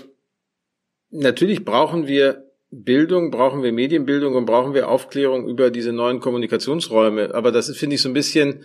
natürlich 1.10 1.64
brauchen 1.64 2.06
wir 2.06 2.44
Bildung, 2.70 3.30
brauchen 3.30 3.62
wir 3.62 3.72
Medienbildung 3.72 4.34
und 4.34 4.44
brauchen 4.44 4.74
wir 4.74 4.90
Aufklärung 4.90 5.48
über 5.48 5.70
diese 5.70 5.92
neuen 5.92 6.20
Kommunikationsräume. 6.20 7.34
Aber 7.34 7.50
das 7.50 7.74
finde 7.74 7.96
ich 7.96 8.02
so 8.02 8.10
ein 8.10 8.14
bisschen 8.14 8.64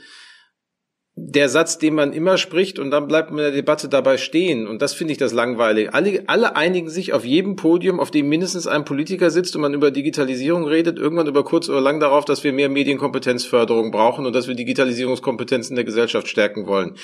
der 1.15 1.47
Satz, 1.47 1.77
den 1.77 1.93
man 1.93 2.11
immer 2.11 2.39
spricht 2.39 2.79
und 2.79 2.89
dann 2.89 3.07
bleibt 3.07 3.29
man 3.29 3.39
in 3.39 3.45
der 3.45 3.51
Debatte 3.51 3.87
dabei 3.87 4.17
stehen. 4.17 4.67
Und 4.67 4.81
das 4.81 4.95
finde 4.95 5.11
ich 5.11 5.19
das 5.19 5.31
langweilig. 5.31 5.93
Alle, 5.93 6.23
alle 6.25 6.55
einigen 6.55 6.89
sich 6.89 7.13
auf 7.13 7.23
jedem 7.23 7.55
Podium, 7.55 7.99
auf 7.99 8.09
dem 8.09 8.29
mindestens 8.29 8.65
ein 8.65 8.83
Politiker 8.83 9.29
sitzt 9.29 9.55
und 9.55 9.61
man 9.61 9.75
über 9.75 9.91
Digitalisierung 9.91 10.65
redet, 10.65 10.97
irgendwann 10.97 11.27
über 11.27 11.43
kurz 11.43 11.69
oder 11.69 11.81
lang 11.81 11.99
darauf, 11.99 12.25
dass 12.25 12.43
wir 12.43 12.51
mehr 12.51 12.69
Medienkompetenzförderung 12.69 13.91
brauchen 13.91 14.25
und 14.25 14.33
dass 14.33 14.47
wir 14.47 14.55
Digitalisierungskompetenzen 14.55 15.75
der 15.75 15.85
Gesellschaft 15.85 16.27
stärken 16.27 16.65
wollen. 16.65 16.95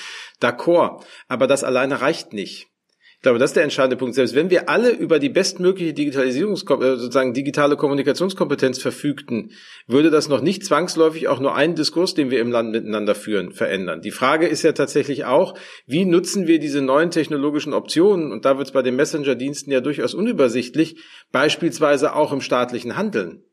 D'accord. 0.42 1.04
Aber 1.28 1.46
das 1.46 1.62
alleine 1.62 2.00
reicht 2.00 2.32
nicht. 2.32 2.69
Ich 3.20 3.22
glaube, 3.22 3.38
das 3.38 3.50
ist 3.50 3.56
der 3.56 3.64
entscheidende 3.64 3.98
Punkt. 3.98 4.14
Selbst 4.14 4.34
wenn 4.34 4.48
wir 4.48 4.70
alle 4.70 4.92
über 4.92 5.18
die 5.18 5.28
bestmögliche 5.28 5.92
Digitalisierungs 5.92 6.62
äh, 6.62 6.96
sozusagen 6.96 7.34
digitale 7.34 7.76
Kommunikationskompetenz 7.76 8.80
verfügten, 8.80 9.50
würde 9.86 10.08
das 10.08 10.30
noch 10.30 10.40
nicht 10.40 10.64
zwangsläufig 10.64 11.28
auch 11.28 11.38
nur 11.38 11.54
einen 11.54 11.74
Diskurs, 11.74 12.14
den 12.14 12.30
wir 12.30 12.40
im 12.40 12.50
Land 12.50 12.72
miteinander 12.72 13.14
führen, 13.14 13.52
verändern. 13.52 14.00
Die 14.00 14.10
Frage 14.10 14.46
ist 14.46 14.62
ja 14.62 14.72
tatsächlich 14.72 15.26
auch, 15.26 15.52
wie 15.86 16.06
nutzen 16.06 16.46
wir 16.46 16.58
diese 16.58 16.80
neuen 16.80 17.10
technologischen 17.10 17.74
Optionen? 17.74 18.32
Und 18.32 18.46
da 18.46 18.56
wird 18.56 18.68
es 18.68 18.72
bei 18.72 18.80
den 18.80 18.96
Messenger-Diensten 18.96 19.70
ja 19.70 19.82
durchaus 19.82 20.14
unübersichtlich, 20.14 20.96
beispielsweise 21.30 22.14
auch 22.14 22.32
im 22.32 22.40
staatlichen 22.40 22.96
Handeln. 22.96 23.44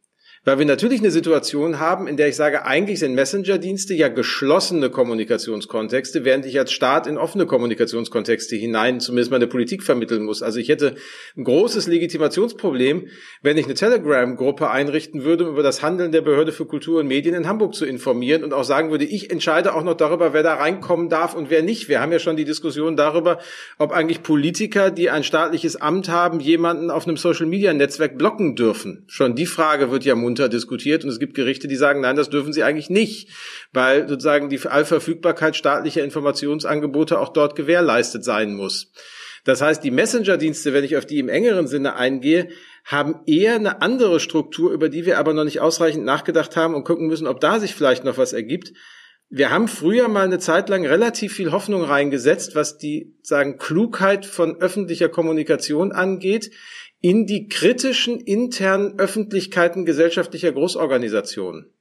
Weil 0.44 0.60
wir 0.60 0.66
natürlich 0.66 1.00
eine 1.00 1.12
Situation 1.12 1.80
haben, 1.80 2.08
in 2.08 2.18
der 2.18 2.28
ich 2.28 2.36
sage, 2.36 2.66
eigentlich 2.66 3.00
sind 3.00 3.16
Messenger-Dienste 3.16 3.94
ja 3.94 4.08
geschlossene 4.08 4.90
Kommunikationskontexte, 4.90 6.24
während 6.26 6.46
ich 6.46 6.58
als 6.58 6.72
Staat 6.72 7.08
in 7.08 7.18
offene 7.18 7.46
Kommunikationskontexte 7.46 8.56
hinein 8.56 9.00
zumindest 9.00 9.32
meine 9.32 9.48
Politik 9.48 9.84
vermitteln 9.84 10.24
muss. 10.24 10.42
Also 10.42 10.60
ich 10.60 10.70
hätte 10.70 10.96
ein 11.36 11.44
großes 11.44 11.88
Legitimationsproblem, 11.88 13.08
wenn 13.42 13.58
ich 13.58 13.66
eine 13.66 13.74
Telegram-Gruppe 13.74 14.70
einrichten 14.70 15.24
würde, 15.24 15.46
um 15.46 15.52
über 15.52 15.64
das 15.64 15.82
Handeln 15.82 16.12
der 16.12 16.22
Behörde 16.22 16.52
für 16.52 16.66
Kultur 16.66 17.00
und 17.00 17.08
Medien 17.08 17.36
in 17.36 17.48
Hamburg 17.48 17.76
zu 17.76 17.86
informieren 17.86 18.44
und 18.44 18.54
auch 18.54 18.64
sagen 18.64 18.92
würde, 18.92 19.06
ich 19.06 19.32
entscheide 19.32 19.74
auch 19.76 19.84
noch 19.84 19.96
darüber, 19.96 20.34
wer 20.34 20.44
da 20.44 20.56
reinkommen 20.56 21.10
darf 21.10 21.36
und 21.36 21.50
wer 21.50 21.62
nicht. 21.62 21.90
Wir 21.90 22.00
haben 22.00 22.12
ja 22.12 22.20
schon 22.20 22.38
die 22.38 22.46
Diskussion 22.46 22.96
darüber, 22.96 23.40
ob 23.78 23.92
eigentlich 23.92 24.24
Politiker, 24.24 24.92
die 24.92 25.10
ein 25.10 25.24
staatliches 25.24 25.76
Amt 25.76 26.10
haben, 26.10 26.40
jemanden 26.40 26.90
auf 26.90 27.08
einem 27.08 27.18
Social-Media-Netzwerk 27.18 28.18
blocken 28.18 28.56
dürfen. 28.56 29.04
Schon 29.08 29.36
die 29.36 29.46
Frage 29.46 29.92
wird 29.92 30.06
ja 30.06 30.16
munter 30.38 30.50
diskutiert 30.50 31.04
und 31.04 31.10
es 31.10 31.20
gibt 31.20 31.34
Gerichte, 31.34 31.68
die 31.68 31.76
sagen, 31.76 32.02
nein, 32.02 32.16
das 32.16 32.30
dürfen 32.30 32.54
sie 32.54 32.64
eigentlich 32.64 32.90
nicht, 32.90 33.30
weil 33.74 34.08
sozusagen 34.08 34.50
die 34.50 34.60
Allverfügbarkeit 34.66 35.56
staatlicher 35.56 36.04
Informationsangebote 36.04 37.20
auch 37.20 37.30
dort 37.30 37.56
gewährleistet 37.56 38.24
sein 38.24 38.54
muss. 38.54 38.92
Das 39.44 39.62
heißt, 39.62 39.84
die 39.84 39.92
Messenger-Dienste, 39.92 40.74
wenn 40.74 40.84
ich 40.84 40.98
auf 40.98 41.06
die 41.06 41.20
im 41.20 41.30
engeren 41.30 41.68
Sinne 41.68 41.96
eingehe, 41.96 42.50
haben 42.84 43.22
eher 43.26 43.56
eine 43.56 43.82
andere 43.82 44.20
Struktur, 44.20 44.72
über 44.72 44.90
die 44.90 45.06
wir 45.06 45.18
aber 45.18 45.34
noch 45.34 45.46
nicht 45.46 45.62
ausreichend 45.62 46.06
nachgedacht 46.06 46.56
haben 46.56 46.76
und 46.76 46.84
gucken 46.84 47.08
müssen, 47.08 47.28
ob 47.28 47.40
da 47.40 47.60
sich 47.60 47.74
vielleicht 47.74 48.04
noch 48.04 48.18
was 48.18 48.34
ergibt. 48.34 48.74
Wir 49.30 49.50
haben 49.50 49.68
früher 49.68 50.08
mal 50.08 50.26
eine 50.26 50.40
Zeit 50.40 50.70
lang 50.70 50.86
relativ 50.86 51.34
viel 51.34 51.52
Hoffnung 51.52 51.84
reingesetzt, 51.84 52.56
was 52.56 52.78
die, 52.78 53.16
sagen, 53.24 53.58
Klugheit 53.58 54.26
von 54.26 54.58
öffentlicher 54.58 55.10
Kommunikation 55.10 55.92
angeht 55.92 56.52
in 57.02 57.26
die 57.26 57.48
kritischen 57.48 58.20
internen 58.20 59.00
Öffentlichkeiten 59.00 59.86
gesellschaftlicher 59.86 60.52
Großorganisationen. 60.52 61.72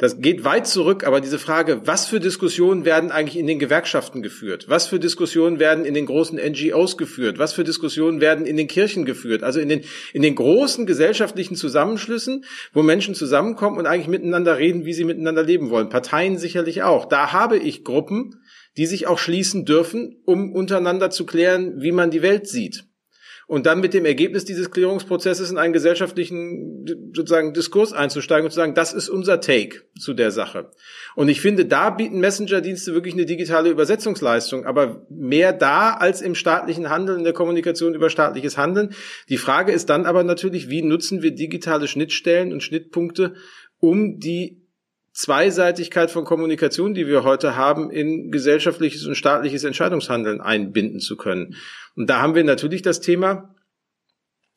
Das 0.00 0.18
geht 0.18 0.44
weit 0.44 0.66
zurück, 0.66 1.06
aber 1.06 1.20
diese 1.20 1.38
Frage, 1.38 1.82
was 1.84 2.06
für 2.06 2.20
Diskussionen 2.20 2.86
werden 2.86 3.10
eigentlich 3.10 3.38
in 3.38 3.46
den 3.46 3.58
Gewerkschaften 3.58 4.22
geführt? 4.22 4.64
Was 4.66 4.86
für 4.86 4.98
Diskussionen 4.98 5.58
werden 5.58 5.84
in 5.84 5.92
den 5.92 6.06
großen 6.06 6.38
NGOs 6.38 6.96
geführt? 6.96 7.38
Was 7.38 7.52
für 7.52 7.64
Diskussionen 7.64 8.22
werden 8.22 8.46
in 8.46 8.56
den 8.56 8.66
Kirchen 8.66 9.04
geführt? 9.04 9.42
Also 9.42 9.60
in 9.60 9.68
den, 9.68 9.82
in 10.14 10.22
den 10.22 10.36
großen 10.36 10.86
gesellschaftlichen 10.86 11.54
Zusammenschlüssen, 11.54 12.46
wo 12.72 12.82
Menschen 12.82 13.14
zusammenkommen 13.14 13.76
und 13.76 13.84
eigentlich 13.84 14.08
miteinander 14.08 14.56
reden, 14.56 14.86
wie 14.86 14.94
sie 14.94 15.04
miteinander 15.04 15.42
leben 15.42 15.68
wollen. 15.68 15.90
Parteien 15.90 16.38
sicherlich 16.38 16.82
auch. 16.82 17.04
Da 17.04 17.34
habe 17.34 17.58
ich 17.58 17.84
Gruppen, 17.84 18.42
die 18.78 18.86
sich 18.86 19.06
auch 19.06 19.18
schließen 19.18 19.66
dürfen, 19.66 20.16
um 20.24 20.54
untereinander 20.54 21.10
zu 21.10 21.26
klären, 21.26 21.82
wie 21.82 21.92
man 21.92 22.10
die 22.10 22.22
Welt 22.22 22.48
sieht. 22.48 22.84
Und 23.50 23.66
dann 23.66 23.80
mit 23.80 23.94
dem 23.94 24.04
Ergebnis 24.04 24.44
dieses 24.44 24.70
Klärungsprozesses 24.70 25.50
in 25.50 25.58
einen 25.58 25.72
gesellschaftlichen 25.72 26.86
sozusagen 27.12 27.52
Diskurs 27.52 27.92
einzusteigen 27.92 28.44
und 28.44 28.52
zu 28.52 28.56
sagen, 28.56 28.76
das 28.76 28.92
ist 28.92 29.08
unser 29.08 29.40
Take 29.40 29.82
zu 29.98 30.14
der 30.14 30.30
Sache. 30.30 30.70
Und 31.16 31.28
ich 31.28 31.40
finde, 31.40 31.64
da 31.64 31.90
bieten 31.90 32.20
Messenger-Dienste 32.20 32.94
wirklich 32.94 33.14
eine 33.14 33.26
digitale 33.26 33.70
Übersetzungsleistung, 33.70 34.66
aber 34.66 35.04
mehr 35.10 35.52
da 35.52 35.94
als 35.94 36.22
im 36.22 36.36
staatlichen 36.36 36.90
Handeln, 36.90 37.18
in 37.18 37.24
der 37.24 37.32
Kommunikation 37.32 37.92
über 37.92 38.08
staatliches 38.08 38.56
Handeln. 38.56 38.94
Die 39.28 39.36
Frage 39.36 39.72
ist 39.72 39.90
dann 39.90 40.06
aber 40.06 40.22
natürlich, 40.22 40.70
wie 40.70 40.82
nutzen 40.82 41.20
wir 41.20 41.32
digitale 41.32 41.88
Schnittstellen 41.88 42.52
und 42.52 42.62
Schnittpunkte, 42.62 43.34
um 43.80 44.20
die 44.20 44.62
Zweiseitigkeit 45.12 46.10
von 46.10 46.24
Kommunikation, 46.24 46.94
die 46.94 47.06
wir 47.06 47.24
heute 47.24 47.56
haben, 47.56 47.90
in 47.90 48.30
gesellschaftliches 48.30 49.06
und 49.06 49.16
staatliches 49.16 49.64
Entscheidungshandeln 49.64 50.40
einbinden 50.40 51.00
zu 51.00 51.16
können. 51.16 51.56
Und 51.96 52.08
da 52.08 52.20
haben 52.20 52.34
wir 52.34 52.44
natürlich 52.44 52.82
das 52.82 53.00
Thema, 53.00 53.54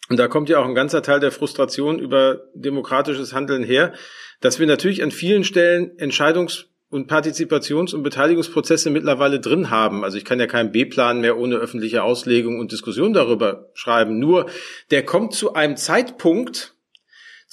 und 0.09 0.17
da 0.17 0.27
kommt 0.27 0.49
ja 0.49 0.59
auch 0.59 0.65
ein 0.65 0.75
ganzer 0.75 1.01
Teil 1.01 1.19
der 1.19 1.31
Frustration 1.31 1.97
über 1.97 2.43
demokratisches 2.53 3.33
Handeln 3.33 3.63
her, 3.63 3.93
dass 4.41 4.59
wir 4.59 4.67
natürlich 4.67 5.01
an 5.01 5.11
vielen 5.11 5.43
Stellen 5.43 5.97
Entscheidungs- 5.97 6.65
und 6.89 7.09
Partizipations- 7.09 7.95
und 7.95 8.03
Beteiligungsprozesse 8.03 8.91
mittlerweile 8.91 9.39
drin 9.39 9.71
haben. 9.71 10.03
Also 10.03 10.17
ich 10.17 10.25
kann 10.25 10.39
ja 10.39 10.45
keinen 10.45 10.71
B-Plan 10.71 11.21
mehr 11.21 11.39
ohne 11.39 11.55
öffentliche 11.55 12.03
Auslegung 12.03 12.59
und 12.59 12.71
Diskussion 12.71 13.13
darüber 13.13 13.71
schreiben. 13.73 14.19
Nur 14.19 14.45
der 14.91 15.03
kommt 15.03 15.33
zu 15.33 15.53
einem 15.53 15.75
Zeitpunkt, 15.75 16.72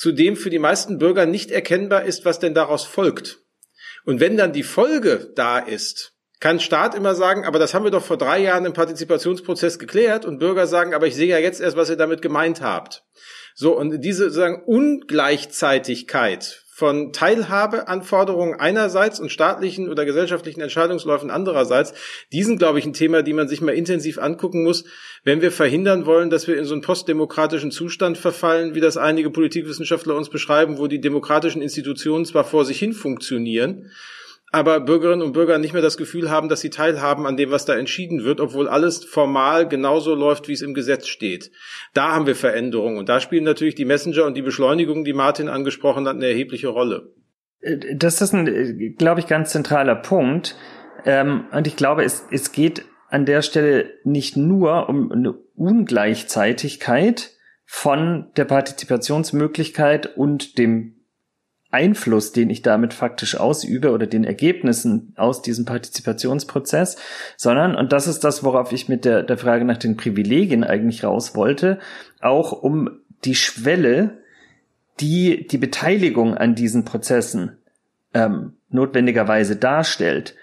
zu 0.00 0.12
dem 0.12 0.34
für 0.34 0.48
die 0.48 0.58
meisten 0.58 0.96
Bürger 0.96 1.26
nicht 1.26 1.50
erkennbar 1.50 2.06
ist, 2.06 2.24
was 2.24 2.38
denn 2.38 2.54
daraus 2.54 2.86
folgt. 2.86 3.40
Und 4.06 4.18
wenn 4.18 4.38
dann 4.38 4.54
die 4.54 4.62
Folge 4.62 5.30
da 5.34 5.58
ist, 5.58 6.14
kann 6.40 6.58
Staat 6.58 6.94
immer 6.94 7.14
sagen, 7.14 7.44
aber 7.44 7.58
das 7.58 7.74
haben 7.74 7.84
wir 7.84 7.90
doch 7.90 8.06
vor 8.06 8.16
drei 8.16 8.38
Jahren 8.38 8.64
im 8.64 8.72
Partizipationsprozess 8.72 9.78
geklärt 9.78 10.24
und 10.24 10.38
Bürger 10.38 10.66
sagen, 10.66 10.94
aber 10.94 11.06
ich 11.06 11.14
sehe 11.14 11.28
ja 11.28 11.36
jetzt 11.36 11.60
erst, 11.60 11.76
was 11.76 11.90
ihr 11.90 11.98
damit 11.98 12.22
gemeint 12.22 12.62
habt. 12.62 13.04
So, 13.54 13.76
und 13.76 14.00
diese 14.00 14.30
sagen 14.30 14.62
Ungleichzeitigkeit 14.64 16.64
von 16.80 17.12
Teilhabeanforderungen 17.12 18.58
einerseits 18.58 19.20
und 19.20 19.30
staatlichen 19.30 19.90
oder 19.90 20.06
gesellschaftlichen 20.06 20.62
Entscheidungsläufen 20.62 21.30
andererseits, 21.30 21.92
die 22.32 22.42
sind, 22.42 22.58
glaube 22.58 22.78
ich, 22.78 22.86
ein 22.86 22.94
Thema, 22.94 23.22
die 23.22 23.34
man 23.34 23.48
sich 23.48 23.60
mal 23.60 23.74
intensiv 23.74 24.16
angucken 24.16 24.62
muss, 24.62 24.84
wenn 25.22 25.42
wir 25.42 25.52
verhindern 25.52 26.06
wollen, 26.06 26.30
dass 26.30 26.48
wir 26.48 26.56
in 26.56 26.64
so 26.64 26.72
einen 26.72 26.80
postdemokratischen 26.80 27.70
Zustand 27.70 28.16
verfallen, 28.16 28.74
wie 28.74 28.80
das 28.80 28.96
einige 28.96 29.28
Politikwissenschaftler 29.28 30.16
uns 30.16 30.30
beschreiben, 30.30 30.78
wo 30.78 30.86
die 30.86 31.02
demokratischen 31.02 31.60
Institutionen 31.60 32.24
zwar 32.24 32.44
vor 32.44 32.64
sich 32.64 32.78
hin 32.78 32.94
funktionieren, 32.94 33.90
aber 34.52 34.80
Bürgerinnen 34.80 35.22
und 35.22 35.32
Bürger 35.32 35.58
nicht 35.58 35.72
mehr 35.72 35.82
das 35.82 35.96
Gefühl 35.96 36.30
haben, 36.30 36.48
dass 36.48 36.60
sie 36.60 36.70
teilhaben 36.70 37.26
an 37.26 37.36
dem, 37.36 37.50
was 37.50 37.64
da 37.64 37.76
entschieden 37.76 38.24
wird, 38.24 38.40
obwohl 38.40 38.68
alles 38.68 39.04
formal 39.04 39.68
genauso 39.68 40.14
läuft, 40.14 40.48
wie 40.48 40.52
es 40.52 40.62
im 40.62 40.74
Gesetz 40.74 41.06
steht. 41.06 41.52
Da 41.94 42.12
haben 42.12 42.26
wir 42.26 42.34
Veränderungen 42.34 42.98
und 42.98 43.08
da 43.08 43.20
spielen 43.20 43.44
natürlich 43.44 43.76
die 43.76 43.84
Messenger 43.84 44.24
und 44.24 44.36
die 44.36 44.42
Beschleunigung, 44.42 45.04
die 45.04 45.12
Martin 45.12 45.48
angesprochen 45.48 46.06
hat, 46.08 46.16
eine 46.16 46.26
erhebliche 46.26 46.68
Rolle. 46.68 47.14
Das 47.94 48.20
ist 48.20 48.32
ein, 48.32 48.96
glaube 48.98 49.20
ich, 49.20 49.26
ganz 49.26 49.50
zentraler 49.50 49.94
Punkt. 49.94 50.56
Ähm, 51.04 51.44
und 51.52 51.66
ich 51.66 51.76
glaube, 51.76 52.04
es, 52.04 52.24
es 52.30 52.52
geht 52.52 52.84
an 53.08 53.26
der 53.26 53.42
Stelle 53.42 53.90
nicht 54.04 54.36
nur 54.36 54.88
um 54.88 55.12
eine 55.12 55.34
Ungleichzeitigkeit 55.54 57.32
von 57.66 58.30
der 58.36 58.46
Partizipationsmöglichkeit 58.46 60.16
und 60.16 60.58
dem 60.58 60.99
Einfluss, 61.70 62.32
den 62.32 62.50
ich 62.50 62.62
damit 62.62 62.94
faktisch 62.94 63.36
ausübe 63.36 63.92
oder 63.92 64.06
den 64.06 64.24
Ergebnissen 64.24 65.12
aus 65.16 65.42
diesem 65.42 65.64
Partizipationsprozess, 65.64 66.96
sondern, 67.36 67.76
und 67.76 67.92
das 67.92 68.06
ist 68.06 68.24
das, 68.24 68.42
worauf 68.42 68.72
ich 68.72 68.88
mit 68.88 69.04
der, 69.04 69.22
der 69.22 69.38
Frage 69.38 69.64
nach 69.64 69.78
den 69.78 69.96
Privilegien 69.96 70.64
eigentlich 70.64 71.04
raus 71.04 71.34
wollte, 71.34 71.78
auch 72.20 72.52
um 72.52 72.90
die 73.24 73.36
Schwelle, 73.36 74.18
die 74.98 75.46
die 75.46 75.58
Beteiligung 75.58 76.36
an 76.36 76.54
diesen 76.54 76.84
Prozessen 76.84 77.56
ähm, 78.14 78.54
notwendigerweise 78.68 79.56
darstellt. 79.56 80.34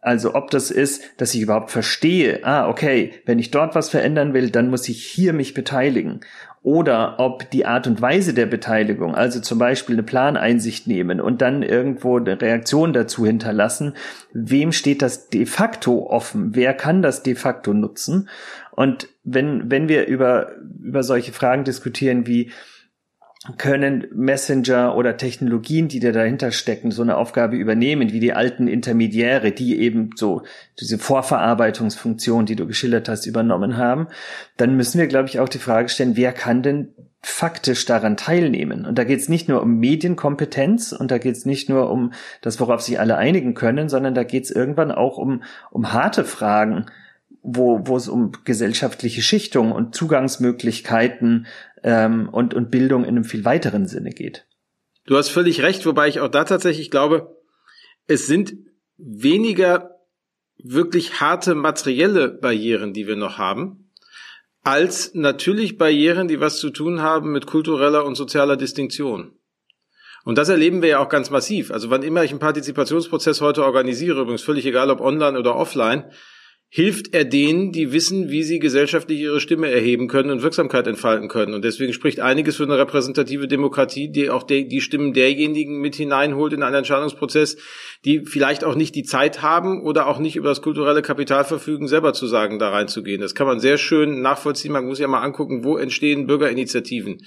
Also 0.00 0.36
ob 0.36 0.52
das 0.52 0.70
ist, 0.70 1.02
dass 1.16 1.34
ich 1.34 1.40
überhaupt 1.40 1.72
verstehe, 1.72 2.44
ah, 2.44 2.68
okay, 2.68 3.14
wenn 3.24 3.40
ich 3.40 3.50
dort 3.50 3.74
was 3.74 3.88
verändern 3.88 4.34
will, 4.34 4.50
dann 4.50 4.70
muss 4.70 4.88
ich 4.88 5.04
hier 5.04 5.32
mich 5.32 5.52
beteiligen 5.52 6.20
oder 6.66 7.20
ob 7.20 7.48
die 7.52 7.64
Art 7.64 7.86
und 7.86 8.02
Weise 8.02 8.34
der 8.34 8.46
Beteiligung, 8.46 9.14
also 9.14 9.38
zum 9.38 9.56
Beispiel 9.56 9.94
eine 9.94 10.02
Planeinsicht 10.02 10.88
nehmen 10.88 11.20
und 11.20 11.40
dann 11.40 11.62
irgendwo 11.62 12.16
eine 12.16 12.42
Reaktion 12.42 12.92
dazu 12.92 13.24
hinterlassen, 13.24 13.94
wem 14.32 14.72
steht 14.72 15.00
das 15.00 15.28
de 15.28 15.46
facto 15.46 16.10
offen, 16.10 16.56
wer 16.56 16.74
kann 16.74 17.02
das 17.02 17.22
de 17.22 17.36
facto 17.36 17.72
nutzen. 17.72 18.28
Und 18.72 19.06
wenn, 19.22 19.70
wenn 19.70 19.88
wir 19.88 20.08
über, 20.08 20.56
über 20.82 21.04
solche 21.04 21.30
Fragen 21.30 21.62
diskutieren 21.62 22.26
wie, 22.26 22.50
können 23.58 24.06
Messenger 24.12 24.96
oder 24.96 25.16
Technologien, 25.16 25.88
die 25.88 26.00
da 26.00 26.12
dahinter 26.12 26.52
stecken, 26.52 26.90
so 26.90 27.02
eine 27.02 27.16
Aufgabe 27.16 27.56
übernehmen, 27.56 28.12
wie 28.12 28.20
die 28.20 28.32
alten 28.32 28.68
Intermediäre, 28.68 29.52
die 29.52 29.78
eben 29.80 30.10
so 30.16 30.42
diese 30.80 30.98
Vorverarbeitungsfunktion, 30.98 32.46
die 32.46 32.56
du 32.56 32.66
geschildert 32.66 33.08
hast, 33.08 33.26
übernommen 33.26 33.76
haben, 33.76 34.08
dann 34.56 34.76
müssen 34.76 34.98
wir, 34.98 35.06
glaube 35.06 35.28
ich, 35.28 35.40
auch 35.40 35.48
die 35.48 35.58
Frage 35.58 35.88
stellen, 35.88 36.16
wer 36.16 36.32
kann 36.32 36.62
denn 36.62 36.88
faktisch 37.22 37.84
daran 37.86 38.16
teilnehmen? 38.16 38.84
Und 38.84 38.98
da 38.98 39.04
geht 39.04 39.20
es 39.20 39.28
nicht 39.28 39.48
nur 39.48 39.62
um 39.62 39.78
Medienkompetenz 39.78 40.92
und 40.92 41.10
da 41.10 41.18
geht 41.18 41.36
es 41.36 41.44
nicht 41.44 41.68
nur 41.68 41.90
um 41.90 42.12
das, 42.40 42.60
worauf 42.60 42.82
sich 42.82 43.00
alle 43.00 43.16
einigen 43.16 43.54
können, 43.54 43.88
sondern 43.88 44.14
da 44.14 44.22
geht 44.22 44.44
es 44.44 44.50
irgendwann 44.50 44.92
auch 44.92 45.18
um, 45.18 45.42
um 45.70 45.92
harte 45.92 46.24
Fragen, 46.24 46.86
wo, 47.42 47.96
es 47.96 48.08
um 48.08 48.32
gesellschaftliche 48.44 49.22
Schichtung 49.22 49.70
und 49.70 49.94
Zugangsmöglichkeiten 49.94 51.46
ähm, 51.86 52.28
und, 52.28 52.52
und 52.52 52.70
Bildung 52.70 53.04
in 53.04 53.10
einem 53.10 53.24
viel 53.24 53.44
weiteren 53.44 53.86
Sinne 53.86 54.10
geht. 54.10 54.44
Du 55.06 55.16
hast 55.16 55.28
völlig 55.28 55.62
recht, 55.62 55.86
wobei 55.86 56.08
ich 56.08 56.18
auch 56.20 56.28
da 56.28 56.44
tatsächlich 56.44 56.90
glaube, 56.90 57.36
es 58.08 58.26
sind 58.26 58.54
weniger 58.98 60.00
wirklich 60.58 61.20
harte 61.20 61.54
materielle 61.54 62.28
Barrieren, 62.28 62.92
die 62.92 63.06
wir 63.06 63.14
noch 63.14 63.38
haben, 63.38 63.92
als 64.64 65.14
natürlich 65.14 65.78
Barrieren, 65.78 66.26
die 66.26 66.40
was 66.40 66.58
zu 66.58 66.70
tun 66.70 67.02
haben 67.02 67.30
mit 67.30 67.46
kultureller 67.46 68.04
und 68.04 68.16
sozialer 68.16 68.56
Distinktion. 68.56 69.38
Und 70.24 70.38
das 70.38 70.48
erleben 70.48 70.82
wir 70.82 70.88
ja 70.88 70.98
auch 70.98 71.08
ganz 71.08 71.30
massiv. 71.30 71.70
Also 71.70 71.88
wann 71.88 72.02
immer 72.02 72.24
ich 72.24 72.32
einen 72.32 72.40
Partizipationsprozess 72.40 73.40
heute 73.40 73.62
organisiere, 73.62 74.22
übrigens 74.22 74.42
völlig 74.42 74.66
egal 74.66 74.90
ob 74.90 75.00
online 75.00 75.38
oder 75.38 75.54
offline, 75.54 76.10
hilft 76.76 77.14
er 77.14 77.24
denen, 77.24 77.72
die 77.72 77.90
wissen, 77.90 78.28
wie 78.28 78.42
sie 78.42 78.58
gesellschaftlich 78.58 79.18
ihre 79.18 79.40
Stimme 79.40 79.70
erheben 79.70 80.08
können 80.08 80.30
und 80.30 80.42
Wirksamkeit 80.42 80.86
entfalten 80.86 81.26
können. 81.26 81.54
Und 81.54 81.64
deswegen 81.64 81.94
spricht 81.94 82.20
einiges 82.20 82.56
für 82.56 82.64
eine 82.64 82.76
repräsentative 82.76 83.48
Demokratie, 83.48 84.12
die 84.12 84.28
auch 84.28 84.42
die, 84.42 84.68
die 84.68 84.82
Stimmen 84.82 85.14
derjenigen 85.14 85.80
mit 85.80 85.96
hineinholt 85.96 86.52
in 86.52 86.62
einen 86.62 86.74
Entscheidungsprozess, 86.74 87.56
die 88.04 88.26
vielleicht 88.26 88.62
auch 88.62 88.74
nicht 88.74 88.94
die 88.94 89.04
Zeit 89.04 89.40
haben 89.40 89.80
oder 89.80 90.06
auch 90.06 90.18
nicht 90.18 90.36
über 90.36 90.50
das 90.50 90.60
kulturelle 90.60 91.00
Kapital 91.00 91.46
verfügen, 91.46 91.88
selber 91.88 92.12
zu 92.12 92.26
sagen, 92.26 92.58
da 92.58 92.68
reinzugehen. 92.68 93.22
Das 93.22 93.34
kann 93.34 93.46
man 93.46 93.58
sehr 93.58 93.78
schön 93.78 94.20
nachvollziehen. 94.20 94.72
Man 94.72 94.84
muss 94.84 94.98
ja 94.98 95.08
mal 95.08 95.22
angucken, 95.22 95.64
wo 95.64 95.78
entstehen 95.78 96.26
Bürgerinitiativen 96.26 97.22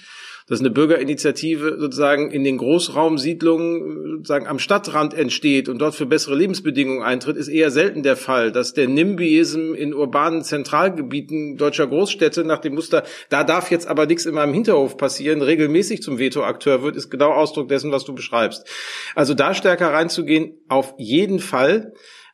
dass 0.50 0.60
eine 0.60 0.72
Bürgerinitiative 0.72 1.78
sozusagen 1.80 2.32
in 2.32 2.44
den 2.44 2.58
Großraumsiedlungen 2.58 4.18
sozusagen 4.18 4.48
am 4.48 4.58
Stadtrand 4.58 5.14
entsteht 5.14 5.70
und 5.70 5.78
dort 5.78 5.94
für 5.94 6.08
bessere 6.08 6.36
Lebensbedingungen 6.36 7.04
eintritt, 7.04 7.38
ist 7.38 7.48
eher 7.48 7.70
selten 7.70 8.02
der 8.02 8.18
Fall. 8.18 8.52
Dass 8.52 8.74
der 8.74 8.88
NIMBYism 8.88 9.76
in 9.76 9.94
urbanen 9.94 10.44
Zentralgebieten 10.44 11.58
deutscher 11.58 11.86
Großstädte 11.86 12.44
nach 12.44 12.60
dem 12.60 12.74
Muster, 12.74 13.04
da 13.30 13.44
darf 13.44 13.70
jetzt 13.70 13.88
aber 13.88 14.08
nichts 14.08 14.26
in 14.26 14.34
meinem 14.34 14.54
Hinterhof 14.54 14.98
passieren, 14.98 15.44
regelmäßig 15.44 16.02
zum 16.02 16.18
Vetoakteur 16.18 16.82
wird, 16.82 16.96
ist 16.96 17.12
genau 17.12 17.32
Ausdruck 17.32 17.70
dessen, 17.70 17.92
was 17.92 18.04
du 18.04 18.16
beschreibst. 18.16 18.68
Also 19.14 19.36
da 19.36 19.54
stärker 19.54 19.94
reinzugehen, 19.94 20.58
auf 20.68 20.96
jeden 20.98 21.40
Fall. 21.40 21.94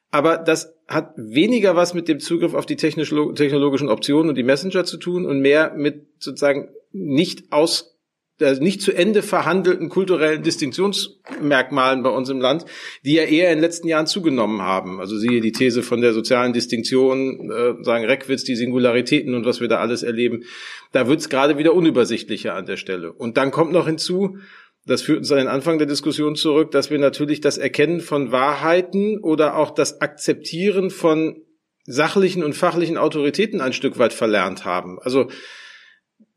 Aber 0.10 0.38
das 0.38 0.74
hat 0.88 1.14
weniger 1.18 1.76
was 1.76 1.94
mit 1.94 2.08
dem 2.08 2.22
Zugriff 2.22 2.54
auf 2.54 2.66
die 2.66 2.78
technologischen 2.78 3.90
Optionen 3.90 4.30
und 4.30 4.36
die 4.36 4.44
Messenger 4.44 4.86
zu 4.86 4.96
tun 4.98 5.26
und 5.26 5.42
mehr 5.42 5.74
mit 5.76 6.06
sozusagen 6.20 6.70
nicht 6.94 7.52
aus 7.52 7.95
der 8.40 8.60
nicht 8.60 8.82
zu 8.82 8.92
Ende 8.92 9.22
verhandelten 9.22 9.88
kulturellen 9.88 10.44
Distinktionsmerkmalen 10.44 12.04
bei 12.04 12.10
uns 12.10 12.30
im 12.30 12.42
Land, 12.42 12.66
die 13.06 13.14
ja 13.14 13.24
eher 13.24 13.50
in 13.50 13.58
den 13.58 13.62
letzten 13.62 13.88
Jahren 13.88 14.08
zugenommen 14.08 14.62
haben. 14.62 15.00
Also 15.00 15.18
siehe 15.18 15.40
die 15.40 15.54
These 15.54 15.84
von 15.84 16.02
der 16.02 16.14
sozialen 16.14 16.52
Distinktion, 16.52 17.50
äh, 17.50 17.84
sagen 17.84 18.06
Reckwitz, 18.06 18.44
die 18.44 18.56
Singularitäten 18.56 19.34
und 19.36 19.46
was 19.46 19.62
wir 19.62 19.70
da 19.70 19.78
alles 19.78 20.04
erleben. 20.04 20.44
Da 20.92 21.08
wird 21.08 21.22
es 21.22 21.30
gerade 21.30 21.58
wieder 21.58 21.74
unübersichtlicher 21.74 22.54
an 22.54 22.66
der 22.66 22.78
Stelle. 22.78 23.14
Und 23.14 23.38
dann 23.38 23.52
kommt 23.52 23.72
noch 23.72 23.86
hinzu, 23.86 24.38
das 24.86 25.02
führt 25.02 25.20
uns 25.20 25.32
an 25.32 25.40
den 25.40 25.48
Anfang 25.48 25.78
der 25.78 25.88
Diskussion 25.88 26.36
zurück, 26.36 26.72
dass 26.72 26.92
wir 26.92 27.00
natürlich 27.00 27.42
das 27.42 27.58
Erkennen 27.58 28.02
von 28.02 28.32
Wahrheiten 28.32 29.18
oder 29.18 29.56
auch 29.56 29.72
das 29.72 30.02
Akzeptieren 30.02 30.92
von 30.92 31.42
sachlichen 31.86 32.44
und 32.44 32.54
fachlichen 32.54 32.98
Autoritäten 32.98 33.62
ein 33.62 33.74
Stück 33.74 33.98
weit 33.98 34.14
verlernt 34.14 34.66
haben. 34.66 35.00
Also 35.02 35.30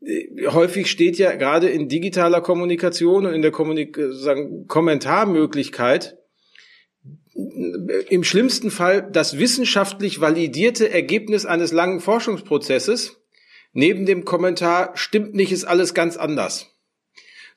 häufig 0.01 0.89
steht 0.89 1.17
ja 1.17 1.35
gerade 1.35 1.69
in 1.69 1.89
digitaler 1.89 2.41
Kommunikation 2.41 3.25
und 3.25 3.33
in 3.33 3.41
der 3.41 3.51
Kommunik 3.51 3.99
sagen, 4.11 4.65
Kommentarmöglichkeit 4.67 6.17
im 8.09 8.23
schlimmsten 8.23 8.71
Fall 8.71 9.09
das 9.11 9.37
wissenschaftlich 9.37 10.19
validierte 10.19 10.89
Ergebnis 10.89 11.45
eines 11.45 11.71
langen 11.71 11.99
Forschungsprozesses 11.99 13.21
neben 13.73 14.05
dem 14.05 14.25
Kommentar 14.25 14.91
stimmt 14.95 15.35
nicht, 15.35 15.51
ist 15.51 15.65
alles 15.65 15.93
ganz 15.93 16.17
anders. 16.17 16.78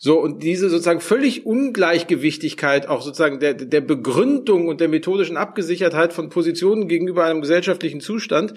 So, 0.05 0.19
und 0.19 0.43
diese 0.43 0.69
sozusagen 0.69 0.99
völlig 0.99 1.47
Ungleichgewichtigkeit 1.47 2.89
auch 2.89 3.03
sozusagen 3.03 3.39
der, 3.39 3.55
der 3.55 3.81
Begründung 3.81 4.67
und 4.67 4.81
der 4.81 4.89
methodischen 4.89 5.37
Abgesichertheit 5.37 6.13
von 6.13 6.29
Positionen 6.29 6.89
gegenüber 6.89 7.25
einem 7.25 7.41
gesellschaftlichen 7.41 8.01
Zustand 8.01 8.55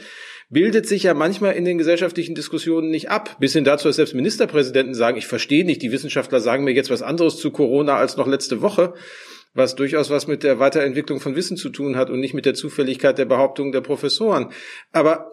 bildet 0.50 0.88
sich 0.88 1.04
ja 1.04 1.14
manchmal 1.14 1.54
in 1.54 1.64
den 1.64 1.78
gesellschaftlichen 1.78 2.34
Diskussionen 2.34 2.90
nicht 2.90 3.12
ab. 3.12 3.38
Bis 3.40 3.54
hin 3.54 3.64
dazu, 3.64 3.88
dass 3.88 3.98
selbst 3.98 4.16
Ministerpräsidenten 4.16 4.96
sagen, 4.96 5.18
ich 5.18 5.28
verstehe 5.28 5.66
nicht, 5.66 5.84
die 5.84 5.92
Wissenschaftler 5.92 6.40
sagen 6.40 6.64
mir 6.64 6.74
jetzt 6.74 6.90
was 6.90 7.04
anderes 7.04 7.38
zu 7.38 7.52
Corona 7.52 7.96
als 7.96 8.18
noch 8.18 8.26
letzte 8.26 8.64
Woche 8.64 8.96
was 9.56 9.76
durchaus 9.76 10.10
was 10.10 10.28
mit 10.28 10.44
der 10.44 10.60
Weiterentwicklung 10.60 11.22
von 11.22 11.36
Wissen 11.36 11.56
zu 11.58 11.70
tun 11.70 11.96
hat 11.96 12.10
und 12.10 12.20
nicht 12.20 12.34
mit 12.34 12.46
der 12.46 12.54
Zufälligkeit 12.54 13.18
der 13.18 13.26
Behauptungen 13.26 13.72
der 13.72 13.82
Professoren. 13.82 14.50
Aber 14.92 15.32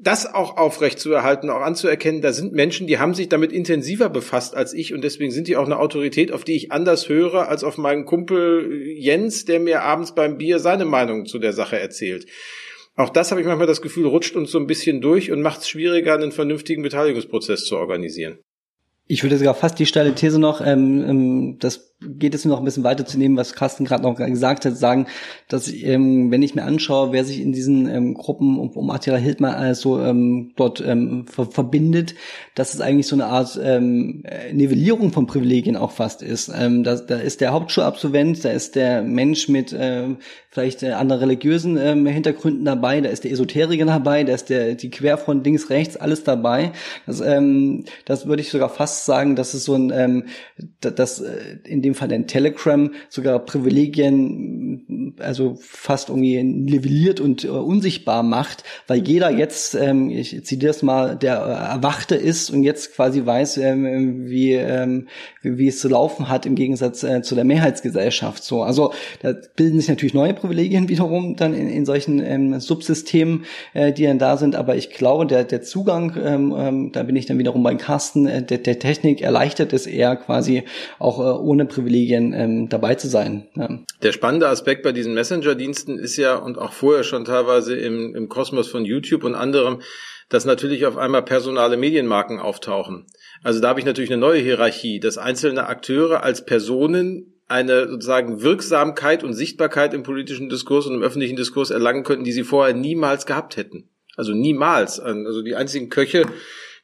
das 0.00 0.32
auch 0.32 0.56
aufrecht 0.56 0.98
zu 0.98 1.12
erhalten, 1.12 1.50
auch 1.50 1.60
anzuerkennen, 1.60 2.20
da 2.20 2.32
sind 2.32 2.52
Menschen, 2.52 2.86
die 2.86 2.98
haben 2.98 3.14
sich 3.14 3.28
damit 3.28 3.52
intensiver 3.52 4.08
befasst 4.08 4.54
als 4.54 4.72
ich 4.72 4.92
und 4.92 5.02
deswegen 5.02 5.30
sind 5.30 5.48
die 5.48 5.56
auch 5.56 5.66
eine 5.66 5.78
Autorität, 5.78 6.32
auf 6.32 6.44
die 6.44 6.56
ich 6.56 6.72
anders 6.72 7.08
höre 7.08 7.48
als 7.48 7.64
auf 7.64 7.78
meinen 7.78 8.04
Kumpel 8.04 8.82
Jens, 8.96 9.44
der 9.44 9.60
mir 9.60 9.82
abends 9.82 10.14
beim 10.14 10.38
Bier 10.38 10.58
seine 10.58 10.84
Meinung 10.84 11.26
zu 11.26 11.38
der 11.38 11.52
Sache 11.52 11.78
erzählt. 11.78 12.26
Auch 12.96 13.10
das 13.10 13.30
habe 13.30 13.40
ich 13.40 13.46
manchmal 13.46 13.66
das 13.66 13.82
Gefühl, 13.82 14.06
rutscht 14.06 14.36
uns 14.36 14.50
so 14.50 14.58
ein 14.58 14.66
bisschen 14.66 15.00
durch 15.00 15.32
und 15.32 15.42
macht 15.42 15.62
es 15.62 15.68
schwieriger, 15.68 16.14
einen 16.14 16.32
vernünftigen 16.32 16.82
Beteiligungsprozess 16.82 17.64
zu 17.64 17.76
organisieren. 17.76 18.38
Ich 19.06 19.22
würde 19.22 19.36
sogar 19.36 19.54
fast 19.54 19.78
die 19.78 19.86
steile 19.86 20.14
These 20.14 20.38
noch, 20.38 20.60
ähm, 20.64 21.04
ähm, 21.06 21.58
das 21.58 21.94
geht 22.06 22.34
es 22.34 22.44
noch 22.44 22.58
ein 22.58 22.64
bisschen 22.64 22.84
weiter 22.84 23.04
zu 23.06 23.18
nehmen, 23.18 23.36
was 23.36 23.54
Carsten 23.54 23.84
gerade 23.84 24.02
noch 24.02 24.16
gesagt 24.16 24.64
hat, 24.64 24.76
sagen, 24.76 25.06
dass 25.48 25.72
ähm, 25.72 26.30
wenn 26.30 26.42
ich 26.42 26.54
mir 26.54 26.64
anschaue, 26.64 27.12
wer 27.12 27.24
sich 27.24 27.40
in 27.40 27.52
diesen 27.52 27.88
ähm, 27.88 28.14
Gruppen 28.14 28.58
um, 28.58 28.70
um 28.70 28.90
Attila 28.90 29.16
Hildmann 29.16 29.54
also 29.54 30.00
ähm, 30.00 30.52
dort 30.56 30.82
ähm, 30.84 31.26
ver 31.26 31.46
verbindet, 31.46 32.14
dass 32.54 32.74
es 32.74 32.80
eigentlich 32.80 33.06
so 33.06 33.16
eine 33.16 33.26
Art 33.26 33.58
ähm, 33.62 34.24
Nivellierung 34.52 35.12
von 35.12 35.26
Privilegien 35.26 35.76
auch 35.76 35.92
fast 35.92 36.22
ist. 36.22 36.50
Ähm, 36.54 36.84
da, 36.84 36.96
da 36.96 37.16
ist 37.16 37.40
der 37.40 37.52
Hauptschulabsolvent, 37.52 38.44
da 38.44 38.50
ist 38.50 38.74
der 38.74 39.02
Mensch 39.02 39.48
mit 39.48 39.72
äh, 39.72 40.08
vielleicht 40.50 40.82
äh, 40.82 40.92
anderen 40.92 41.20
religiösen 41.20 41.76
ähm, 41.78 42.06
Hintergründen 42.06 42.64
dabei, 42.64 43.00
da 43.00 43.08
ist 43.08 43.24
der 43.24 43.32
Esoteriker 43.32 43.86
dabei, 43.86 44.24
da 44.24 44.34
ist 44.34 44.50
der 44.50 44.74
die 44.74 44.90
Querfront 44.90 45.44
links, 45.44 45.70
rechts, 45.70 45.96
alles 45.96 46.24
dabei. 46.24 46.72
Das, 47.06 47.20
ähm, 47.20 47.84
das 48.04 48.26
würde 48.26 48.42
ich 48.42 48.50
sogar 48.50 48.68
fast 48.68 48.93
sagen, 48.94 49.36
dass 49.36 49.54
es 49.54 49.64
so 49.64 49.74
ein, 49.74 49.92
ähm, 49.94 50.24
das 50.80 51.20
äh, 51.20 51.58
in 51.64 51.82
dem 51.82 51.94
Fall 51.94 52.12
ein 52.12 52.26
Telegram 52.26 52.90
sogar 53.08 53.38
Privilegien, 53.40 55.14
also 55.18 55.56
fast 55.60 56.08
irgendwie 56.08 56.42
nivelliert 56.42 57.20
und 57.20 57.44
äh, 57.44 57.48
unsichtbar 57.48 58.22
macht, 58.22 58.64
weil 58.86 59.06
jeder 59.06 59.30
jetzt, 59.30 59.74
ähm, 59.74 60.10
ich 60.10 60.44
zitiere 60.44 60.72
das 60.72 60.82
mal, 60.82 61.16
der 61.16 61.36
äh, 61.36 61.74
Erwachte 61.74 62.14
ist 62.14 62.50
und 62.50 62.62
jetzt 62.62 62.94
quasi 62.94 63.24
weiß, 63.24 63.58
ähm, 63.58 64.26
wie, 64.26 64.52
ähm, 64.52 65.08
wie 65.42 65.68
es 65.68 65.80
zu 65.80 65.88
laufen 65.88 66.28
hat 66.28 66.46
im 66.46 66.54
Gegensatz 66.54 67.02
äh, 67.02 67.22
zu 67.22 67.34
der 67.34 67.44
Mehrheitsgesellschaft. 67.44 68.44
So, 68.44 68.62
also 68.62 68.92
da 69.22 69.34
bilden 69.56 69.78
sich 69.78 69.88
natürlich 69.88 70.14
neue 70.14 70.34
Privilegien 70.34 70.88
wiederum 70.88 71.36
dann 71.36 71.54
in, 71.54 71.68
in 71.68 71.84
solchen 71.84 72.20
ähm, 72.20 72.60
Subsystemen, 72.60 73.44
äh, 73.72 73.92
die 73.92 74.04
dann 74.04 74.18
da 74.18 74.36
sind. 74.36 74.56
Aber 74.56 74.76
ich 74.76 74.90
glaube, 74.90 75.26
der, 75.26 75.44
der 75.44 75.62
Zugang, 75.62 76.16
ähm, 76.22 76.54
ähm, 76.56 76.92
da 76.92 77.02
bin 77.02 77.16
ich 77.16 77.26
dann 77.26 77.38
wiederum 77.38 77.62
bei 77.62 77.74
Carsten, 77.74 78.26
äh, 78.26 78.42
der, 78.42 78.58
der 78.58 78.78
Technik 78.84 79.22
erleichtert 79.22 79.72
es 79.72 79.86
eher 79.86 80.14
quasi 80.16 80.64
auch 80.98 81.18
äh, 81.18 81.22
ohne 81.22 81.64
Privilegien 81.64 82.34
ähm, 82.34 82.68
dabei 82.68 82.96
zu 82.96 83.08
sein. 83.08 83.48
Ja. 83.54 83.78
Der 84.02 84.12
spannende 84.12 84.48
Aspekt 84.48 84.82
bei 84.82 84.92
diesen 84.92 85.14
Messenger-Diensten 85.14 85.98
ist 85.98 86.18
ja 86.18 86.36
und 86.36 86.58
auch 86.58 86.74
vorher 86.74 87.02
schon 87.02 87.24
teilweise 87.24 87.74
im, 87.76 88.14
im 88.14 88.28
Kosmos 88.28 88.68
von 88.68 88.84
YouTube 88.84 89.24
und 89.24 89.34
anderem, 89.34 89.80
dass 90.28 90.44
natürlich 90.44 90.84
auf 90.84 90.98
einmal 90.98 91.22
personale 91.22 91.78
Medienmarken 91.78 92.38
auftauchen. 92.38 93.06
Also 93.42 93.58
da 93.60 93.68
habe 93.68 93.80
ich 93.80 93.86
natürlich 93.86 94.12
eine 94.12 94.20
neue 94.20 94.42
Hierarchie, 94.42 95.00
dass 95.00 95.16
einzelne 95.16 95.66
Akteure 95.66 96.22
als 96.22 96.44
Personen 96.44 97.40
eine 97.48 97.88
sozusagen 97.88 98.42
Wirksamkeit 98.42 99.24
und 99.24 99.32
Sichtbarkeit 99.32 99.94
im 99.94 100.02
politischen 100.02 100.50
Diskurs 100.50 100.86
und 100.86 100.94
im 100.94 101.02
öffentlichen 101.02 101.36
Diskurs 101.36 101.70
erlangen 101.70 102.04
könnten, 102.04 102.24
die 102.24 102.32
sie 102.32 102.44
vorher 102.44 102.74
niemals 102.74 103.24
gehabt 103.24 103.56
hätten. 103.56 103.88
Also 104.14 104.34
niemals. 104.34 105.00
Also 105.00 105.40
die 105.40 105.56
einzigen 105.56 105.88
Köche, 105.88 106.26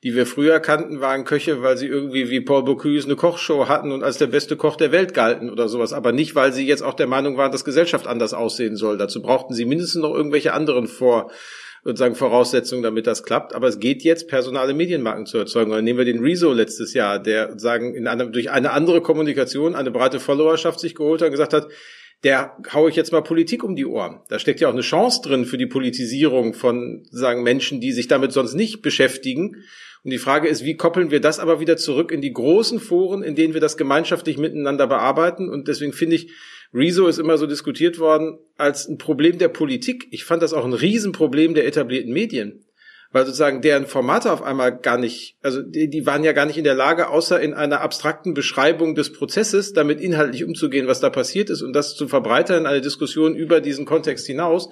die 0.02 0.14
wir 0.14 0.24
früher 0.24 0.60
kannten, 0.60 1.00
waren 1.00 1.24
Köche, 1.24 1.62
weil 1.62 1.76
sie 1.76 1.86
irgendwie 1.86 2.30
wie 2.30 2.40
Paul 2.40 2.64
Bocuse 2.64 3.06
eine 3.06 3.16
Kochshow 3.16 3.68
hatten 3.68 3.92
und 3.92 4.02
als 4.02 4.16
der 4.16 4.28
beste 4.28 4.56
Koch 4.56 4.76
der 4.76 4.92
Welt 4.92 5.12
galten 5.12 5.50
oder 5.50 5.68
sowas. 5.68 5.92
Aber 5.92 6.12
nicht, 6.12 6.34
weil 6.34 6.52
sie 6.52 6.66
jetzt 6.66 6.82
auch 6.82 6.94
der 6.94 7.06
Meinung 7.06 7.36
waren, 7.36 7.52
dass 7.52 7.66
Gesellschaft 7.66 8.06
anders 8.06 8.32
aussehen 8.32 8.76
soll. 8.76 8.96
Dazu 8.96 9.20
brauchten 9.20 9.52
sie 9.52 9.66
mindestens 9.66 10.02
noch 10.02 10.14
irgendwelche 10.14 10.54
anderen 10.54 10.86
vor 10.86 11.30
sozusagen 11.84 12.14
Voraussetzungen, 12.14 12.82
damit 12.82 13.06
das 13.06 13.24
klappt. 13.24 13.54
Aber 13.54 13.68
es 13.68 13.78
geht 13.78 14.02
jetzt, 14.02 14.28
personale 14.28 14.74
Medienmarken 14.74 15.26
zu 15.26 15.38
erzeugen. 15.38 15.70
Oder 15.70 15.82
nehmen 15.82 15.98
wir 15.98 16.04
den 16.04 16.20
Rezo 16.20 16.52
letztes 16.52 16.94
Jahr, 16.94 17.18
der 17.18 17.58
sagen 17.58 17.94
in 17.94 18.06
einer, 18.06 18.26
durch 18.26 18.50
eine 18.50 18.72
andere 18.72 19.02
Kommunikation 19.02 19.74
eine 19.74 19.90
breite 19.90 20.20
Followerschaft 20.20 20.80
sich 20.80 20.94
geholt 20.94 21.20
hat 21.20 21.26
und 21.26 21.32
gesagt 21.32 21.54
hat, 21.54 21.68
der 22.22 22.56
hau 22.74 22.86
ich 22.86 22.96
jetzt 22.96 23.12
mal 23.12 23.22
Politik 23.22 23.64
um 23.64 23.76
die 23.76 23.86
Ohren. 23.86 24.20
Da 24.28 24.38
steckt 24.38 24.60
ja 24.60 24.68
auch 24.68 24.74
eine 24.74 24.82
Chance 24.82 25.20
drin 25.24 25.46
für 25.46 25.56
die 25.56 25.66
Politisierung 25.66 26.52
von 26.52 27.06
sagen 27.10 27.42
Menschen, 27.42 27.80
die 27.80 27.92
sich 27.92 28.08
damit 28.08 28.32
sonst 28.32 28.54
nicht 28.54 28.82
beschäftigen 28.82 29.64
und 30.02 30.10
die 30.10 30.18
Frage 30.18 30.48
ist, 30.48 30.64
wie 30.64 30.76
koppeln 30.76 31.10
wir 31.10 31.20
das 31.20 31.38
aber 31.38 31.60
wieder 31.60 31.76
zurück 31.76 32.10
in 32.10 32.22
die 32.22 32.32
großen 32.32 32.80
Foren, 32.80 33.22
in 33.22 33.34
denen 33.34 33.52
wir 33.52 33.60
das 33.60 33.76
gemeinschaftlich 33.76 34.38
miteinander 34.38 34.86
bearbeiten? 34.86 35.50
Und 35.50 35.68
deswegen 35.68 35.92
finde 35.92 36.16
ich, 36.16 36.32
Rezo 36.72 37.06
ist 37.06 37.18
immer 37.18 37.36
so 37.36 37.46
diskutiert 37.46 37.98
worden 37.98 38.38
als 38.56 38.88
ein 38.88 38.96
Problem 38.96 39.38
der 39.38 39.48
Politik. 39.48 40.06
Ich 40.10 40.24
fand 40.24 40.42
das 40.42 40.54
auch 40.54 40.64
ein 40.64 40.72
Riesenproblem 40.72 41.54
der 41.54 41.66
etablierten 41.66 42.12
Medien. 42.12 42.64
Weil 43.12 43.26
sozusagen 43.26 43.60
deren 43.60 43.86
Formate 43.86 44.32
auf 44.32 44.40
einmal 44.40 44.78
gar 44.78 44.96
nicht, 44.96 45.36
also 45.42 45.62
die, 45.62 45.90
die 45.90 46.06
waren 46.06 46.22
ja 46.22 46.32
gar 46.32 46.46
nicht 46.46 46.58
in 46.58 46.64
der 46.64 46.76
Lage, 46.76 47.08
außer 47.08 47.40
in 47.40 47.54
einer 47.54 47.80
abstrakten 47.80 48.34
Beschreibung 48.34 48.94
des 48.94 49.12
Prozesses 49.12 49.72
damit 49.72 50.00
inhaltlich 50.00 50.44
umzugehen, 50.44 50.86
was 50.86 51.00
da 51.00 51.10
passiert 51.10 51.50
ist 51.50 51.60
und 51.60 51.72
das 51.72 51.96
zu 51.96 52.06
verbreitern 52.06 52.60
in 52.60 52.66
eine 52.66 52.80
Diskussion 52.80 53.34
über 53.34 53.60
diesen 53.60 53.84
Kontext 53.84 54.28
hinaus. 54.28 54.70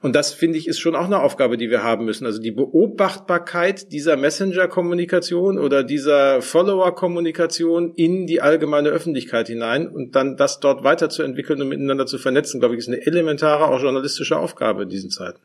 Und 0.00 0.14
das 0.14 0.32
finde 0.32 0.58
ich 0.58 0.68
ist 0.68 0.78
schon 0.78 0.94
auch 0.94 1.06
eine 1.06 1.20
Aufgabe, 1.20 1.56
die 1.56 1.70
wir 1.70 1.82
haben 1.82 2.04
müssen. 2.04 2.24
Also 2.24 2.40
die 2.40 2.52
Beobachtbarkeit 2.52 3.90
dieser 3.90 4.16
Messenger-Kommunikation 4.16 5.58
oder 5.58 5.82
dieser 5.82 6.40
Follower-Kommunikation 6.40 7.94
in 7.94 8.26
die 8.26 8.40
allgemeine 8.40 8.90
Öffentlichkeit 8.90 9.48
hinein 9.48 9.88
und 9.88 10.14
dann 10.14 10.36
das 10.36 10.60
dort 10.60 10.84
weiterzuentwickeln 10.84 11.60
und 11.60 11.68
miteinander 11.68 12.06
zu 12.06 12.18
vernetzen, 12.18 12.60
glaube 12.60 12.74
ich, 12.74 12.78
ist 12.78 12.88
eine 12.88 13.04
elementare, 13.04 13.66
auch 13.66 13.80
journalistische 13.80 14.38
Aufgabe 14.38 14.84
in 14.84 14.88
diesen 14.88 15.10
Zeiten. 15.10 15.40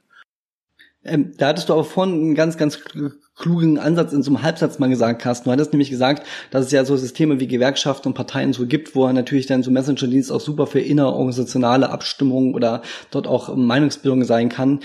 Ähm, 1.06 1.34
da 1.38 1.48
hattest 1.48 1.70
du 1.70 1.74
aber 1.74 1.84
vorhin 1.84 2.14
einen 2.14 2.36
ganz, 2.36 2.58
ganz 2.58 2.80
klugen 3.36 3.80
Ansatz 3.80 4.14
in 4.14 4.24
so 4.24 4.32
einem 4.32 4.44
Halbsatz 4.44 4.80
mal 4.80 4.90
gesagt, 4.90 5.22
Carsten. 5.22 5.46
Du 5.46 5.52
hattest 5.52 5.74
nämlich 5.74 5.90
gesagt, 5.90 6.26
dass 6.52 6.66
es 6.66 6.72
ja 6.72 6.86
so 6.86 6.96
Systeme 6.96 7.40
wie 7.40 7.48
Gewerkschaften 7.48 8.10
und 8.10 8.14
Parteien 8.14 8.54
so 8.54 8.68
gibt, 8.68 8.96
wo 8.96 9.12
natürlich 9.12 9.48
dann 9.48 9.64
so 9.64 9.72
Messenger-Dienst 9.72 10.32
auch 10.32 10.40
super 10.40 10.68
für 10.68 10.80
innerorganisationale 10.80 11.90
Abstimmungen 11.90 12.54
oder 12.54 12.84
dort 13.12 13.28
auch 13.28 13.56
Meinungsbildung 13.56 14.24
sein 14.24 14.50
kann 14.50 14.80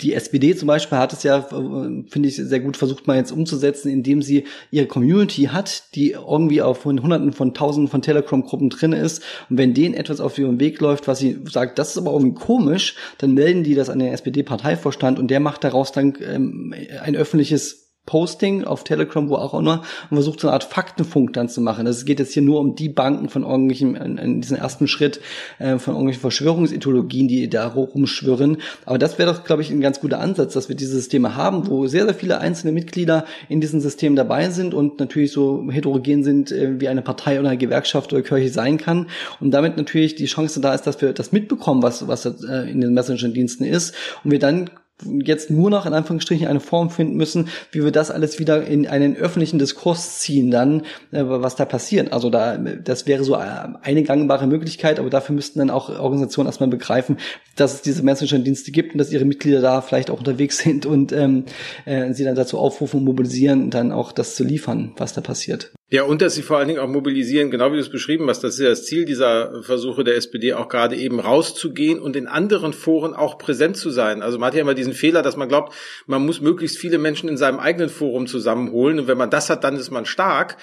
die 0.00 0.14
SPD 0.14 0.54
zum 0.54 0.68
Beispiel 0.68 0.98
hat 0.98 1.12
es 1.12 1.24
ja, 1.24 1.38
äh, 1.38 2.04
finde 2.08 2.28
ich, 2.28 2.36
sehr 2.36 2.60
gut 2.60 2.76
versucht 2.76 3.06
mal 3.06 3.16
jetzt 3.16 3.32
umzusetzen, 3.32 3.88
indem 3.88 4.22
sie 4.22 4.44
ihre 4.70 4.86
Community 4.86 5.44
hat, 5.44 5.94
die 5.94 6.12
irgendwie 6.12 6.62
auf 6.62 6.84
Hunderten 6.84 7.32
von 7.32 7.52
Tausenden 7.52 7.90
von 7.90 8.02
Telegram-Gruppen 8.02 8.70
drin 8.70 8.92
ist. 8.92 9.22
Und 9.50 9.58
wenn 9.58 9.74
denen 9.74 9.94
etwas 9.94 10.20
auf 10.20 10.38
ihrem 10.38 10.60
Weg 10.60 10.80
läuft, 10.80 11.08
was 11.08 11.18
sie 11.18 11.38
sagt, 11.50 11.78
das 11.78 11.90
ist 11.90 11.98
aber 11.98 12.12
irgendwie 12.12 12.34
komisch, 12.34 12.94
dann 13.18 13.34
melden 13.34 13.64
die 13.64 13.74
das 13.74 13.90
an 13.90 13.98
den 13.98 14.12
SPD-Parteivorstand 14.12 15.18
und 15.18 15.28
der 15.28 15.40
macht 15.40 15.64
daraus 15.64 15.90
dann 15.90 16.14
ähm, 16.22 16.74
ein 17.02 17.16
öffentliches 17.16 17.87
Posting 18.08 18.64
auf 18.64 18.84
Telegram, 18.84 19.28
wo 19.28 19.34
auch 19.34 19.52
immer, 19.52 19.82
und 20.08 20.16
versucht 20.16 20.40
so 20.40 20.48
eine 20.48 20.54
Art 20.54 20.64
Faktenfunk 20.64 21.34
dann 21.34 21.50
zu 21.50 21.60
machen. 21.60 21.86
Also 21.86 21.98
es 21.98 22.04
geht 22.06 22.20
jetzt 22.20 22.32
hier 22.32 22.42
nur 22.42 22.58
um 22.58 22.74
die 22.74 22.88
Banken 22.88 23.28
von 23.28 23.42
irgendwelchen, 23.42 23.96
in, 23.96 24.16
in 24.16 24.40
diesem 24.40 24.56
ersten 24.56 24.88
Schritt, 24.88 25.20
äh, 25.58 25.78
von 25.78 25.92
irgendwelchen 25.92 26.22
Verschwörungsideologien, 26.22 27.28
die 27.28 27.50
da 27.50 27.66
rumschwirren. 27.66 28.62
Aber 28.86 28.96
das 28.96 29.18
wäre 29.18 29.30
doch, 29.30 29.44
glaube 29.44 29.60
ich, 29.60 29.70
ein 29.70 29.82
ganz 29.82 30.00
guter 30.00 30.20
Ansatz, 30.20 30.54
dass 30.54 30.70
wir 30.70 30.74
diese 30.74 30.92
Systeme 30.92 31.36
haben, 31.36 31.66
wo 31.66 31.86
sehr, 31.86 32.04
sehr 32.04 32.14
viele 32.14 32.38
einzelne 32.40 32.72
Mitglieder 32.72 33.26
in 33.50 33.60
diesen 33.60 33.82
Systemen 33.82 34.16
dabei 34.16 34.48
sind 34.48 34.72
und 34.72 34.98
natürlich 34.98 35.30
so 35.30 35.68
heterogen 35.70 36.24
sind, 36.24 36.50
äh, 36.50 36.80
wie 36.80 36.88
eine 36.88 37.02
Partei 37.02 37.38
oder 37.38 37.50
eine 37.50 37.58
Gewerkschaft 37.58 38.10
oder 38.14 38.22
Kirche 38.22 38.48
sein 38.48 38.78
kann. 38.78 39.08
Und 39.38 39.50
damit 39.50 39.76
natürlich 39.76 40.14
die 40.14 40.24
Chance 40.24 40.62
da 40.62 40.72
ist, 40.72 40.86
dass 40.86 41.02
wir 41.02 41.12
das 41.12 41.30
mitbekommen, 41.30 41.82
was, 41.82 42.08
was 42.08 42.24
äh, 42.24 42.70
in 42.70 42.80
den 42.80 42.94
Messenger-Diensten 42.94 43.64
ist. 43.64 43.94
Und 44.24 44.30
wir 44.30 44.38
dann 44.38 44.70
jetzt 45.04 45.50
nur 45.50 45.70
noch 45.70 45.86
in 45.86 45.94
Anführungsstrichen 45.94 46.46
eine 46.46 46.60
Form 46.60 46.90
finden 46.90 47.16
müssen, 47.16 47.48
wie 47.70 47.84
wir 47.84 47.92
das 47.92 48.10
alles 48.10 48.38
wieder 48.38 48.66
in 48.66 48.86
einen 48.86 49.16
öffentlichen 49.16 49.58
Diskurs 49.58 50.18
ziehen 50.18 50.50
dann, 50.50 50.82
äh, 51.12 51.22
was 51.24 51.56
da 51.56 51.64
passiert. 51.64 52.12
Also 52.12 52.30
da, 52.30 52.56
das 52.56 53.06
wäre 53.06 53.24
so 53.24 53.34
eine 53.34 54.02
gangbare 54.02 54.46
Möglichkeit, 54.46 54.98
aber 54.98 55.10
dafür 55.10 55.34
müssten 55.34 55.58
dann 55.58 55.70
auch 55.70 55.88
Organisationen 55.88 56.48
erstmal 56.48 56.68
begreifen, 56.68 57.18
dass 57.56 57.74
es 57.74 57.82
diese 57.82 58.02
Messenger-Dienste 58.02 58.72
gibt 58.72 58.92
und 58.92 58.98
dass 58.98 59.12
ihre 59.12 59.24
Mitglieder 59.24 59.60
da 59.60 59.80
vielleicht 59.80 60.10
auch 60.10 60.18
unterwegs 60.18 60.58
sind 60.62 60.86
und 60.86 61.12
ähm, 61.12 61.44
äh, 61.84 62.12
sie 62.12 62.24
dann 62.24 62.34
dazu 62.34 62.58
aufrufen 62.58 63.00
und 63.00 63.04
mobilisieren, 63.04 63.70
dann 63.70 63.92
auch 63.92 64.12
das 64.12 64.34
zu 64.34 64.44
liefern, 64.44 64.92
was 64.96 65.12
da 65.12 65.20
passiert. 65.20 65.72
Ja, 65.90 66.02
und 66.02 66.20
dass 66.20 66.34
sie 66.34 66.42
vor 66.42 66.58
allen 66.58 66.68
Dingen 66.68 66.80
auch 66.80 66.88
mobilisieren, 66.88 67.50
genau 67.50 67.70
wie 67.72 67.76
du 67.76 67.80
es 67.80 67.88
beschrieben 67.88 68.28
hast, 68.28 68.44
das 68.44 68.54
ist 68.54 68.60
ja 68.60 68.68
das 68.68 68.84
Ziel 68.84 69.06
dieser 69.06 69.62
Versuche 69.62 70.04
der 70.04 70.16
SPD, 70.16 70.52
auch 70.52 70.68
gerade 70.68 70.96
eben 70.96 71.18
rauszugehen 71.18 71.98
und 71.98 72.14
in 72.14 72.26
anderen 72.26 72.74
Foren 72.74 73.14
auch 73.14 73.38
präsent 73.38 73.78
zu 73.78 73.88
sein. 73.88 74.20
Also 74.20 74.38
man 74.38 74.48
hat 74.48 74.54
ja 74.54 74.60
immer 74.60 74.74
diesen 74.74 74.92
Fehler, 74.92 75.22
dass 75.22 75.38
man 75.38 75.48
glaubt, 75.48 75.74
man 76.06 76.26
muss 76.26 76.42
möglichst 76.42 76.76
viele 76.76 76.98
Menschen 76.98 77.26
in 77.30 77.38
seinem 77.38 77.58
eigenen 77.58 77.88
Forum 77.88 78.26
zusammenholen 78.26 78.98
und 78.98 79.08
wenn 79.08 79.16
man 79.16 79.30
das 79.30 79.48
hat, 79.48 79.64
dann 79.64 79.76
ist 79.76 79.90
man 79.90 80.04
stark. 80.04 80.58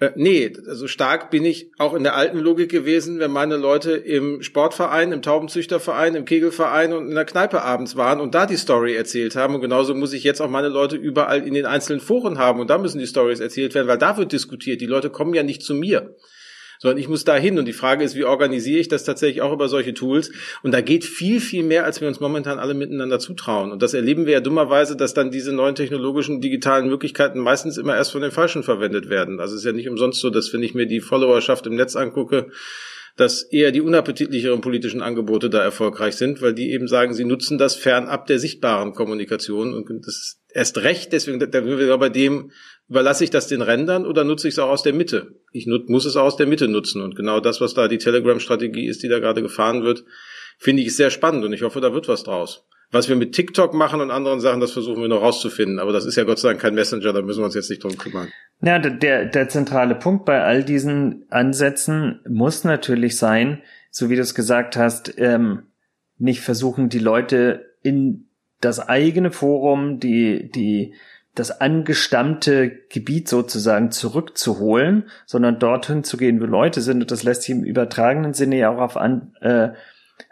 Äh, 0.00 0.12
nee, 0.16 0.50
also 0.66 0.88
stark 0.88 1.30
bin 1.30 1.44
ich 1.44 1.70
auch 1.76 1.92
in 1.92 2.02
der 2.02 2.16
alten 2.16 2.38
Logik 2.38 2.70
gewesen, 2.70 3.18
wenn 3.18 3.30
meine 3.30 3.56
Leute 3.56 3.92
im 3.92 4.42
Sportverein, 4.42 5.12
im 5.12 5.20
Taubenzüchterverein, 5.20 6.14
im 6.14 6.24
Kegelverein 6.24 6.94
und 6.94 7.08
in 7.08 7.14
der 7.14 7.26
Kneipe 7.26 7.62
abends 7.62 7.96
waren 7.96 8.18
und 8.18 8.34
da 8.34 8.46
die 8.46 8.56
Story 8.56 8.94
erzählt 8.96 9.36
haben. 9.36 9.54
Und 9.54 9.60
genauso 9.60 9.94
muss 9.94 10.14
ich 10.14 10.24
jetzt 10.24 10.40
auch 10.40 10.48
meine 10.48 10.68
Leute 10.68 10.96
überall 10.96 11.46
in 11.46 11.52
den 11.52 11.66
einzelnen 11.66 12.00
Foren 12.00 12.38
haben 12.38 12.60
und 12.60 12.70
da 12.70 12.78
müssen 12.78 12.98
die 12.98 13.06
Stories 13.06 13.40
erzählt 13.40 13.74
werden, 13.74 13.88
weil 13.88 13.98
da 13.98 14.16
wird 14.16 14.32
diskutiert. 14.32 14.80
Die 14.80 14.86
Leute 14.86 15.10
kommen 15.10 15.34
ja 15.34 15.42
nicht 15.42 15.62
zu 15.62 15.74
mir 15.74 16.16
sondern 16.80 16.98
ich 16.98 17.08
muss 17.08 17.24
da 17.24 17.36
hin. 17.36 17.58
Und 17.58 17.66
die 17.66 17.72
Frage 17.72 18.02
ist, 18.02 18.16
wie 18.16 18.24
organisiere 18.24 18.80
ich 18.80 18.88
das 18.88 19.04
tatsächlich 19.04 19.42
auch 19.42 19.52
über 19.52 19.68
solche 19.68 19.94
Tools? 19.94 20.32
Und 20.62 20.72
da 20.72 20.80
geht 20.80 21.04
viel, 21.04 21.40
viel 21.40 21.62
mehr, 21.62 21.84
als 21.84 22.00
wir 22.00 22.08
uns 22.08 22.20
momentan 22.20 22.58
alle 22.58 22.74
miteinander 22.74 23.18
zutrauen. 23.18 23.70
Und 23.70 23.82
das 23.82 23.94
erleben 23.94 24.26
wir 24.26 24.32
ja 24.32 24.40
dummerweise, 24.40 24.96
dass 24.96 25.14
dann 25.14 25.30
diese 25.30 25.52
neuen 25.52 25.74
technologischen 25.74 26.40
digitalen 26.40 26.88
Möglichkeiten 26.88 27.38
meistens 27.38 27.76
immer 27.76 27.94
erst 27.94 28.12
von 28.12 28.22
den 28.22 28.30
Falschen 28.30 28.62
verwendet 28.62 29.10
werden. 29.10 29.40
Also 29.40 29.54
es 29.54 29.60
ist 29.60 29.66
ja 29.66 29.72
nicht 29.72 29.88
umsonst 29.88 30.20
so, 30.20 30.30
dass 30.30 30.52
wenn 30.52 30.62
ich 30.62 30.74
mir 30.74 30.86
die 30.86 31.00
Followerschaft 31.00 31.66
im 31.66 31.76
Netz 31.76 31.96
angucke, 31.96 32.48
dass 33.20 33.42
eher 33.42 33.70
die 33.70 33.82
unappetitlicheren 33.82 34.62
politischen 34.62 35.02
Angebote 35.02 35.50
da 35.50 35.62
erfolgreich 35.62 36.16
sind, 36.16 36.40
weil 36.40 36.54
die 36.54 36.72
eben 36.72 36.88
sagen, 36.88 37.12
sie 37.12 37.26
nutzen 37.26 37.58
das 37.58 37.76
fernab 37.76 38.26
der 38.26 38.38
sichtbaren 38.38 38.94
Kommunikation 38.94 39.74
und 39.74 39.90
das 40.06 40.16
ist 40.16 40.40
erst 40.48 40.78
recht, 40.78 41.12
deswegen 41.12 41.38
da 41.38 41.46
sind 41.52 41.66
wir 41.78 41.98
bei 41.98 42.08
dem, 42.08 42.50
überlasse 42.88 43.22
ich 43.22 43.28
das 43.28 43.46
den 43.46 43.60
Rändern 43.60 44.06
oder 44.06 44.24
nutze 44.24 44.48
ich 44.48 44.54
es 44.54 44.58
auch 44.58 44.70
aus 44.70 44.82
der 44.82 44.94
Mitte? 44.94 45.34
Ich 45.52 45.66
muss 45.66 46.06
es 46.06 46.16
auch 46.16 46.24
aus 46.24 46.36
der 46.36 46.46
Mitte 46.46 46.66
nutzen 46.66 47.02
und 47.02 47.14
genau 47.14 47.40
das, 47.40 47.60
was 47.60 47.74
da 47.74 47.88
die 47.88 47.98
Telegram-Strategie 47.98 48.86
ist, 48.86 49.02
die 49.02 49.08
da 49.08 49.18
gerade 49.18 49.42
gefahren 49.42 49.82
wird, 49.84 50.04
finde 50.56 50.82
ich 50.82 50.96
sehr 50.96 51.10
spannend 51.10 51.44
und 51.44 51.52
ich 51.52 51.60
hoffe, 51.60 51.82
da 51.82 51.92
wird 51.92 52.08
was 52.08 52.22
draus. 52.22 52.66
Was 52.92 53.08
wir 53.08 53.16
mit 53.16 53.32
TikTok 53.32 53.72
machen 53.72 54.00
und 54.00 54.10
anderen 54.10 54.40
Sachen, 54.40 54.60
das 54.60 54.72
versuchen 54.72 55.00
wir 55.00 55.08
noch 55.08 55.22
rauszufinden. 55.22 55.78
Aber 55.78 55.92
das 55.92 56.04
ist 56.04 56.16
ja 56.16 56.24
Gott 56.24 56.38
sei 56.40 56.48
Dank 56.48 56.60
kein 56.60 56.74
Messenger, 56.74 57.12
da 57.12 57.22
müssen 57.22 57.40
wir 57.40 57.44
uns 57.44 57.54
jetzt 57.54 57.70
nicht 57.70 57.84
drum 57.84 57.96
kümmern. 57.96 58.28
Ja, 58.62 58.78
der, 58.78 59.26
der 59.26 59.48
zentrale 59.48 59.94
Punkt 59.94 60.24
bei 60.24 60.42
all 60.42 60.64
diesen 60.64 61.24
Ansätzen 61.30 62.20
muss 62.28 62.64
natürlich 62.64 63.16
sein, 63.16 63.62
so 63.90 64.10
wie 64.10 64.16
du 64.16 64.22
es 64.22 64.34
gesagt 64.34 64.76
hast, 64.76 65.14
ähm, 65.18 65.64
nicht 66.18 66.40
versuchen, 66.40 66.88
die 66.88 66.98
Leute 66.98 67.74
in 67.82 68.26
das 68.60 68.80
eigene 68.80 69.30
Forum, 69.30 70.00
die, 70.00 70.50
die, 70.50 70.94
das 71.34 71.60
angestammte 71.60 72.70
Gebiet 72.90 73.28
sozusagen 73.28 73.90
zurückzuholen, 73.90 75.08
sondern 75.26 75.58
dorthin 75.58 76.04
zu 76.04 76.16
gehen, 76.16 76.40
wo 76.40 76.44
Leute 76.44 76.80
sind. 76.80 77.00
Und 77.00 77.10
das 77.10 77.22
lässt 77.22 77.42
sich 77.42 77.54
im 77.54 77.64
übertragenen 77.64 78.34
Sinne 78.34 78.58
ja 78.58 78.70
auch 78.70 78.80
auf, 78.80 78.96
an, 78.96 79.34
äh, 79.40 79.70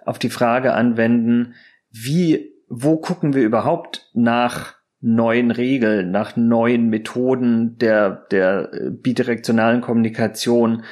auf 0.05 0.19
die 0.19 0.31
Frage 0.31 0.75
anwenden, 0.75 1.55
wie, 1.91 2.53
wo 2.69 2.97
gucken 2.97 3.35
wir 3.35 3.43
überhaupt 3.43 4.11
nach 4.15 4.79
neuen 5.01 5.51
Regeln, 5.51 6.11
nach 6.11 6.37
neuen 6.37 6.89
Methoden 6.89 7.79
der, 7.79 8.27
der 8.31 8.71
äh, 8.73 8.91
bidirektionalen 8.91 9.81
Kommunikation. 9.81 10.83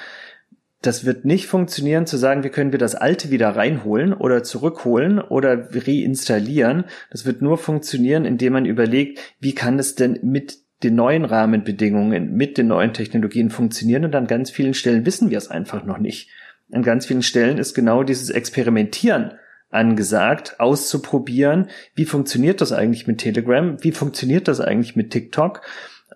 Das 0.81 1.05
wird 1.05 1.25
nicht 1.25 1.47
funktionieren 1.47 2.07
zu 2.07 2.17
sagen, 2.17 2.45
wie 2.45 2.51
können 2.51 2.71
wir 2.71 2.79
das 2.79 2.95
Alte 2.95 3.31
wieder 3.31 3.57
reinholen 3.57 4.13
oder 4.13 4.45
zurückholen 4.45 5.19
oder 5.19 5.69
reinstallieren. 5.75 6.85
Das 7.11 7.27
wird 7.27 7.43
nur 7.43 7.59
funktionieren, 7.59 8.25
indem 8.25 8.53
man 8.53 8.67
überlegt, 8.67 9.19
wie 9.41 9.55
kann 9.55 9.79
es 9.81 9.97
denn 9.97 10.21
mit 10.23 10.59
den 10.85 10.95
neuen 10.95 11.25
Rahmenbedingungen, 11.25 12.35
mit 12.35 12.59
den 12.59 12.69
neuen 12.69 12.93
Technologien 12.93 13.51
funktionieren 13.51 14.05
und 14.05 14.15
an 14.15 14.27
ganz 14.27 14.51
vielen 14.51 14.75
Stellen 14.75 15.07
wissen 15.07 15.31
wir 15.31 15.39
es 15.39 15.49
einfach 15.49 15.85
noch 15.85 15.99
nicht. 15.99 16.31
An 16.71 16.83
ganz 16.83 17.07
vielen 17.07 17.23
Stellen 17.23 17.59
ist 17.59 17.75
genau 17.75 18.03
dieses 18.03 18.31
Experimentieren 18.31 19.33
angesagt, 19.71 20.61
auszuprobieren, 20.61 21.69
wie 21.95 22.05
funktioniert 22.05 22.61
das 22.61 22.73
eigentlich 22.73 23.07
mit 23.07 23.19
Telegram, 23.19 23.83
wie 23.83 23.93
funktioniert 23.93 24.49
das 24.49 24.61
eigentlich 24.61 24.97
mit 24.97 25.11
TikTok? 25.11 25.63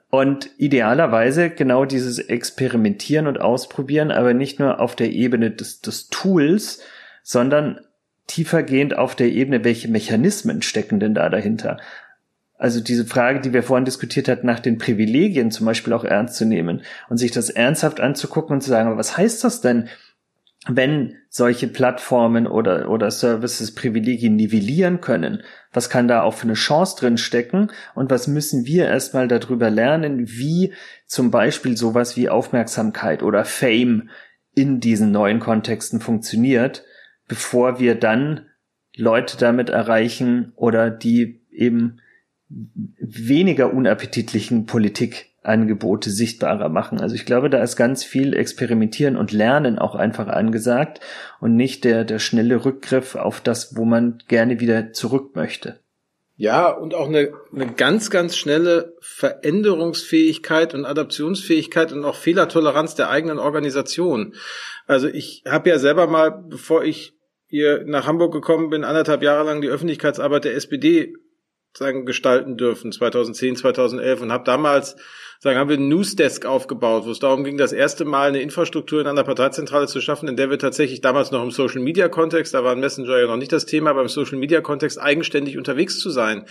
Und 0.09 0.51
idealerweise 0.57 1.51
genau 1.51 1.85
dieses 1.85 2.19
Experimentieren 2.19 3.27
und 3.27 3.41
Ausprobieren, 3.41 4.11
aber 4.11 4.35
nicht 4.35 4.59
nur 4.59 4.81
auf 4.81 4.97
der 4.97 5.11
Ebene 5.11 5.51
des, 5.51 5.81
des 5.81 6.09
Tools, 6.09 6.81
sondern 7.23 7.81
tiefergehend 8.27 8.97
auf 8.97 9.15
der 9.15 9.29
Ebene, 9.29 9.65
welche 9.65 9.89
Mechanismen 9.89 10.63
stecken 10.63 11.01
denn 11.01 11.15
da 11.15 11.29
dahinter? 11.29 11.79
Also 12.59 12.81
diese 12.81 13.07
Frage, 13.07 13.41
die 13.41 13.53
wir 13.53 13.63
vorhin 13.63 13.85
diskutiert 13.85 14.29
hatten, 14.29 14.47
nach 14.47 14.61
den 14.61 14.79
Privilegien 14.79 15.51
zum 15.51 15.67
Beispiel 15.67 15.93
auch 15.93 16.05
ernst 16.05 16.37
zu 16.37 16.45
nehmen 16.45 16.83
und 17.09 17.17
sich 17.17 17.31
das 17.31 17.49
ernsthaft 17.49 18.01
anzugucken 18.01 18.55
und 18.55 18.61
zu 18.61 18.69
sagen, 18.69 18.97
was 18.99 19.17
heißt 19.17 19.43
das 19.45 19.61
denn, 19.61 19.89
wenn 20.67 21.17
solche 21.31 21.69
Plattformen 21.69 22.47
oder, 22.47 22.91
oder 22.91 23.11
Services 23.11 23.75
Privilegien 23.75 24.37
nivellieren 24.37 25.01
können, 25.01 25.43
was 25.73 25.89
kann 25.89 26.07
da 26.07 26.23
auch 26.23 26.35
für 26.35 26.45
eine 26.45 26.55
Chance 26.55 26.97
drin 26.99 27.17
stecken? 27.17 27.71
Und 27.95 28.11
was 28.11 28.27
müssen 28.27 28.67
wir 28.67 28.87
erstmal 28.87 29.27
darüber 29.27 29.71
lernen, 29.71 30.29
wie 30.29 30.75
zum 31.07 31.31
Beispiel 31.31 31.77
sowas 31.77 32.17
wie 32.17 32.29
Aufmerksamkeit 32.29 33.23
oder 33.23 33.45
Fame 33.45 34.11
in 34.55 34.81
diesen 34.81 35.13
neuen 35.13 35.41
Kontexten 35.41 36.01
funktioniert, 36.01 36.85
bevor 37.27 37.79
wir 37.79 37.95
dann 37.95 38.47
Leute 38.97 39.39
damit 39.39 39.71
erreichen 39.71 40.53
oder 40.57 40.91
die 40.91 41.47
eben 41.51 42.01
weniger 42.49 43.73
unappetitlichen 43.73 44.67
Politik 44.67 45.30
Angebote 45.43 46.11
sichtbarer 46.11 46.69
machen. 46.69 47.01
Also 47.01 47.15
ich 47.15 47.25
glaube, 47.25 47.49
da 47.49 47.63
ist 47.63 47.77
ganz 47.77 48.05
viel 48.05 48.35
Experimentieren 48.35 49.17
und 49.17 49.33
Lernen 49.33 49.79
auch 49.79 49.95
einfach 49.95 50.29
angesagt 50.29 51.01
und 51.41 51.57
nicht 51.57 51.85
der, 51.85 52.05
der 52.05 52.19
schnelle 52.19 52.65
Rückgriff 52.65 53.15
auf 53.15 53.41
das, 53.41 53.77
wo 53.77 53.85
man 53.85 54.19
gerne 54.29 54.61
wieder 54.61 54.93
zurück 54.93 55.35
möchte. 55.35 55.81
Ja, 56.37 56.71
und 56.71 56.95
auch 56.95 57.09
eine, 57.09 57.33
eine 57.55 57.73
ganz, 57.75 58.09
ganz 58.09 58.35
schnelle 58.35 58.95
Veränderungsfähigkeit 59.01 60.73
und 60.73 60.87
Adaptionsfähigkeit 60.87 61.93
und 61.93 62.05
auch 62.05 62.15
Fehlertoleranz 62.15 62.95
der 62.95 63.11
eigenen 63.11 63.39
Organisation. 63.39 64.35
Also 64.87 65.09
ich 65.09 65.45
habe 65.47 65.69
ja 65.69 65.79
selber 65.79 66.07
mal, 66.07 66.31
bevor 66.31 66.83
ich 66.83 67.15
hier 67.47 67.85
nach 67.85 68.07
Hamburg 68.07 68.33
gekommen 68.33 68.71
bin, 68.71 68.85
anderthalb 68.85 69.23
Jahre 69.23 69.45
lang 69.45 69.61
die 69.61 69.69
Öffentlichkeitsarbeit 69.69 70.45
der 70.45 70.55
SPD 70.55 71.15
sagen 71.75 72.07
gestalten 72.07 72.57
dürfen 72.57 72.91
2010 72.91 73.57
2011 73.57 74.23
und 74.23 74.33
habe 74.33 74.45
damals 74.45 74.97
sagen 75.41 75.59
haben 75.59 75.69
wir 75.69 75.79
ein 75.79 75.89
Newsdesk 75.89 76.47
aufgebaut 76.47 77.07
wo 77.07 77.11
es 77.11 77.19
darum 77.19 77.45
ging 77.45 77.57
das 77.57 77.73
erste 77.73 78.05
Mal 78.05 78.29
eine 78.29 78.41
Infrastruktur 78.41 79.01
in 79.01 79.07
einer 79.07 79.25
Parteizentrale 79.25 79.89
zu 79.89 80.01
schaffen 80.01 80.29
in 80.29 80.37
der 80.37 80.51
wir 80.51 80.59
tatsächlich 80.59 81.01
damals 81.01 81.31
noch 81.31 81.43
im 81.43 81.51
Social 81.51 81.81
Media 81.81 82.09
Kontext 82.09 82.55
da 82.55 82.63
war 82.63 82.73
ein 82.73 82.81
Messenger 82.81 83.19
ja 83.19 83.27
noch 83.27 83.37
nicht 83.37 83.53
das 83.53 83.67
Thema 83.67 83.91
aber 83.91 84.03
im 84.03 84.09
Social 84.09 84.39
Media 84.39 84.61
Kontext 84.61 85.01
eigenständig 85.01 85.59
unterwegs 85.59 85.99
zu 85.99 86.11
sein. 86.11 86.47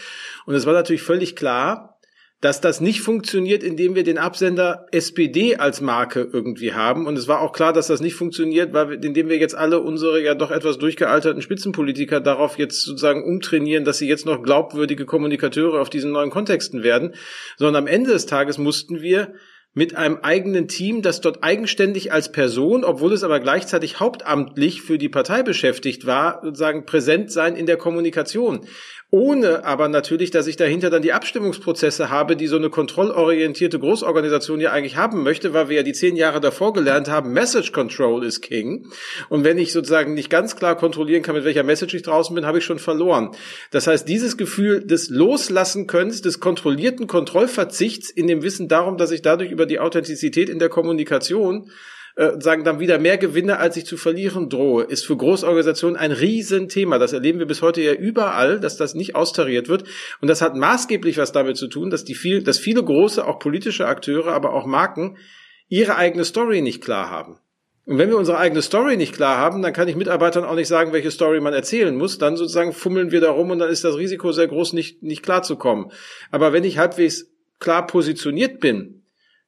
Und 0.46 0.56
es 0.56 0.66
war 0.66 0.74
natürlich 0.74 1.02
völlig 1.02 1.36
klar 1.36 1.99
dass 2.42 2.62
das 2.62 2.80
nicht 2.80 3.02
funktioniert, 3.02 3.64
indem 3.64 3.96
wir 3.96 4.04
den 4.04 4.18
Absender 4.18 4.88
SPD 4.92 5.58
als 5.58 5.82
Marke 5.82 6.30
irgendwie 6.32 6.74
haben. 6.74 7.06
Und 7.06 7.18
es 7.18 7.28
war 7.28 7.42
auch 7.42 7.52
klar, 7.52 7.74
dass 7.74 7.88
das 7.88 8.00
nicht 8.00 8.16
funktioniert, 8.16 8.74
weil 8.74 8.90
wir, 8.90 9.04
indem 9.04 9.28
wir 9.28 9.38
jetzt 9.38 9.56
alle 9.56 9.82
unsere 9.82 10.24
ja 10.24 10.36
doch 10.36 10.50
etwas 10.50 10.78
durchgealterten 10.78 11.42
Spitzenpolitiker 11.42 12.22
darauf 12.22 12.58
jetzt 12.58 12.82
sozusagen 12.84 13.24
umtrainieren, 13.24 13.84
dass 13.84 13.98
sie 13.98 14.08
jetzt 14.08 14.26
noch 14.26 14.42
glaubwürdige 14.42 15.06
Kommunikateure 15.06 15.82
auf 15.82 15.90
diesen 15.90 16.12
neuen 16.12 16.30
Kontexten 16.30 16.82
werden, 16.82 17.14
sondern 17.58 17.84
am 17.84 17.88
Ende 17.88 18.12
des 18.12 18.26
Tages 18.26 18.58
mussten 18.58 19.02
wir 19.02 19.34
mit 19.74 19.96
einem 19.96 20.18
eigenen 20.22 20.68
Team, 20.68 21.02
das 21.02 21.22
dort 21.22 21.44
eigenständig 21.44 22.12
als 22.12 22.32
Person, 22.32 22.84
obwohl 22.84 23.14
es 23.14 23.24
aber 23.24 23.40
gleichzeitig 23.40 24.00
hauptamtlich 24.00 24.82
für 24.82 24.98
die 24.98 25.10
Partei 25.10 25.44
beschäftigt 25.44 26.06
war, 26.06 26.42
sozusagen 26.44 26.86
präsent 26.86 27.32
sein 27.32 27.56
in 27.56 27.66
der 27.66 27.78
Kommunikation 27.78 28.68
ohne 29.12 29.66
aber 29.66 29.88
natürlich, 29.88 30.30
dass 30.30 30.46
ich 30.46 30.56
dahinter 30.56 30.92
dann 30.92 31.02
die 31.02 31.14
Abstimmungsprozesse 31.14 32.12
habe, 32.12 32.36
die 32.36 32.46
so 32.46 32.58
eine 32.58 32.70
kontrollorientierte 32.70 33.80
Großorganisation 33.80 34.60
ja 34.60 34.72
eigentlich 34.72 34.98
haben 34.98 35.24
möchte, 35.24 35.52
weil 35.52 35.68
wir 35.68 35.78
ja 35.78 35.84
die 35.84 35.94
zehn 35.94 36.16
Jahre 36.16 36.40
davor 36.40 36.74
gelernt 36.74 37.10
haben, 37.10 37.34
Message 37.34 37.72
Control 37.72 38.24
is 38.24 38.40
King. 38.40 38.86
Und 39.28 39.44
wenn 39.44 39.58
ich 39.58 39.72
sozusagen 39.72 40.14
nicht 40.14 40.30
ganz 40.30 40.56
klar 40.56 40.78
kontrollieren 40.78 41.24
kann, 41.24 41.34
mit 41.34 41.44
welcher 41.44 41.64
Message 41.64 41.96
ich 41.96 42.04
draußen 42.04 42.36
bin, 42.36 42.46
habe 42.46 42.60
ich 42.60 42.66
schon 42.66 42.78
verloren. 42.78 43.32
Das 43.72 43.88
heißt, 43.88 44.08
dieses 44.08 44.38
Gefühl 44.38 44.86
des 44.86 45.10
Loslassen 45.10 45.88
können, 45.88 46.10
des 46.10 46.40
kontrollierten 46.40 47.08
Kontrollverzichts 47.08 48.12
in 48.12 48.28
dem 48.28 48.44
Wissen 48.44 48.68
darum, 48.68 48.98
dass 48.98 49.10
ich 49.10 49.24
dadurch 49.24 49.52
über 49.60 49.66
die 49.66 49.80
Authentizität 49.80 50.48
in 50.48 50.58
der 50.58 50.70
Kommunikation 50.70 51.70
äh, 52.16 52.40
sagen 52.40 52.64
dann 52.64 52.80
wieder 52.80 52.98
mehr 52.98 53.18
Gewinne, 53.18 53.60
als 53.60 53.76
ich 53.76 53.86
zu 53.86 53.98
verlieren 53.98 54.50
drohe, 54.50 54.84
ist 54.84 55.06
für 55.06 55.18
Großorganisationen 55.18 55.98
ein 55.98 56.14
Riesenthema. 56.14 56.98
Das 56.98 57.12
erleben 57.12 57.40
wir 57.40 57.46
bis 57.46 57.62
heute 57.62 57.82
ja 57.82 57.94
überall, 57.94 58.62
dass 58.62 58.78
das 58.78 58.96
nicht 58.96 59.16
austariert 59.16 59.68
wird. 59.68 59.84
Und 60.22 60.30
das 60.30 60.42
hat 60.42 60.56
maßgeblich 60.56 61.18
was 61.18 61.34
damit 61.34 61.58
zu 61.58 61.68
tun, 61.68 61.90
dass 61.90 62.06
die 62.06 62.16
viel, 62.16 62.42
dass 62.42 62.58
viele 62.58 62.84
große, 62.84 63.26
auch 63.26 63.40
politische 63.40 63.86
Akteure, 63.86 64.34
aber 64.34 64.54
auch 64.54 64.66
Marken 64.66 65.18
ihre 65.68 65.98
eigene 65.98 66.24
Story 66.24 66.62
nicht 66.62 66.82
klar 66.82 67.10
haben. 67.10 67.38
Und 67.86 67.98
wenn 67.98 68.10
wir 68.10 68.18
unsere 68.18 68.38
eigene 68.38 68.62
Story 68.62 68.98
nicht 68.98 69.14
klar 69.14 69.38
haben, 69.38 69.62
dann 69.62 69.74
kann 69.74 69.88
ich 69.88 69.96
Mitarbeitern 69.96 70.46
auch 70.46 70.56
nicht 70.56 70.68
sagen, 70.68 70.94
welche 70.94 71.12
Story 71.12 71.42
man 71.42 71.54
erzählen 71.54 71.96
muss. 71.96 72.18
Dann 72.18 72.38
sozusagen 72.38 72.72
fummeln 72.72 73.12
wir 73.12 73.20
da 73.20 73.32
rum 73.32 73.52
und 73.52 73.60
dann 73.60 73.70
ist 73.70 73.84
das 73.84 73.98
Risiko 73.98 74.32
sehr 74.32 74.48
groß, 74.48 74.74
nicht, 74.74 75.04
nicht 75.04 75.24
klar 75.24 75.44
zu 75.44 75.56
kommen. 75.56 75.92
Aber 76.32 76.54
wenn 76.54 76.64
ich 76.64 76.78
halbwegs 76.78 77.32
klar 77.60 77.88
positioniert 77.88 78.60
bin, 78.60 78.99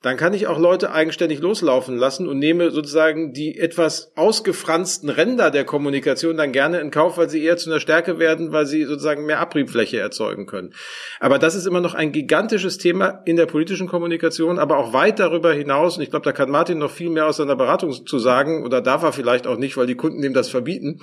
dann 0.02 0.18
kann 0.18 0.34
ich 0.34 0.47
auch 0.47 0.58
Leute 0.58 0.91
eigenständig 0.91 1.41
loslaufen 1.41 1.95
lassen 1.95 2.28
und 2.28 2.39
nehme 2.39 2.72
sozusagen 2.72 3.34
die 3.34 3.60
etwas 3.60 4.12
ausgefransten 4.16 5.10
Ränder 5.10 5.52
der 5.52 5.64
Kommunikation 5.64 6.38
dann 6.38 6.52
gerne 6.52 6.80
in 6.80 6.89
Kauf, 6.89 7.20
weil 7.20 7.30
sie 7.30 7.43
eher 7.43 7.58
zu 7.58 7.70
einer 7.70 7.80
Stärke 7.80 8.18
werden, 8.18 8.52
weil 8.52 8.66
sie 8.66 8.86
sozusagen 8.86 9.28
mehr 9.28 9.39
Abriebfläche 9.39 9.99
erzeugen 9.99 10.47
können. 10.47 10.74
Aber 11.20 11.38
das 11.38 11.54
ist 11.54 11.68
immer 11.68 11.82
noch 11.82 11.93
ein 11.93 12.12
gigantisches 12.12 12.80
Thema 12.80 13.22
in 13.26 13.36
der 13.36 13.45
politischen 13.45 13.88
Kommunikation, 13.88 14.58
aber 14.58 14.80
auch 14.80 14.91
weit 14.91 15.20
darüber 15.20 15.54
hinaus. 15.54 15.97
Und 15.97 16.04
ich 16.04 16.10
glaube, 16.10 16.26
da 16.26 16.32
kann 16.32 16.49
Martin 16.49 16.80
noch 16.80 16.91
viel 16.91 17.12
mehr 17.12 17.28
aus 17.28 17.38
seiner 17.38 17.56
Beratung 17.56 17.91
zu 17.91 18.18
sagen 18.18 18.66
oder 18.66 18.82
darf 18.82 19.04
er 19.04 19.14
vielleicht 19.14 19.45
auch 19.45 19.58
nicht, 19.58 19.78
weil 19.78 19.86
die 19.86 19.95
Kunden 19.95 20.24
dem 20.24 20.34
das 20.34 20.49
verbieten. 20.49 20.99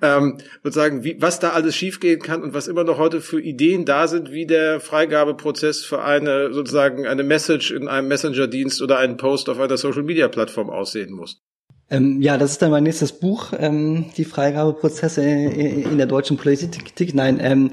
Ähm, 0.00 0.38
sozusagen, 0.62 1.04
wie, 1.04 1.20
was 1.20 1.38
da 1.38 1.50
alles 1.50 1.76
schiefgehen 1.76 2.22
kann 2.22 2.42
und 2.42 2.54
was 2.54 2.66
immer 2.66 2.84
noch 2.84 2.96
heute 2.96 3.20
für 3.20 3.42
Ideen 3.42 3.84
da 3.84 4.08
sind, 4.08 4.32
wie 4.32 4.46
der 4.46 4.80
Freigabeprozess 4.80 5.84
für 5.84 6.02
eine 6.02 6.54
sozusagen 6.54 7.06
eine 7.06 7.24
Message 7.24 7.72
in 7.72 7.88
einem 7.88 8.08
Messenger 8.08 8.37
Messenger-Dienst 8.38 8.82
oder 8.82 8.98
einen 8.98 9.16
Post 9.16 9.48
auf 9.48 9.58
einer 9.58 9.76
Social-Media-Plattform 9.76 10.70
aussehen 10.70 11.12
muss. 11.12 11.42
Ähm, 11.90 12.20
ja, 12.20 12.36
das 12.36 12.52
ist 12.52 12.62
dann 12.62 12.70
mein 12.70 12.82
nächstes 12.82 13.12
Buch, 13.12 13.52
ähm, 13.58 14.06
die 14.18 14.24
Freigabeprozesse 14.24 15.22
in 15.22 15.96
der 15.96 16.06
deutschen 16.06 16.36
Politik. 16.36 17.14
Nein, 17.14 17.38
ähm, 17.40 17.70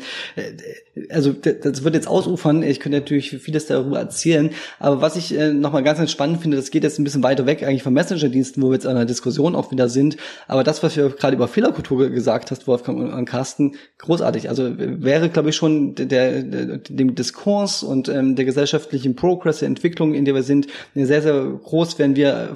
also 1.10 1.34
das 1.34 1.84
wird 1.84 1.96
jetzt 1.96 2.08
ausufern, 2.08 2.64
ich 2.64 2.80
könnte 2.80 3.00
natürlich 3.00 3.32
vieles 3.32 3.66
darüber 3.66 4.00
erzählen, 4.00 4.52
aber 4.80 5.02
was 5.02 5.18
ich 5.18 5.38
äh, 5.38 5.52
nochmal 5.52 5.84
ganz 5.84 6.00
entspannend 6.00 6.42
finde, 6.42 6.56
das 6.56 6.72
geht 6.72 6.84
jetzt 6.84 6.98
ein 6.98 7.04
bisschen 7.04 7.24
weiter 7.24 7.46
weg 7.46 7.64
eigentlich 7.64 7.84
vom 7.84 7.94
Messenger-Diensten, 7.94 8.62
wo 8.62 8.70
wir 8.70 8.76
jetzt 8.76 8.88
an 8.88 8.96
der 8.96 9.04
Diskussion 9.04 9.54
auch 9.54 9.72
wieder 9.72 9.90
sind, 9.90 10.16
aber 10.48 10.64
das, 10.64 10.82
was 10.82 10.96
wir 10.96 11.10
gerade 11.10 11.36
über 11.36 11.50
Fehlerkultur 11.50 12.10
gesagt 12.10 12.52
hast, 12.52 12.68
Wolfgang 12.68 13.14
und 13.14 13.26
Carsten, 13.26 13.76
großartig. 13.98 14.48
Also 14.48 14.72
wäre, 14.78 15.28
glaube 15.28 15.50
ich, 15.50 15.58
schon 15.58 15.96
der, 15.96 16.42
der, 16.42 16.78
dem 16.78 17.16
Diskurs 17.16 17.84
und 17.84 18.08
ähm, 18.08 18.38
der 18.38 18.46
gesellschaftlichen 18.46 19.16
Progress, 19.16 19.60
der 19.60 19.68
Entwicklung, 19.68 20.14
in 20.14 20.24
der 20.24 20.36
wir 20.36 20.44
sind, 20.44 20.68
sehr, 20.94 21.22
sehr 21.22 21.44
groß, 21.44 22.00
wenn 22.00 22.16
wir 22.16 22.56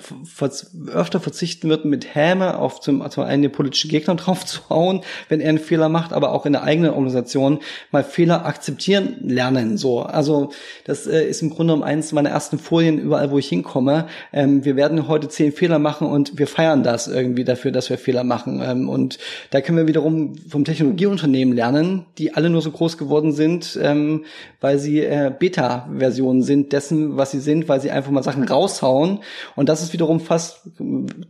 öfter 0.93 1.19
verzichten 1.19 1.48
würden, 1.63 1.89
mit 1.89 2.15
Häme 2.15 2.57
auf 2.57 2.79
zum, 2.79 3.07
zum 3.09 3.23
einen 3.23 3.51
politischen 3.51 3.89
Gegner 3.89 4.15
drauf 4.15 4.45
zu 4.45 4.69
hauen, 4.69 5.01
wenn 5.27 5.41
er 5.41 5.49
einen 5.49 5.59
Fehler 5.59 5.89
macht, 5.89 6.13
aber 6.13 6.31
auch 6.31 6.45
in 6.45 6.53
der 6.53 6.63
eigenen 6.63 6.91
Organisation 6.91 7.59
mal 7.91 8.03
Fehler 8.03 8.45
akzeptieren 8.45 9.17
lernen. 9.21 9.77
So, 9.77 10.01
also 10.01 10.51
das 10.85 11.07
äh, 11.07 11.27
ist 11.27 11.41
im 11.41 11.49
Grunde 11.49 11.73
um 11.73 11.83
eins 11.83 12.11
meiner 12.11 12.29
ersten 12.29 12.59
Folien 12.59 12.99
überall, 12.99 13.31
wo 13.31 13.37
ich 13.37 13.49
hinkomme. 13.49 14.07
Ähm, 14.33 14.65
wir 14.65 14.75
werden 14.75 15.07
heute 15.07 15.27
zehn 15.29 15.51
Fehler 15.51 15.79
machen 15.79 16.07
und 16.07 16.37
wir 16.37 16.47
feiern 16.47 16.83
das 16.83 17.07
irgendwie 17.07 17.43
dafür, 17.43 17.71
dass 17.71 17.89
wir 17.89 17.97
Fehler 17.97 18.23
machen. 18.23 18.61
Ähm, 18.63 18.89
und 18.89 19.17
da 19.51 19.61
können 19.61 19.77
wir 19.77 19.87
wiederum 19.87 20.35
vom 20.35 20.65
Technologieunternehmen 20.65 21.55
lernen, 21.55 22.05
die 22.17 22.33
alle 22.33 22.49
nur 22.49 22.61
so 22.61 22.71
groß 22.71 22.97
geworden 22.97 23.31
sind, 23.31 23.77
ähm, 23.81 24.25
weil 24.61 24.79
sie 24.79 24.99
äh, 24.99 25.31
Beta-Versionen 25.37 26.43
sind 26.43 26.73
dessen, 26.73 27.17
was 27.17 27.31
sie 27.31 27.39
sind, 27.39 27.67
weil 27.67 27.81
sie 27.81 27.91
einfach 27.91 28.11
mal 28.11 28.23
Sachen 28.23 28.43
raushauen. 28.43 29.19
Und 29.55 29.69
das 29.69 29.81
ist 29.81 29.93
wiederum 29.93 30.19
fast, 30.19 30.61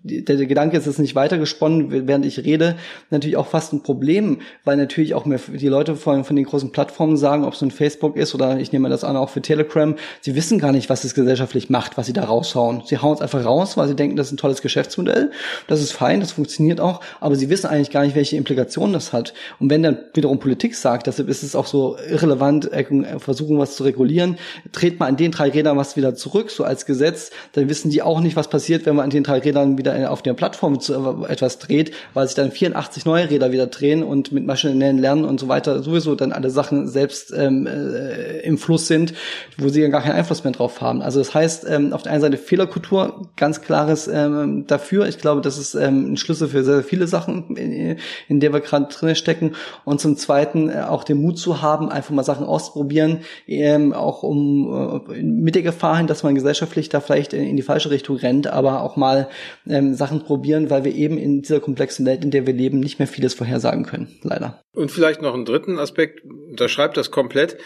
der, 0.09 0.35
der 0.35 0.45
Gedanke 0.45 0.77
ist 0.77 0.85
jetzt 0.85 0.99
nicht 0.99 1.15
weitergesponnen, 1.15 2.07
während 2.07 2.25
ich 2.25 2.43
rede, 2.43 2.75
natürlich 3.09 3.37
auch 3.37 3.47
fast 3.47 3.73
ein 3.73 3.83
Problem, 3.83 4.39
weil 4.63 4.77
natürlich 4.77 5.13
auch 5.13 5.25
mehr 5.25 5.39
die 5.47 5.67
Leute 5.67 5.95
von, 5.95 6.23
von 6.23 6.35
den 6.35 6.45
großen 6.45 6.71
Plattformen 6.71 7.17
sagen, 7.17 7.45
ob 7.45 7.53
es 7.53 7.61
nun 7.61 7.71
Facebook 7.71 8.15
ist 8.15 8.35
oder 8.35 8.59
ich 8.59 8.71
nehme 8.71 8.89
das 8.89 9.03
an 9.03 9.15
auch 9.15 9.29
für 9.29 9.41
Telegram, 9.41 9.95
sie 10.21 10.35
wissen 10.35 10.59
gar 10.59 10.71
nicht, 10.71 10.89
was 10.89 11.03
es 11.03 11.13
gesellschaftlich 11.13 11.69
macht, 11.69 11.97
was 11.97 12.07
sie 12.07 12.13
da 12.13 12.23
raushauen. 12.23 12.83
Sie 12.85 12.97
hauen 12.97 13.13
es 13.13 13.21
einfach 13.21 13.45
raus, 13.45 13.77
weil 13.77 13.87
sie 13.87 13.95
denken, 13.95 14.15
das 14.15 14.27
ist 14.27 14.33
ein 14.33 14.37
tolles 14.37 14.61
Geschäftsmodell, 14.61 15.31
das 15.67 15.81
ist 15.81 15.91
fein, 15.91 16.19
das 16.19 16.31
funktioniert 16.31 16.79
auch, 16.79 17.01
aber 17.19 17.35
sie 17.35 17.49
wissen 17.49 17.67
eigentlich 17.67 17.91
gar 17.91 18.03
nicht, 18.03 18.15
welche 18.15 18.35
Implikationen 18.35 18.93
das 18.93 19.13
hat. 19.13 19.33
Und 19.59 19.69
wenn 19.69 19.83
dann 19.83 19.97
wiederum 20.13 20.39
Politik 20.39 20.75
sagt, 20.75 21.07
deshalb 21.07 21.29
ist 21.29 21.43
es 21.43 21.55
auch 21.55 21.65
so 21.65 21.97
irrelevant, 22.09 22.71
äh, 22.71 23.19
versuchen 23.19 23.57
was 23.57 23.75
zu 23.75 23.83
regulieren, 23.83 24.37
dreht 24.71 24.99
man 24.99 25.09
an 25.09 25.17
den 25.17 25.31
drei 25.31 25.49
Rädern 25.49 25.77
was 25.77 25.95
wieder 25.95 26.15
zurück, 26.15 26.51
so 26.51 26.63
als 26.63 26.85
Gesetz, 26.85 27.31
dann 27.53 27.69
wissen 27.69 27.89
die 27.89 28.01
auch 28.01 28.21
nicht, 28.21 28.35
was 28.35 28.49
passiert, 28.49 28.85
wenn 28.85 28.95
man 28.95 29.05
an 29.05 29.09
den 29.09 29.23
drei 29.23 29.39
Rädern 29.39 29.77
wieder 29.77 29.93
auf 30.07 30.21
der 30.21 30.33
Plattform 30.33 30.79
etwas 31.27 31.59
dreht, 31.59 31.91
weil 32.13 32.27
sich 32.27 32.35
dann 32.35 32.51
84 32.51 33.05
neue 33.05 33.29
Räder 33.29 33.51
wieder 33.51 33.67
drehen 33.67 34.03
und 34.03 34.31
mit 34.31 34.45
maschinellen 34.45 34.97
Lernen 34.97 35.25
und 35.25 35.39
so 35.39 35.47
weiter 35.47 35.81
sowieso 35.83 36.15
dann 36.15 36.31
alle 36.31 36.49
Sachen 36.49 36.87
selbst 36.87 37.33
ähm, 37.35 37.67
äh, 37.67 38.39
im 38.41 38.57
Fluss 38.57 38.87
sind, 38.87 39.13
wo 39.57 39.69
sie 39.69 39.87
gar 39.89 40.01
keinen 40.01 40.13
Einfluss 40.15 40.43
mehr 40.43 40.53
drauf 40.53 40.81
haben. 40.81 41.01
Also 41.01 41.19
das 41.19 41.33
heißt, 41.33 41.65
ähm, 41.69 41.93
auf 41.93 42.03
der 42.03 42.11
einen 42.11 42.21
Seite 42.21 42.37
Fehlerkultur, 42.37 43.29
ganz 43.35 43.61
klares 43.61 44.07
ähm, 44.07 44.65
dafür. 44.67 45.07
Ich 45.07 45.17
glaube, 45.17 45.41
das 45.41 45.57
ist 45.57 45.75
ähm, 45.75 46.13
ein 46.13 46.17
Schlüssel 46.17 46.47
für 46.47 46.63
sehr, 46.63 46.75
sehr 46.75 46.83
viele 46.83 47.07
Sachen, 47.07 47.55
in, 47.55 47.97
in 48.27 48.39
der 48.39 48.53
wir 48.53 48.59
gerade 48.59 48.87
drin 48.87 49.15
stecken. 49.15 49.55
Und 49.85 50.01
zum 50.01 50.17
Zweiten 50.17 50.69
äh, 50.69 50.81
auch 50.87 51.03
den 51.03 51.21
Mut 51.21 51.37
zu 51.37 51.61
haben, 51.61 51.89
einfach 51.89 52.13
mal 52.13 52.23
Sachen 52.23 52.45
auszuprobieren, 52.45 53.19
ähm, 53.47 53.93
auch 53.93 54.23
um 54.23 55.03
äh, 55.09 55.21
mit 55.21 55.55
der 55.55 55.63
Gefahr 55.63 55.97
hin, 55.97 56.07
dass 56.07 56.23
man 56.23 56.35
gesellschaftlich 56.35 56.89
da 56.89 56.99
vielleicht 56.99 57.33
in, 57.33 57.43
in 57.43 57.55
die 57.55 57.63
falsche 57.63 57.89
Richtung 57.89 58.17
rennt, 58.17 58.47
aber 58.47 58.81
auch 58.81 58.95
mal 58.95 59.29
ähm, 59.67 59.88
Sachen 59.95 60.23
probieren, 60.23 60.69
weil 60.69 60.83
wir 60.83 60.93
eben 60.93 61.17
in 61.17 61.41
dieser 61.41 61.59
komplexen 61.59 62.05
Welt, 62.05 62.23
in 62.23 62.31
der 62.31 62.45
wir 62.45 62.53
leben, 62.53 62.79
nicht 62.79 62.99
mehr 62.99 63.07
vieles 63.07 63.33
vorhersagen 63.33 63.85
können, 63.85 64.19
leider. 64.23 64.61
Und 64.73 64.91
vielleicht 64.91 65.21
noch 65.21 65.33
einen 65.33 65.45
dritten 65.45 65.79
Aspekt, 65.79 66.23
unterschreibt 66.23 66.97
das 66.97 67.11
komplett. 67.11 67.57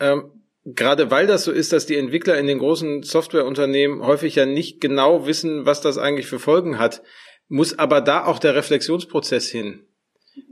Ähm, 0.00 0.30
gerade 0.64 1.10
weil 1.10 1.26
das 1.26 1.44
so 1.44 1.52
ist, 1.52 1.72
dass 1.72 1.86
die 1.86 1.96
Entwickler 1.96 2.38
in 2.38 2.46
den 2.46 2.58
großen 2.58 3.02
Softwareunternehmen 3.02 4.04
häufig 4.04 4.34
ja 4.34 4.46
nicht 4.46 4.80
genau 4.80 5.26
wissen, 5.26 5.66
was 5.66 5.80
das 5.80 5.98
eigentlich 5.98 6.26
für 6.26 6.38
Folgen 6.38 6.78
hat, 6.78 7.02
muss 7.48 7.78
aber 7.78 8.00
da 8.00 8.24
auch 8.24 8.38
der 8.38 8.54
Reflexionsprozess 8.54 9.48
hin. 9.48 9.84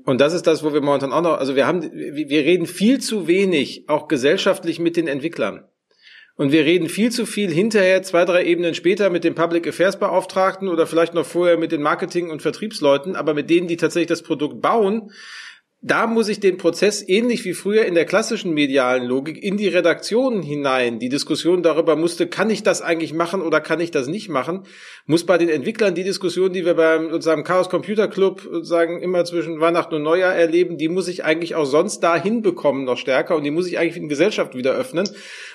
Und 0.04 0.20
das 0.20 0.32
ist 0.32 0.46
das, 0.46 0.64
wo 0.64 0.72
wir 0.72 0.80
momentan 0.80 1.12
auch 1.12 1.22
noch, 1.22 1.38
also 1.38 1.54
wir 1.56 1.66
haben, 1.66 1.82
wir 1.82 2.44
reden 2.44 2.66
viel 2.66 3.00
zu 3.00 3.26
wenig, 3.26 3.88
auch 3.88 4.08
gesellschaftlich 4.08 4.78
mit 4.78 4.96
den 4.96 5.06
Entwicklern. 5.08 5.64
Und 6.36 6.52
wir 6.52 6.66
reden 6.66 6.90
viel 6.90 7.10
zu 7.10 7.24
viel 7.24 7.50
hinterher, 7.50 8.02
zwei, 8.02 8.26
drei 8.26 8.44
Ebenen 8.44 8.74
später 8.74 9.08
mit 9.08 9.24
dem 9.24 9.34
Public 9.34 9.66
Affairs 9.66 9.98
Beauftragten 9.98 10.68
oder 10.68 10.86
vielleicht 10.86 11.14
noch 11.14 11.24
vorher 11.24 11.56
mit 11.56 11.72
den 11.72 11.80
Marketing- 11.80 12.30
und 12.30 12.42
Vertriebsleuten, 12.42 13.16
aber 13.16 13.32
mit 13.32 13.48
denen, 13.48 13.68
die 13.68 13.78
tatsächlich 13.78 14.08
das 14.08 14.22
Produkt 14.22 14.60
bauen, 14.60 15.10
da 15.82 16.06
muss 16.06 16.28
ich 16.28 16.40
den 16.40 16.56
Prozess 16.56 17.06
ähnlich 17.06 17.44
wie 17.44 17.52
früher 17.52 17.84
in 17.84 17.94
der 17.94 18.06
klassischen 18.06 18.54
medialen 18.54 19.04
Logik 19.04 19.42
in 19.42 19.56
die 19.56 19.68
Redaktionen 19.68 20.42
hinein. 20.42 20.98
Die 20.98 21.10
Diskussion 21.10 21.62
darüber 21.62 21.96
musste, 21.96 22.26
kann 22.26 22.48
ich 22.48 22.62
das 22.62 22.80
eigentlich 22.80 23.12
machen 23.12 23.42
oder 23.42 23.60
kann 23.60 23.78
ich 23.80 23.90
das 23.90 24.08
nicht 24.08 24.28
machen, 24.28 24.62
muss 25.04 25.26
bei 25.26 25.36
den 25.36 25.50
Entwicklern 25.50 25.94
die 25.94 26.02
Diskussion, 26.02 26.52
die 26.52 26.64
wir 26.64 26.74
beim 26.74 27.10
sozusagen 27.10 27.44
Chaos 27.44 27.68
Computer 27.68 28.08
Club 28.08 28.48
sagen 28.62 29.00
immer 29.02 29.24
zwischen 29.26 29.60
Weihnachten 29.60 29.94
und 29.94 30.02
Neujahr 30.02 30.34
erleben, 30.34 30.78
die 30.78 30.88
muss 30.88 31.08
ich 31.08 31.24
eigentlich 31.24 31.54
auch 31.54 31.66
sonst 31.66 32.00
da 32.00 32.16
hinbekommen 32.16 32.84
noch 32.84 32.96
stärker 32.96 33.36
und 33.36 33.44
die 33.44 33.50
muss 33.50 33.68
ich 33.68 33.78
eigentlich 33.78 33.96
in 33.98 34.08
Gesellschaft 34.08 34.56
wieder 34.56 34.72
öffnen. 34.72 35.08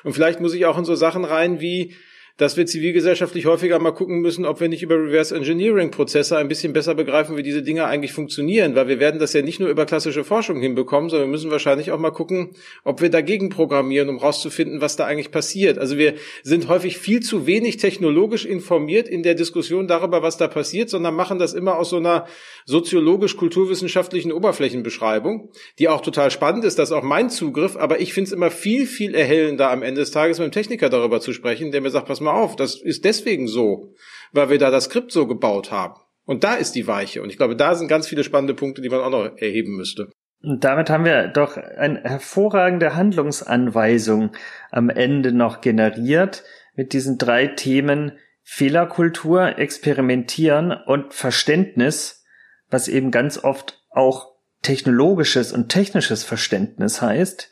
Und 0.04 0.14
vielleicht 0.14 0.40
muss 0.40 0.54
ich 0.54 0.66
auch 0.66 0.78
in 0.78 0.86
so 0.86 0.96
Sachen 0.96 1.26
rein 1.26 1.60
wie 1.62 1.96
dass 2.42 2.58
wir 2.58 2.66
zivilgesellschaftlich 2.66 3.46
häufiger 3.46 3.78
mal 3.78 3.92
gucken 3.92 4.20
müssen, 4.20 4.46
ob 4.48 4.60
wir 4.60 4.68
nicht 4.68 4.82
über 4.82 4.96
Reverse 4.96 5.36
Engineering 5.36 5.92
Prozesse 5.92 6.38
ein 6.38 6.48
bisschen 6.48 6.74
besser 6.74 6.96
begreifen, 6.96 7.38
wie 7.38 7.44
diese 7.44 7.62
Dinge 7.62 7.86
eigentlich 7.86 8.14
funktionieren, 8.14 8.74
weil 8.74 8.88
wir 8.88 9.00
werden 9.00 9.20
das 9.20 9.34
ja 9.34 9.44
nicht 9.44 9.60
nur 9.60 9.70
über 9.70 9.86
klassische 9.86 10.24
Forschung 10.24 10.60
hinbekommen, 10.60 11.12
sondern 11.12 11.28
wir 11.28 11.32
müssen 11.32 11.52
wahrscheinlich 11.52 11.92
auch 11.92 12.00
mal 12.00 12.10
gucken, 12.10 12.50
ob 12.84 13.00
wir 13.00 13.12
dagegen 13.12 13.50
programmieren, 13.50 14.10
um 14.10 14.18
rauszufinden, 14.18 14.82
was 14.82 14.96
da 14.96 15.06
eigentlich 15.06 15.30
passiert. 15.30 15.78
Also 15.78 16.00
wir 16.00 16.16
sind 16.42 16.68
häufig 16.68 16.98
viel 16.98 17.20
zu 17.20 17.46
wenig 17.46 17.78
technologisch 17.78 18.46
informiert 18.46 19.08
in 19.08 19.22
der 19.22 19.36
Diskussion 19.36 19.88
darüber, 19.88 20.24
was 20.24 20.38
da 20.38 20.48
passiert, 20.48 20.90
sondern 20.90 21.14
machen 21.14 21.38
das 21.38 21.54
immer 21.54 21.78
aus 21.78 21.92
so 21.92 21.98
einer 21.98 22.26
soziologisch-kulturwissenschaftlichen 22.66 24.32
Oberflächenbeschreibung, 24.32 25.52
die 25.78 25.90
auch 25.90 26.02
total 26.02 26.32
spannend 26.32 26.66
ist, 26.66 26.80
das 26.80 26.90
ist 26.90 26.96
auch 26.96 27.04
mein 27.04 27.30
Zugriff, 27.30 27.78
aber 27.78 28.00
ich 28.00 28.16
finde 28.16 28.30
es 28.30 28.34
immer 28.34 28.50
viel, 28.50 28.88
viel 28.88 29.14
erhellender 29.14 29.70
am 29.70 29.84
Ende 29.84 30.02
des 30.02 30.10
Tages 30.10 30.40
mit 30.40 30.48
dem 30.48 30.52
Techniker 30.52 30.90
darüber 30.90 31.22
zu 31.22 31.34
sprechen, 31.34 31.72
der 31.72 31.82
mir 31.82 31.92
sagt, 31.92 32.08
pass 32.08 32.20
mal 32.20 32.31
mal 32.32 32.42
auf, 32.42 32.56
das 32.56 32.76
ist 32.76 33.06
deswegen 33.06 33.48
so, 33.48 33.94
weil 34.32 34.50
wir 34.50 34.58
da 34.58 34.72
das 34.72 34.86
Skript 34.86 35.12
so 35.12 35.28
gebaut 35.28 35.72
haben. 35.72 36.00
Und 36.26 36.44
da 36.44 36.56
ist 36.56 36.76
die 36.76 36.88
Weiche. 36.88 37.22
Und 37.22 37.30
ich 37.30 37.38
glaube, 37.38 37.56
da 37.56 37.76
sind 37.76 37.88
ganz 37.88 38.08
viele 38.08 38.24
spannende 38.24 38.54
Punkte, 38.54 38.82
die 38.82 38.90
man 38.90 39.02
auch 39.02 39.10
noch 39.10 39.38
erheben 39.38 39.76
müsste. 39.76 40.10
Und 40.44 40.64
damit 40.64 40.90
haben 40.90 41.06
wir 41.06 41.28
doch 41.28 41.58
eine 41.58 42.02
hervorragende 42.04 42.96
Handlungsanweisung 42.96 44.32
am 44.72 44.90
Ende 44.90 45.32
noch 45.34 45.62
generiert 45.62 46.44
mit 46.76 46.94
diesen 46.94 47.18
drei 47.18 47.48
Themen 47.48 48.14
Fehlerkultur, 48.44 49.60
Experimentieren 49.60 50.72
und 50.72 51.14
Verständnis, 51.14 52.24
was 52.70 52.88
eben 52.88 53.12
ganz 53.12 53.44
oft 53.44 53.84
auch 53.92 54.32
technologisches 54.62 55.54
und 55.54 55.70
technisches 55.70 56.24
Verständnis 56.24 57.02
heißt 57.02 57.52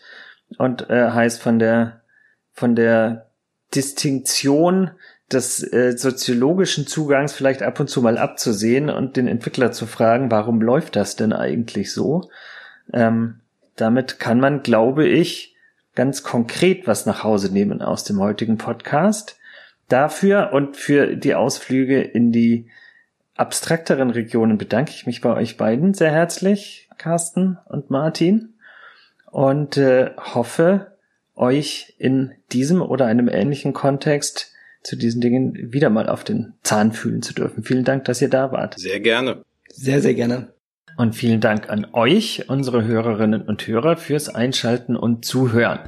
und 0.58 0.90
äh, 0.90 1.12
heißt 1.12 1.42
von 1.42 1.60
der 1.60 2.04
von 2.54 2.76
der 2.76 3.29
Distinktion 3.76 4.92
des 5.32 5.62
äh, 5.62 5.96
soziologischen 5.96 6.88
Zugangs 6.88 7.34
vielleicht 7.34 7.62
ab 7.62 7.80
und 7.80 7.90
zu 7.90 8.02
mal 8.02 8.18
abzusehen 8.18 8.90
und 8.90 9.16
den 9.16 9.28
Entwickler 9.28 9.72
zu 9.72 9.86
fragen, 9.86 10.32
warum 10.32 10.62
läuft 10.62 10.96
das 10.96 11.16
denn 11.16 11.34
eigentlich 11.34 11.94
so? 11.94 12.30
Ähm, 12.94 13.40
damit 13.76 14.20
kann 14.20 14.40
man, 14.40 14.64
glaube 14.64 15.08
ich, 15.08 15.56
ganz 15.96 16.24
konkret 16.24 16.88
was 16.88 17.06
nach 17.06 17.24
Hause 17.24 17.54
nehmen 17.54 17.82
aus 17.82 18.04
dem 18.04 18.20
heutigen 18.20 18.58
Podcast. 18.58 19.38
Dafür 19.88 20.52
und 20.54 20.78
für 20.78 21.16
die 21.16 21.36
Ausflüge 21.36 22.02
in 22.02 22.32
die 22.32 22.70
abstrakteren 23.36 24.10
Regionen 24.10 24.58
bedanke 24.58 24.92
ich 24.92 25.06
mich 25.06 25.22
bei 25.22 25.34
euch 25.34 25.58
beiden 25.58 25.94
sehr 25.94 26.12
herzlich, 26.12 26.90
Carsten 26.98 27.58
und 27.66 27.90
Martin, 27.90 28.54
und 29.32 29.78
äh, 29.78 30.12
hoffe, 30.18 30.98
euch 31.40 31.96
in 31.98 32.32
diesem 32.52 32.82
oder 32.82 33.06
einem 33.06 33.28
ähnlichen 33.28 33.74
Kontext 33.74 34.52
zu 34.84 34.96
diesen 34.96 35.22
Dingen 35.22 35.74
wieder 35.74 35.90
mal 35.90 36.08
auf 36.08 36.24
den 36.24 36.54
Zahn 36.64 36.92
fühlen 36.92 37.22
zu 37.22 37.34
dürfen. 37.34 37.64
Vielen 37.64 37.84
Dank, 37.84 38.06
dass 38.06 38.22
ihr 38.22 38.30
da 38.30 38.52
wart. 38.52 38.80
Sehr 38.80 39.00
gerne. 39.00 39.44
Sehr, 39.70 40.02
sehr 40.02 40.14
gerne. 40.14 40.54
Und 40.98 41.16
vielen 41.16 41.40
Dank 41.40 41.70
an 41.70 41.88
euch, 41.94 42.50
unsere 42.50 42.84
Hörerinnen 42.84 43.42
und 43.42 43.66
Hörer, 43.66 43.98
fürs 43.98 44.28
Einschalten 44.28 44.96
und 44.96 45.24
Zuhören. 45.26 45.80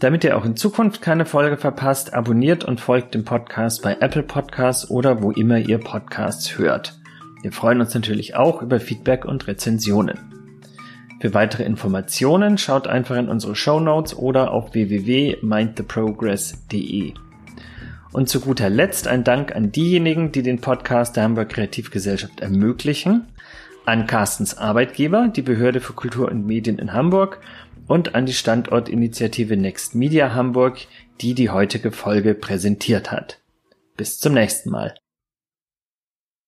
Damit 0.00 0.24
ihr 0.24 0.36
auch 0.36 0.44
in 0.44 0.56
Zukunft 0.56 1.00
keine 1.00 1.24
Folge 1.24 1.56
verpasst, 1.56 2.12
abonniert 2.12 2.64
und 2.64 2.80
folgt 2.80 3.14
dem 3.14 3.24
Podcast 3.24 3.82
bei 3.82 3.96
Apple 4.00 4.24
Podcasts 4.24 4.90
oder 4.90 5.22
wo 5.22 5.30
immer 5.30 5.58
ihr 5.58 5.78
Podcasts 5.78 6.58
hört. 6.58 6.98
Wir 7.42 7.52
freuen 7.52 7.80
uns 7.80 7.94
natürlich 7.94 8.34
auch 8.34 8.62
über 8.62 8.80
Feedback 8.80 9.24
und 9.24 9.46
Rezensionen. 9.46 10.35
Für 11.18 11.32
weitere 11.32 11.64
Informationen 11.64 12.58
schaut 12.58 12.86
einfach 12.86 13.16
in 13.16 13.28
unsere 13.28 13.56
Show 13.56 13.80
Notes 13.80 14.14
oder 14.16 14.52
auf 14.52 14.74
www.mindtheprogress.de. 14.74 17.14
Und 18.12 18.28
zu 18.28 18.40
guter 18.40 18.68
Letzt 18.68 19.08
ein 19.08 19.24
Dank 19.24 19.56
an 19.56 19.72
diejenigen, 19.72 20.30
die 20.32 20.42
den 20.42 20.60
Podcast 20.60 21.16
der 21.16 21.22
Hamburg 21.24 21.48
Kreativgesellschaft 21.50 22.40
ermöglichen, 22.40 23.28
an 23.86 24.06
Carstens 24.06 24.58
Arbeitgeber, 24.58 25.28
die 25.28 25.40
Behörde 25.42 25.80
für 25.80 25.94
Kultur 25.94 26.30
und 26.30 26.46
Medien 26.46 26.78
in 26.78 26.92
Hamburg 26.92 27.40
und 27.86 28.14
an 28.14 28.26
die 28.26 28.34
Standortinitiative 28.34 29.56
Next 29.56 29.94
Media 29.94 30.34
Hamburg, 30.34 30.86
die 31.20 31.34
die 31.34 31.50
heutige 31.50 31.92
Folge 31.92 32.34
präsentiert 32.34 33.12
hat. 33.12 33.38
Bis 33.96 34.18
zum 34.18 34.34
nächsten 34.34 34.70
Mal. 34.70 34.94